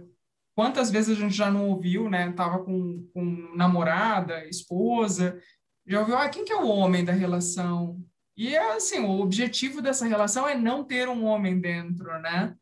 quantas 0.55 0.89
vezes 0.89 1.17
a 1.17 1.19
gente 1.19 1.35
já 1.35 1.51
não 1.51 1.69
ouviu, 1.69 2.09
né? 2.09 2.31
Tava 2.31 2.63
com, 2.63 3.07
com 3.13 3.23
namorada, 3.55 4.45
esposa, 4.45 5.39
já 5.85 5.99
ouviu, 6.01 6.17
ah, 6.17 6.27
quem 6.27 6.43
que 6.43 6.51
é 6.51 6.57
o 6.57 6.67
homem 6.67 7.05
da 7.05 7.13
relação? 7.13 8.03
E, 8.37 8.55
assim, 8.55 8.99
o 8.99 9.19
objetivo 9.19 9.81
dessa 9.81 10.05
relação 10.05 10.47
é 10.47 10.55
não 10.55 10.83
ter 10.83 11.09
um 11.09 11.25
homem 11.25 11.59
dentro, 11.59 12.05
né? 12.19 12.55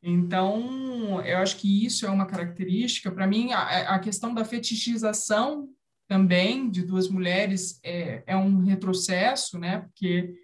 Então, 0.00 1.20
eu 1.22 1.38
acho 1.38 1.56
que 1.56 1.84
isso 1.84 2.06
é 2.06 2.10
uma 2.10 2.26
característica. 2.26 3.10
Para 3.10 3.26
mim, 3.26 3.52
a, 3.52 3.96
a, 3.96 3.98
questão 3.98 4.32
da 4.32 4.44
fetichização 4.44 5.68
também 6.06 6.70
de 6.70 6.84
duas 6.84 7.08
mulheres 7.08 7.80
é, 7.82 8.22
é 8.28 8.36
um 8.36 8.60
retrocesso, 8.60 9.58
né? 9.58 9.80
Porque 9.80 10.34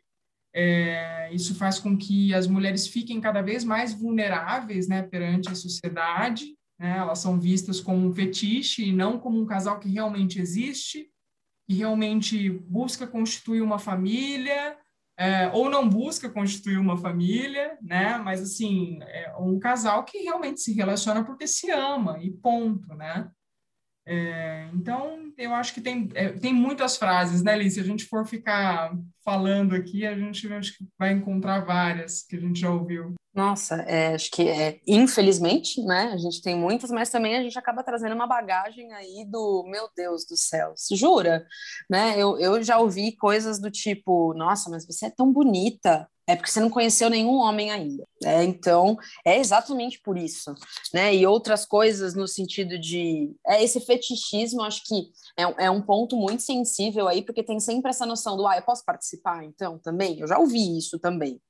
é, 0.52 1.32
isso 1.32 1.54
faz 1.54 1.78
com 1.78 1.96
que 1.96 2.34
as 2.34 2.48
mulheres 2.48 2.88
fiquem 2.88 3.20
cada 3.20 3.42
vez 3.42 3.62
mais 3.62 3.94
vulneráveis 3.94 4.88
né, 4.88 5.02
perante 5.02 5.48
a 5.48 5.54
sociedade. 5.54 6.56
Né? 6.80 6.98
Elas 6.98 7.20
são 7.20 7.38
vistas 7.38 7.80
como 7.80 8.06
um 8.06 8.12
fetiche 8.12 8.88
e 8.88 8.92
não 8.92 9.20
como 9.20 9.40
um 9.40 9.46
casal 9.46 9.78
que 9.78 9.88
realmente 9.88 10.40
existe, 10.40 11.08
que 11.66 11.74
realmente 11.74 12.50
busca 12.50 13.06
constituir 13.06 13.60
uma 13.60 13.78
família, 13.78 14.76
é, 15.16 15.48
ou 15.52 15.70
não 15.70 15.88
busca 15.88 16.28
constituir 16.28 16.78
uma 16.78 16.96
família, 16.96 17.78
né? 17.80 18.18
Mas 18.18 18.42
assim, 18.42 18.98
é 19.02 19.34
um 19.38 19.58
casal 19.58 20.04
que 20.04 20.18
realmente 20.18 20.60
se 20.60 20.72
relaciona 20.72 21.24
porque 21.24 21.46
se 21.46 21.70
ama 21.70 22.18
e 22.20 22.30
ponto, 22.30 22.94
né? 22.94 23.30
É, 24.06 24.68
então, 24.74 25.32
eu 25.38 25.54
acho 25.54 25.72
que 25.72 25.80
tem, 25.80 26.10
é, 26.14 26.30
tem 26.32 26.52
muitas 26.52 26.96
frases, 26.96 27.42
né, 27.42 27.56
Liz? 27.56 27.74
Se 27.74 27.80
a 27.80 27.84
gente 27.84 28.04
for 28.04 28.26
ficar 28.26 28.94
falando 29.24 29.74
aqui, 29.74 30.04
a 30.04 30.16
gente 30.16 30.52
acho 30.52 30.76
que 30.76 30.86
vai 30.98 31.12
encontrar 31.12 31.64
várias 31.64 32.22
que 32.22 32.36
a 32.36 32.40
gente 32.40 32.60
já 32.60 32.70
ouviu. 32.70 33.14
Nossa, 33.34 33.74
é, 33.82 34.14
acho 34.14 34.30
que 34.30 34.48
é, 34.48 34.80
infelizmente, 34.86 35.82
né? 35.82 36.12
A 36.12 36.16
gente 36.16 36.40
tem 36.40 36.54
muitas, 36.56 36.88
mas 36.92 37.10
também 37.10 37.36
a 37.36 37.42
gente 37.42 37.58
acaba 37.58 37.82
trazendo 37.82 38.14
uma 38.14 38.28
bagagem 38.28 38.92
aí 38.92 39.24
do 39.28 39.64
meu 39.66 39.88
Deus 39.96 40.24
do 40.24 40.36
céu, 40.36 40.72
se 40.76 40.94
jura? 40.94 41.44
Né? 41.90 42.14
Eu, 42.16 42.38
eu 42.38 42.62
já 42.62 42.78
ouvi 42.78 43.16
coisas 43.16 43.60
do 43.60 43.72
tipo, 43.72 44.32
nossa, 44.34 44.70
mas 44.70 44.86
você 44.86 45.06
é 45.06 45.10
tão 45.10 45.32
bonita, 45.32 46.08
é 46.28 46.36
porque 46.36 46.48
você 46.48 46.60
não 46.60 46.70
conheceu 46.70 47.10
nenhum 47.10 47.34
homem 47.34 47.72
ainda. 47.72 48.06
É, 48.22 48.44
então, 48.44 48.96
é 49.26 49.38
exatamente 49.38 50.00
por 50.00 50.16
isso. 50.16 50.54
Né? 50.92 51.14
E 51.16 51.26
outras 51.26 51.66
coisas 51.66 52.14
no 52.14 52.28
sentido 52.28 52.78
de. 52.78 53.34
É, 53.46 53.62
esse 53.62 53.80
fetichismo, 53.80 54.62
acho 54.62 54.82
que 54.84 55.10
é, 55.36 55.64
é 55.66 55.70
um 55.70 55.82
ponto 55.82 56.16
muito 56.16 56.42
sensível 56.42 57.08
aí, 57.08 57.20
porque 57.20 57.42
tem 57.42 57.58
sempre 57.58 57.90
essa 57.90 58.06
noção 58.06 58.36
do, 58.36 58.46
ah, 58.46 58.56
eu 58.56 58.62
posso 58.62 58.84
participar, 58.84 59.44
então, 59.44 59.76
também? 59.78 60.20
Eu 60.20 60.28
já 60.28 60.38
ouvi 60.38 60.78
isso 60.78 61.00
também. 61.00 61.40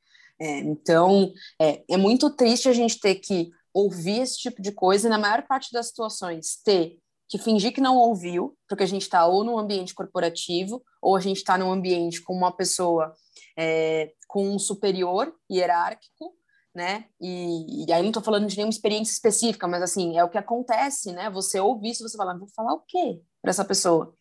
É, 0.40 0.58
então, 0.58 1.32
é, 1.60 1.84
é 1.88 1.96
muito 1.96 2.30
triste 2.30 2.68
a 2.68 2.72
gente 2.72 2.98
ter 2.98 3.16
que 3.16 3.50
ouvir 3.72 4.20
esse 4.20 4.38
tipo 4.38 4.62
de 4.62 4.72
coisa 4.72 5.06
e, 5.06 5.10
na 5.10 5.18
maior 5.18 5.46
parte 5.46 5.72
das 5.72 5.88
situações, 5.88 6.60
ter 6.64 6.98
que 7.28 7.38
fingir 7.38 7.72
que 7.72 7.80
não 7.80 7.96
ouviu, 7.96 8.56
porque 8.68 8.84
a 8.84 8.86
gente 8.86 9.02
está 9.02 9.26
ou 9.26 9.42
num 9.42 9.58
ambiente 9.58 9.94
corporativo, 9.94 10.82
ou 11.02 11.16
a 11.16 11.20
gente 11.20 11.38
está 11.38 11.58
num 11.58 11.72
ambiente 11.72 12.22
com 12.22 12.34
uma 12.34 12.52
pessoa 12.52 13.12
é, 13.58 14.12
com 14.28 14.54
um 14.54 14.58
superior 14.58 15.34
hierárquico, 15.50 16.34
né? 16.74 17.06
E, 17.20 17.86
e 17.86 17.92
aí 17.92 18.02
não 18.02 18.10
estou 18.10 18.22
falando 18.22 18.46
de 18.46 18.56
nenhuma 18.56 18.70
experiência 18.70 19.12
específica, 19.12 19.66
mas 19.66 19.82
assim, 19.82 20.18
é 20.18 20.24
o 20.24 20.28
que 20.28 20.38
acontece, 20.38 21.12
né? 21.12 21.30
Você 21.30 21.60
ouvir 21.60 21.90
isso, 21.90 22.06
você 22.06 22.16
fala, 22.16 22.36
vou 22.36 22.48
falar 22.54 22.74
o 22.74 22.84
quê 22.86 23.20
para 23.40 23.50
essa 23.50 23.64
pessoa? 23.64 24.14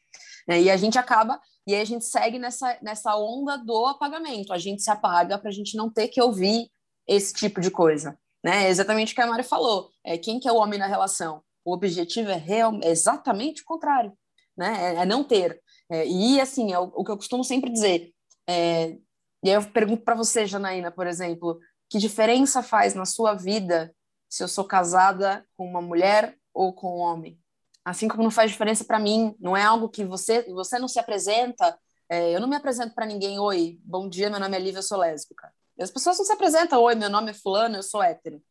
É, 0.47 0.61
e 0.61 0.70
a 0.70 0.78
gente 0.78 0.97
acaba 0.97 1.39
e 1.66 1.74
aí 1.74 1.82
a 1.82 1.86
gente 1.86 2.05
segue 2.05 2.38
nessa, 2.38 2.78
nessa 2.82 3.16
onda 3.16 3.57
do 3.57 3.86
apagamento. 3.86 4.51
A 4.51 4.57
gente 4.57 4.82
se 4.82 4.91
apaga 4.91 5.38
para 5.38 5.49
a 5.49 5.53
gente 5.53 5.78
não 5.78 5.89
ter 5.89 6.09
que 6.09 6.22
ouvir 6.22 6.70
esse 7.07 7.34
tipo 7.34 7.61
de 7.61 7.72
coisa. 7.72 8.18
Né? 8.43 8.66
É 8.66 8.70
exatamente 8.70 9.14
o 9.14 9.16
que 9.16 9.22
a 9.22 9.28
Mari 9.28 9.43
falou. 9.43 9.89
É, 10.03 10.18
quem 10.18 10.39
que 10.39 10.47
é 10.47 10.51
o 10.51 10.57
homem 10.57 10.78
na 10.78 10.88
relação? 10.88 11.41
O 11.64 11.74
objetivo 11.74 12.30
é, 12.30 12.36
real, 12.36 12.78
é 12.84 12.89
exatamente 12.89 13.61
o 13.61 13.66
contrário. 13.66 14.14
Né? 14.57 14.95
É, 14.95 15.01
é 15.01 15.05
não 15.05 15.24
ter. 15.24 15.61
É, 15.89 16.05
e, 16.05 16.41
assim, 16.41 16.74
é 16.74 16.80
o, 16.80 16.91
o, 16.95 17.03
que 17.03 17.11
eu 17.11 17.18
costumo 17.18 17.43
sempre 17.43 17.72
dizer. 17.72 18.14
É, 18.47 18.97
e 19.43 19.49
aí 19.49 19.55
eu 19.55 19.64
pergunto 19.72 20.03
para 20.03 20.16
você, 20.16 20.45
Janaína, 20.45 20.91
por 20.91 21.07
exemplo, 21.07 21.59
que 21.89 21.97
diferença 21.97 22.61
faz 22.61 22.93
na 22.93 23.05
sua 23.05 23.34
vida 23.34 23.95
se 24.30 24.43
eu 24.43 24.47
sou 24.47 24.66
casada 24.66 25.45
com 25.55 25.66
uma 25.66 25.82
mulher 25.82 26.38
ou 26.53 26.74
com 26.74 26.97
um 26.97 27.01
homem? 27.01 27.39
Assim 27.86 28.07
como 28.07 28.23
não 28.23 28.31
faz 28.31 28.51
diferença 28.51 28.86
para 28.86 28.99
mim, 28.99 29.36
não 29.39 29.57
é 29.57 29.63
algo 29.63 29.89
que 29.89 30.05
você 30.05 30.43
você 30.53 30.79
não 30.79 30.88
se 30.88 30.99
apresenta. 30.99 31.77
É, 32.09 32.31
eu 32.31 32.39
não 32.39 32.47
me 32.47 32.55
apresento 32.55 32.93
para 32.93 33.05
ninguém, 33.05 33.39
oi, 33.39 33.79
bom 33.84 34.07
dia, 34.07 34.29
meu 34.29 34.39
nome 34.39 34.55
é 34.55 34.59
Lívia, 34.59 34.79
eu 34.79 34.84
sou 34.84 34.97
lésbica. 34.97 35.51
As 35.79 35.91
pessoas 35.91 36.17
não 36.17 36.25
se 36.25 36.34
apresentam, 36.34 36.81
oi, 36.81 36.95
meu 36.95 37.09
nome 37.09 37.31
é 37.31 37.34
fulano, 37.34 37.77
eu 37.77 37.84
sou 37.84 38.03
hétero. 38.03 38.41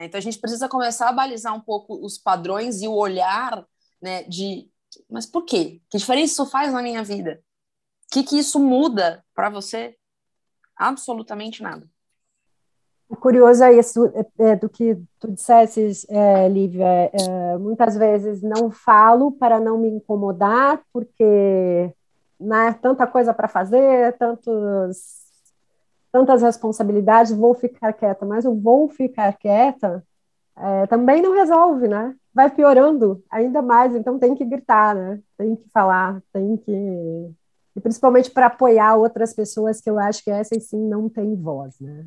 Então 0.00 0.18
a 0.18 0.22
gente 0.22 0.38
precisa 0.38 0.68
começar 0.68 1.08
a 1.08 1.12
balizar 1.12 1.54
um 1.54 1.60
pouco 1.60 2.04
os 2.04 2.18
padrões 2.18 2.82
e 2.82 2.88
o 2.88 2.94
olhar, 2.94 3.64
né, 4.00 4.24
de 4.24 4.68
mas 5.08 5.26
por 5.26 5.44
quê? 5.44 5.80
Que 5.88 5.98
diferença 5.98 6.32
isso 6.32 6.46
faz 6.46 6.72
na 6.72 6.82
minha 6.82 7.02
vida? 7.02 7.42
O 8.04 8.14
que 8.14 8.22
que 8.22 8.38
isso 8.38 8.58
muda 8.58 9.24
para 9.34 9.48
você? 9.48 9.96
Absolutamente 10.76 11.62
nada. 11.62 11.88
O 13.12 13.16
curioso 13.16 13.62
é 13.62 13.74
isso 13.74 14.10
é, 14.38 14.52
é, 14.52 14.56
do 14.56 14.70
que 14.70 14.96
tu 15.20 15.30
dissesses, 15.30 16.06
é, 16.08 16.48
Lívia. 16.48 16.86
É, 17.12 17.58
muitas 17.58 17.94
vezes 17.94 18.40
não 18.40 18.70
falo 18.70 19.30
para 19.32 19.60
não 19.60 19.76
me 19.76 19.90
incomodar, 19.90 20.80
porque 20.90 21.92
né, 22.40 22.72
tanta 22.80 23.06
coisa 23.06 23.34
para 23.34 23.48
fazer, 23.48 24.16
tantos, 24.16 25.26
tantas 26.10 26.40
responsabilidades, 26.40 27.32
vou 27.32 27.52
ficar 27.52 27.92
quieta. 27.92 28.24
Mas 28.24 28.46
o 28.46 28.54
vou 28.54 28.88
ficar 28.88 29.36
quieta 29.36 30.02
é, 30.56 30.86
também 30.86 31.20
não 31.20 31.34
resolve, 31.34 31.86
né? 31.88 32.16
Vai 32.32 32.48
piorando 32.48 33.22
ainda 33.30 33.60
mais, 33.60 33.94
então 33.94 34.18
tem 34.18 34.34
que 34.34 34.44
gritar, 34.46 34.94
né? 34.94 35.20
Tem 35.36 35.54
que 35.54 35.68
falar, 35.68 36.22
tem 36.32 36.56
que. 36.56 36.72
E 37.76 37.80
principalmente 37.82 38.30
para 38.30 38.46
apoiar 38.46 38.96
outras 38.96 39.34
pessoas 39.34 39.82
que 39.82 39.90
eu 39.90 39.98
acho 39.98 40.24
que 40.24 40.30
essas 40.30 40.64
sim 40.64 40.80
não 40.88 41.10
têm 41.10 41.36
voz, 41.36 41.78
né? 41.78 42.06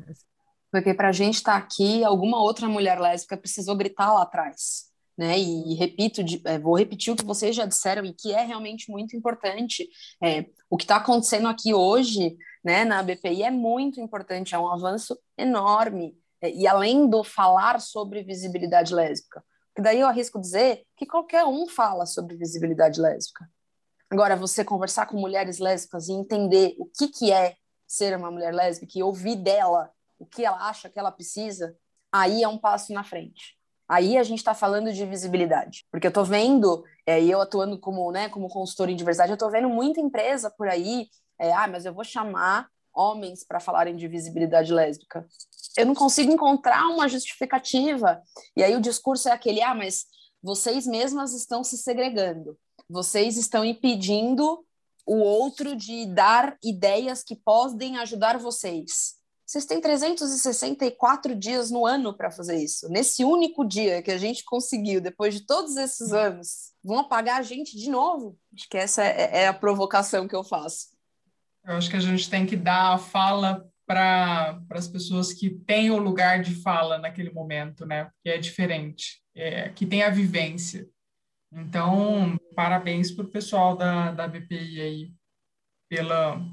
Porque 0.76 0.92
para 0.92 1.08
a 1.08 1.12
gente 1.12 1.36
estar 1.36 1.52
tá 1.52 1.58
aqui, 1.58 2.04
alguma 2.04 2.38
outra 2.42 2.68
mulher 2.68 3.00
lésbica 3.00 3.34
precisou 3.34 3.74
gritar 3.74 4.12
lá 4.12 4.22
atrás. 4.22 4.90
Né? 5.16 5.38
E, 5.38 5.72
e 5.72 5.74
repito, 5.74 6.22
de, 6.22 6.42
é, 6.44 6.58
vou 6.58 6.76
repetir 6.76 7.10
o 7.10 7.16
que 7.16 7.24
vocês 7.24 7.56
já 7.56 7.64
disseram 7.64 8.04
e 8.04 8.12
que 8.12 8.34
é 8.34 8.44
realmente 8.44 8.90
muito 8.90 9.16
importante. 9.16 9.88
É, 10.22 10.44
o 10.68 10.76
que 10.76 10.84
está 10.84 10.96
acontecendo 10.96 11.48
aqui 11.48 11.72
hoje, 11.72 12.36
né, 12.62 12.84
na 12.84 13.02
BPI 13.02 13.44
é 13.44 13.50
muito 13.50 14.02
importante, 14.02 14.54
é 14.54 14.58
um 14.58 14.70
avanço 14.70 15.18
enorme. 15.38 16.14
É, 16.42 16.50
e 16.50 16.66
além 16.66 17.08
do 17.08 17.24
falar 17.24 17.80
sobre 17.80 18.22
visibilidade 18.22 18.94
lésbica, 18.94 19.42
que 19.74 19.80
daí 19.80 20.00
eu 20.00 20.06
arrisco 20.06 20.38
dizer 20.38 20.82
que 20.94 21.06
qualquer 21.06 21.46
um 21.46 21.66
fala 21.66 22.04
sobre 22.04 22.36
visibilidade 22.36 23.00
lésbica. 23.00 23.48
Agora, 24.10 24.36
você 24.36 24.62
conversar 24.62 25.06
com 25.06 25.16
mulheres 25.16 25.58
lésbicas 25.58 26.08
e 26.08 26.12
entender 26.12 26.76
o 26.78 26.84
que, 26.84 27.08
que 27.08 27.32
é 27.32 27.56
ser 27.86 28.14
uma 28.14 28.30
mulher 28.30 28.52
lésbica 28.52 28.98
e 28.98 29.02
ouvir 29.02 29.36
dela 29.36 29.90
o 30.18 30.26
que 30.26 30.44
ela 30.44 30.68
acha 30.68 30.88
que 30.88 30.98
ela 30.98 31.10
precisa, 31.10 31.76
aí 32.12 32.42
é 32.42 32.48
um 32.48 32.58
passo 32.58 32.92
na 32.92 33.04
frente. 33.04 33.56
Aí 33.88 34.18
a 34.18 34.22
gente 34.22 34.38
está 34.38 34.54
falando 34.54 34.92
de 34.92 35.06
visibilidade, 35.06 35.86
porque 35.92 36.06
eu 36.06 36.10
estou 36.10 36.24
vendo, 36.24 36.82
é, 37.06 37.22
eu 37.22 37.40
atuando 37.40 37.78
como, 37.78 38.10
né, 38.10 38.28
como 38.28 38.48
consultora 38.48 38.90
em 38.90 38.96
diversidade, 38.96 39.30
eu 39.30 39.34
estou 39.34 39.50
vendo 39.50 39.68
muita 39.68 40.00
empresa 40.00 40.50
por 40.50 40.68
aí, 40.68 41.08
é, 41.38 41.52
ah, 41.52 41.68
mas 41.68 41.84
eu 41.84 41.94
vou 41.94 42.02
chamar 42.02 42.68
homens 42.92 43.44
para 43.44 43.60
falarem 43.60 43.94
de 43.94 44.08
visibilidade 44.08 44.72
lésbica. 44.72 45.26
Eu 45.76 45.86
não 45.86 45.94
consigo 45.94 46.32
encontrar 46.32 46.88
uma 46.88 47.06
justificativa. 47.08 48.22
E 48.56 48.64
aí 48.64 48.74
o 48.74 48.80
discurso 48.80 49.28
é 49.28 49.32
aquele, 49.32 49.62
ah, 49.62 49.74
mas 49.74 50.06
vocês 50.42 50.86
mesmas 50.86 51.32
estão 51.34 51.62
se 51.62 51.76
segregando, 51.76 52.58
vocês 52.88 53.36
estão 53.36 53.64
impedindo 53.64 54.64
o 55.04 55.18
outro 55.18 55.76
de 55.76 56.06
dar 56.06 56.56
ideias 56.64 57.22
que 57.22 57.36
podem 57.36 57.98
ajudar 57.98 58.38
vocês. 58.38 59.15
Vocês 59.46 59.64
têm 59.64 59.80
364 59.80 61.36
dias 61.36 61.70
no 61.70 61.86
ano 61.86 62.12
para 62.12 62.32
fazer 62.32 62.56
isso. 62.56 62.88
Nesse 62.88 63.24
único 63.24 63.64
dia 63.64 64.02
que 64.02 64.10
a 64.10 64.18
gente 64.18 64.44
conseguiu, 64.44 65.00
depois 65.00 65.34
de 65.34 65.46
todos 65.46 65.76
esses 65.76 66.12
anos, 66.12 66.72
vão 66.82 66.98
apagar 66.98 67.38
a 67.38 67.42
gente 67.42 67.78
de 67.78 67.88
novo? 67.88 68.36
Acho 68.52 68.68
que 68.68 68.76
essa 68.76 69.04
é, 69.04 69.42
é 69.42 69.46
a 69.46 69.54
provocação 69.54 70.26
que 70.26 70.34
eu 70.34 70.42
faço. 70.42 70.88
Eu 71.64 71.74
acho 71.76 71.88
que 71.88 71.94
a 71.94 72.00
gente 72.00 72.28
tem 72.28 72.44
que 72.44 72.56
dar 72.56 72.94
a 72.94 72.98
fala 72.98 73.64
para 73.86 74.60
as 74.70 74.88
pessoas 74.88 75.32
que 75.32 75.48
têm 75.48 75.92
o 75.92 75.98
lugar 75.98 76.42
de 76.42 76.56
fala 76.56 76.98
naquele 76.98 77.30
momento, 77.30 77.86
né? 77.86 78.10
Que 78.24 78.30
é 78.30 78.38
diferente, 78.38 79.22
é, 79.32 79.68
que 79.68 79.86
tem 79.86 80.02
a 80.02 80.10
vivência. 80.10 80.88
Então, 81.52 82.36
parabéns 82.56 83.12
para 83.12 83.24
o 83.24 83.30
pessoal 83.30 83.76
da, 83.76 84.10
da 84.10 84.26
BPI 84.26 84.80
aí 84.80 85.12
pela, 85.88 86.44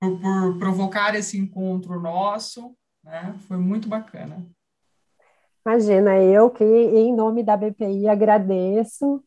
por, 0.00 0.18
por 0.18 0.58
provocar 0.58 1.14
esse 1.14 1.38
encontro 1.38 2.00
nosso, 2.00 2.74
né? 3.02 3.34
Foi 3.46 3.56
muito 3.56 3.88
bacana. 3.88 4.46
Imagina, 5.66 6.16
eu 6.18 6.50
que, 6.50 6.64
em 6.64 7.14
nome 7.14 7.42
da 7.42 7.56
BPI, 7.56 8.08
agradeço, 8.08 9.22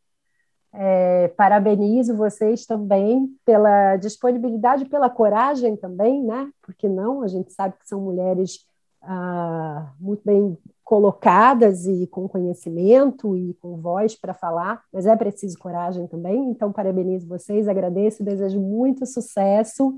é, 0.74 1.28
parabenizo 1.30 2.16
vocês 2.16 2.66
também 2.66 3.28
pela 3.46 3.98
disponibilidade, 3.98 4.86
pela 4.86 5.10
coragem 5.10 5.76
também, 5.76 6.24
né? 6.24 6.50
Porque 6.62 6.88
não, 6.88 7.22
a 7.22 7.28
gente 7.28 7.52
sabe 7.52 7.76
que 7.78 7.88
são 7.88 8.02
mulheres 8.02 8.66
ah, 9.02 9.92
muito 10.00 10.22
bem 10.26 10.58
colocadas 10.84 11.86
e 11.86 12.08
com 12.08 12.28
conhecimento 12.28 13.38
e 13.38 13.54
com 13.56 13.78
voz 13.78 14.16
para 14.16 14.34
falar, 14.34 14.84
mas 14.92 15.06
é 15.06 15.16
preciso 15.16 15.58
coragem 15.60 16.08
também. 16.08 16.50
Então, 16.50 16.72
parabenizo 16.72 17.28
vocês, 17.28 17.68
agradeço, 17.68 18.24
desejo 18.24 18.60
muito 18.60 19.06
sucesso 19.06 19.98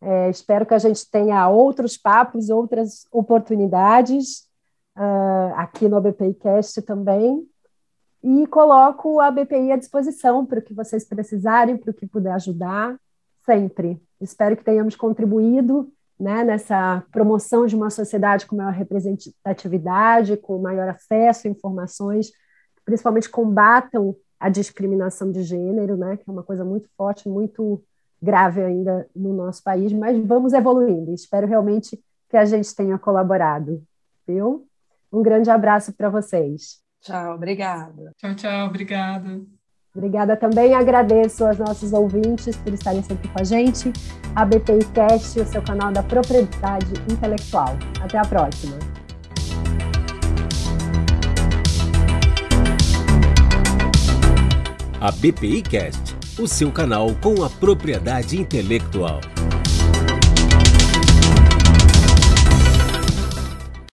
é, 0.00 0.28
espero 0.30 0.66
que 0.66 0.74
a 0.74 0.78
gente 0.78 1.08
tenha 1.10 1.48
outros 1.48 1.96
papos, 1.96 2.50
outras 2.50 3.06
oportunidades 3.10 4.46
uh, 4.96 5.54
aqui 5.56 5.88
no 5.88 6.00
BPIcast 6.00 6.82
também. 6.82 7.46
E 8.22 8.46
coloco 8.48 9.20
a 9.20 9.30
BPI 9.30 9.72
à 9.72 9.76
disposição 9.76 10.44
para 10.44 10.58
o 10.58 10.62
que 10.62 10.74
vocês 10.74 11.04
precisarem, 11.04 11.76
para 11.76 11.90
o 11.90 11.94
que 11.94 12.06
puder 12.06 12.32
ajudar, 12.32 12.96
sempre. 13.44 14.00
Espero 14.20 14.56
que 14.56 14.64
tenhamos 14.64 14.96
contribuído 14.96 15.92
né, 16.18 16.42
nessa 16.42 17.04
promoção 17.12 17.66
de 17.66 17.76
uma 17.76 17.90
sociedade 17.90 18.46
com 18.46 18.56
maior 18.56 18.72
representatividade, 18.72 20.36
com 20.38 20.58
maior 20.58 20.88
acesso 20.88 21.46
a 21.46 21.50
informações, 21.50 22.32
principalmente 22.84 23.28
combatam 23.28 24.16
a 24.40 24.48
discriminação 24.48 25.30
de 25.30 25.42
gênero, 25.42 25.96
né, 25.96 26.16
que 26.16 26.28
é 26.28 26.32
uma 26.32 26.42
coisa 26.42 26.64
muito 26.64 26.88
forte, 26.96 27.28
muito 27.28 27.82
grave 28.20 28.62
ainda 28.62 29.06
no 29.14 29.32
nosso 29.32 29.62
país, 29.62 29.92
mas 29.92 30.18
vamos 30.26 30.52
evoluindo. 30.52 31.12
Espero 31.12 31.46
realmente 31.46 31.98
que 32.28 32.36
a 32.36 32.44
gente 32.44 32.74
tenha 32.74 32.98
colaborado. 32.98 33.82
Viu? 34.26 34.66
Um 35.12 35.22
grande 35.22 35.50
abraço 35.50 35.92
para 35.92 36.08
vocês. 36.08 36.80
Tchau, 37.00 37.34
obrigada. 37.34 38.12
Tchau, 38.16 38.34
tchau, 38.34 38.66
obrigada. 38.66 39.40
Obrigada 39.94 40.36
também. 40.36 40.74
Agradeço 40.74 41.44
aos 41.46 41.56
nossos 41.56 41.92
ouvintes 41.92 42.56
por 42.56 42.72
estarem 42.74 43.02
sempre 43.02 43.28
com 43.28 43.40
a 43.40 43.44
gente. 43.44 43.92
A 44.34 44.44
BPI 44.44 44.84
Cast, 44.92 45.40
o 45.40 45.46
seu 45.46 45.62
canal 45.62 45.90
da 45.90 46.02
propriedade 46.02 46.92
intelectual. 47.10 47.76
Até 48.02 48.18
a 48.18 48.24
próxima. 48.24 48.76
A 55.00 55.12
BPI 55.12 55.62
Cast, 55.62 56.15
o 56.38 56.46
seu 56.46 56.70
canal 56.70 57.14
com 57.20 57.42
a 57.42 57.48
propriedade 57.48 58.36
intelectual. 58.36 59.20